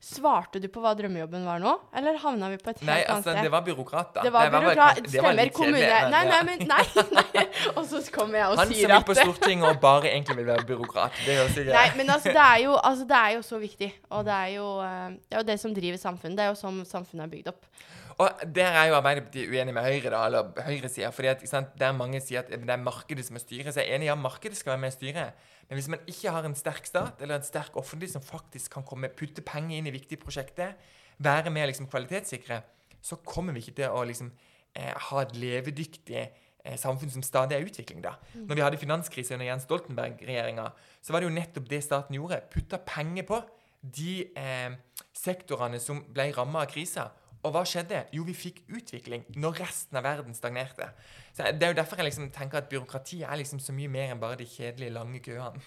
[0.05, 3.13] svarte du på hva drømmejobben var nå, eller havna vi på et helt Nei, annet
[3.15, 4.25] altså, Nei, det var byråkrat, da.
[4.27, 5.01] Det var byråkrat.
[5.01, 5.53] det var Stemmer.
[5.57, 6.01] Kommune...
[6.13, 6.85] Nei, nei, men nei,
[7.19, 7.45] nei.
[7.73, 10.39] Og så kommer jeg og Han som sier gikk at på Stortinget og bare egentlig
[10.43, 11.19] vil være byråkrat.
[11.25, 13.91] Det høres ikke Nei, men altså, det jo, altså, det er jo så viktig.
[14.11, 16.39] Og det er jo, eh, det er jo det som driver samfunnet.
[16.39, 17.69] Det er jo sånn samfunnet er bygd opp.
[18.15, 21.11] Og der er jo Arbeiderpartiet uenig med Høyre, da, eller høyresida.
[21.49, 23.75] sant, der mange sier at det er markedet som er styret.
[23.75, 25.33] Så jeg er enig i at markedet skal være med i styre.
[25.69, 28.85] Men hvis man ikke har en sterk stat, eller en sterk offentlig som faktisk kan
[28.87, 30.75] komme, putte penger inn i viktige prosjekter,
[31.19, 32.61] være med liksom kvalitetssikre,
[33.05, 34.31] så kommer vi ikke til å liksom
[34.75, 38.03] eh, ha et levedyktig eh, samfunn som stadig er i utvikling.
[38.05, 38.17] da.
[38.35, 40.71] Når vi hadde finanskrise under Jens Stoltenberg-regjeringa,
[41.03, 42.41] så var det jo nettopp det staten gjorde.
[42.53, 43.41] Putta penger på
[43.85, 44.73] de eh,
[45.15, 47.11] sektorene som ble ramma av krisa.
[47.45, 48.07] Og hva skjedde?
[48.17, 50.89] Jo, vi fikk utvikling når resten av verden stagnerte.
[51.37, 54.15] Så Det er jo derfor jeg liksom tenker at byråkrati er liksom så mye mer
[54.15, 55.61] enn bare de kjedelige, lange køene.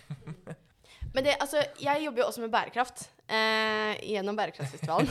[1.13, 5.09] Men det, altså, jeg jobber jo også med bærekraft eh, gjennom Bærekraftfestivalen.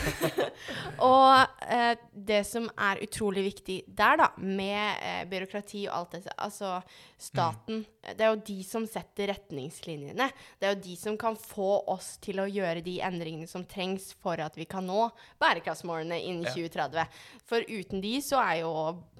[1.10, 6.34] og eh, det som er utrolig viktig der, da, med eh, byråkrati og alt det
[6.36, 6.76] Altså
[7.18, 7.84] staten.
[8.06, 10.28] Det er jo de som setter retningslinjene.
[10.60, 14.12] Det er jo de som kan få oss til å gjøre de endringene som trengs
[14.22, 15.08] for at vi kan nå
[15.42, 16.54] bærekraftsmålene innen Ja.
[16.56, 17.20] 2030.
[17.48, 18.72] For uten de så er jo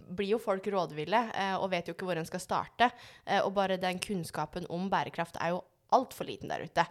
[0.07, 2.91] blir jo folk rådville eh, og vet jo ikke hvor en skal starte.
[3.25, 5.65] Eh, og bare den kunnskapen om bærekraft er jo
[5.95, 6.87] altfor liten der ute.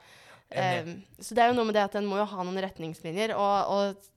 [0.56, 3.34] Um, så det er jo noe med det at en må jo ha noen retningslinjer,
[3.34, 4.12] og, og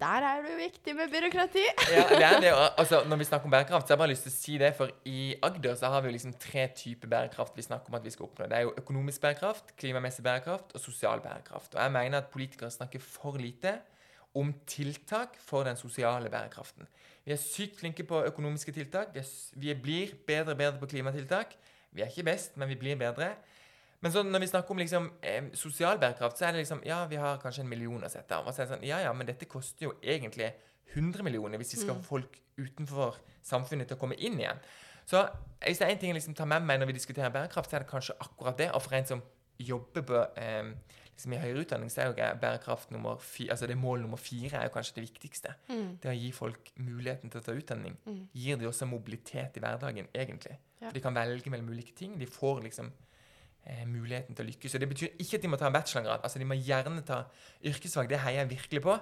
[0.00, 1.64] der er det jo viktig med byråkrati.
[1.96, 2.52] Ja, det er det.
[2.80, 4.70] Altså, når vi snakker om bærekraft, så har jeg bare lyst til å si det,
[4.78, 8.06] for i Agder så har vi jo liksom tre typer bærekraft vi snakker om at
[8.06, 8.48] vi skal oppnå.
[8.48, 11.74] Det er jo økonomisk bærekraft, klimamessig bærekraft og sosial bærekraft.
[11.76, 13.76] Og jeg mener at politikere snakker for lite
[14.34, 16.88] om tiltak for den sosiale bærekraften.
[17.24, 19.12] Vi er sykt flinke på økonomiske tiltak.
[19.14, 21.52] Vi, er, vi blir bedre og bedre på klimatiltak.
[21.92, 23.34] Vi er ikke best, men vi blir bedre.
[24.00, 27.04] Men så når vi snakker om liksom, eh, sosial bærekraft, så er det liksom Ja,
[27.06, 28.46] vi har kanskje en million å sette av.
[28.46, 30.52] Og så er det sånn Ja ja, men dette koster jo egentlig
[30.94, 34.58] 100 millioner hvis vi skal få folk utenfor samfunnet til å komme inn igjen.
[35.06, 35.20] Så
[35.60, 37.76] hvis det er én ting jeg liksom tar med meg når vi diskuterer bærekraft, så
[37.76, 38.70] er det kanskje akkurat det.
[38.74, 39.22] Og for en som
[39.60, 40.72] jobber på eh,
[41.14, 44.56] liksom i høyere utdanning, så er jo bærekraft nummer fire Altså det mål nummer fire
[44.56, 45.54] er jo kanskje det viktigste.
[46.02, 47.98] Det å gi folk muligheten til å ta utdanning.
[48.32, 50.56] Gir de også mobilitet i hverdagen, egentlig.
[50.80, 50.88] Ja.
[50.88, 52.18] For de kan velge mellom ulike ting.
[52.18, 52.90] De får liksom
[53.66, 54.74] eh, muligheten til å lykkes.
[54.76, 56.22] Og det betyr ikke at de må ta en bachelorgrad.
[56.26, 57.24] Altså, de må gjerne ta
[57.64, 58.08] yrkesfag.
[58.10, 58.96] Det heier jeg virkelig på.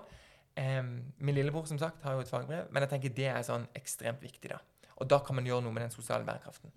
[0.59, 3.69] Eh, min lillebror som sagt, har jo et fagbrev, men jeg tenker det er sånn
[3.79, 4.51] ekstremt viktig.
[4.51, 4.59] da.
[4.99, 6.73] Og da kan man gjøre noe med den sosiale bærekraften.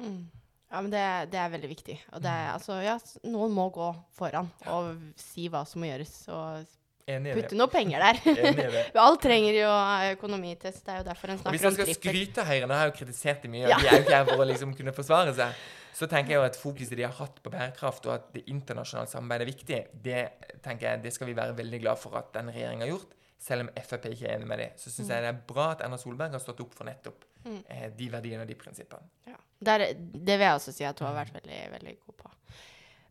[0.72, 1.02] Ja, men det,
[1.34, 1.98] det er veldig viktig.
[2.16, 2.94] Og det er, altså, ja,
[3.28, 6.70] noen må gå foran og si hva som må gjøres, og
[7.10, 8.22] putte noen noe penger der.
[9.04, 9.72] Alt trenger jo
[10.14, 10.86] økonomitest.
[10.86, 12.78] Det er jo derfor en Og hvis snakker jeg om skal skryte av Høyre, nå
[12.78, 13.76] har jeg jo kritisert dem mye, Ja.
[13.76, 16.40] og de er jo ikke her for å liksom kunne forsvare seg, så tenker jeg
[16.40, 19.80] jo at fokuset de har hatt på bærekraft, og at det internasjonale samarbeidet er viktig,
[20.06, 20.22] det
[20.64, 23.18] tenker jeg, det skal vi være veldig glad for at den regjeringen har gjort.
[23.42, 25.82] Selv om Frp ikke er enig med det, så syns jeg det er bra at
[25.82, 29.10] Erna Solberg har stått opp for nettopp eh, de verdiene og de prinsippene.
[29.32, 29.40] Ja.
[29.62, 32.32] Der, det vil jeg også si at hun har vært veldig, veldig god på.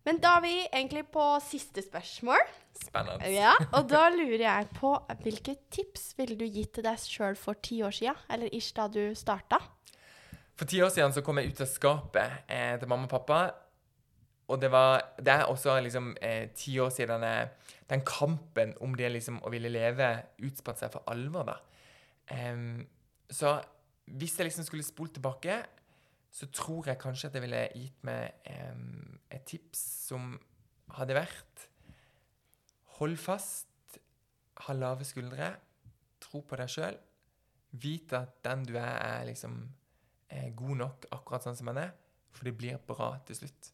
[0.08, 2.40] Men da er vi egentlig på siste spørsmål.
[2.80, 3.28] Spennende.
[3.34, 4.94] Ja, og da lurer jeg på
[5.24, 8.86] hvilke tips ville du gitt til deg sjøl for ti år sia, eller ish da
[8.88, 9.60] du starta?
[10.60, 13.36] For ti år siden så kom jeg ut av skapet eh, til mamma og pappa.
[14.52, 17.48] Og det var Det er også liksom eh, ti år siden eh,
[17.88, 20.10] den kampen om det liksom å ville leve
[20.44, 21.56] utspant seg for alvor, da.
[23.26, 23.54] Så
[24.06, 25.56] hvis jeg liksom skulle spolt tilbake,
[26.30, 28.46] så tror jeg kanskje at jeg ville gitt meg
[29.34, 29.80] et tips
[30.12, 30.36] som
[30.94, 31.66] hadde vært
[33.00, 33.98] Hold fast,
[34.68, 35.50] ha lave skuldre,
[36.22, 37.02] tro på deg sjøl.
[37.80, 39.64] Vit at den du er, er liksom
[40.56, 41.92] god nok akkurat sånn som man er,
[42.30, 43.70] for det blir bra til slutt.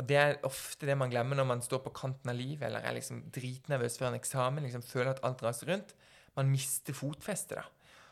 [0.00, 2.84] Og Det er ofte det man glemmer når man står på kanten av livet eller
[2.84, 5.92] er liksom dritnervøs før en eksamen, liksom føler at alt raser rundt.
[6.36, 7.58] Man mister fotfestet.
[7.58, 7.66] da.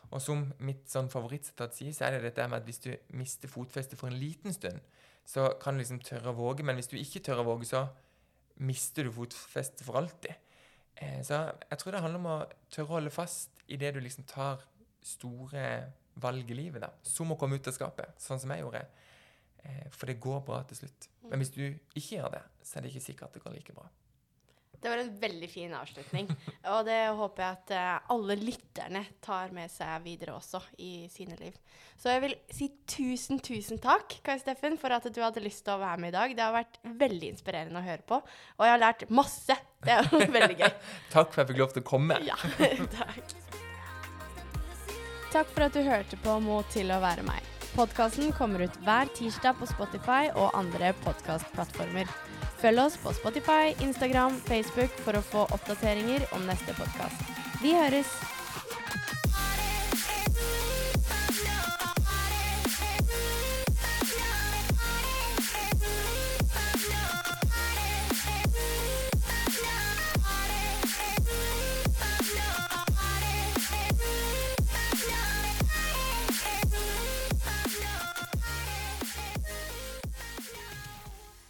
[0.09, 3.49] Og som mitt sånn favorittsitat sier, så er det dette med at hvis du mister
[3.49, 4.79] fotfestet for en liten stund,
[5.25, 7.83] så kan du liksom tørre å våge, men hvis du ikke tør å våge, så
[8.65, 10.33] mister du fotfestet for alltid.
[10.97, 12.39] Eh, så jeg tror det handler om å
[12.73, 14.65] tørre å holde fast i det du liksom tar
[15.05, 15.65] store
[16.21, 16.91] valg i livet, da.
[17.05, 18.83] Som å komme ut av skapet, sånn som jeg gjorde.
[19.63, 21.09] Eh, for det går bra til slutt.
[21.29, 23.75] Men hvis du ikke gjør det, så er det ikke sikkert at det går like
[23.75, 23.89] bra.
[24.79, 26.29] Det var en veldig fin avslutning.
[26.71, 31.35] Og det håper jeg at uh, alle lytterne tar med seg videre også i sine
[31.41, 31.57] liv.
[31.99, 35.75] Så jeg vil si tusen, tusen takk, Kai Steffen, for at du hadde lyst til
[35.75, 36.37] å være med i dag.
[36.37, 39.59] Det har vært veldig inspirerende å høre på, og jeg har lært masse.
[39.83, 40.71] Det er jo veldig gøy.
[41.11, 42.23] takk for at jeg fikk lov til å komme.
[42.29, 42.39] Ja,
[43.01, 43.48] takk.
[45.29, 47.45] Takk for at du hørte på Mot til å være meg.
[47.75, 52.09] Podkasten kommer ut hver tirsdag på Spotify og andre podkastplattformer.
[52.59, 57.23] Følg oss på Spotify, Instagram, Facebook for å få oppdateringer om neste podkast.
[57.61, 58.38] Vi høres!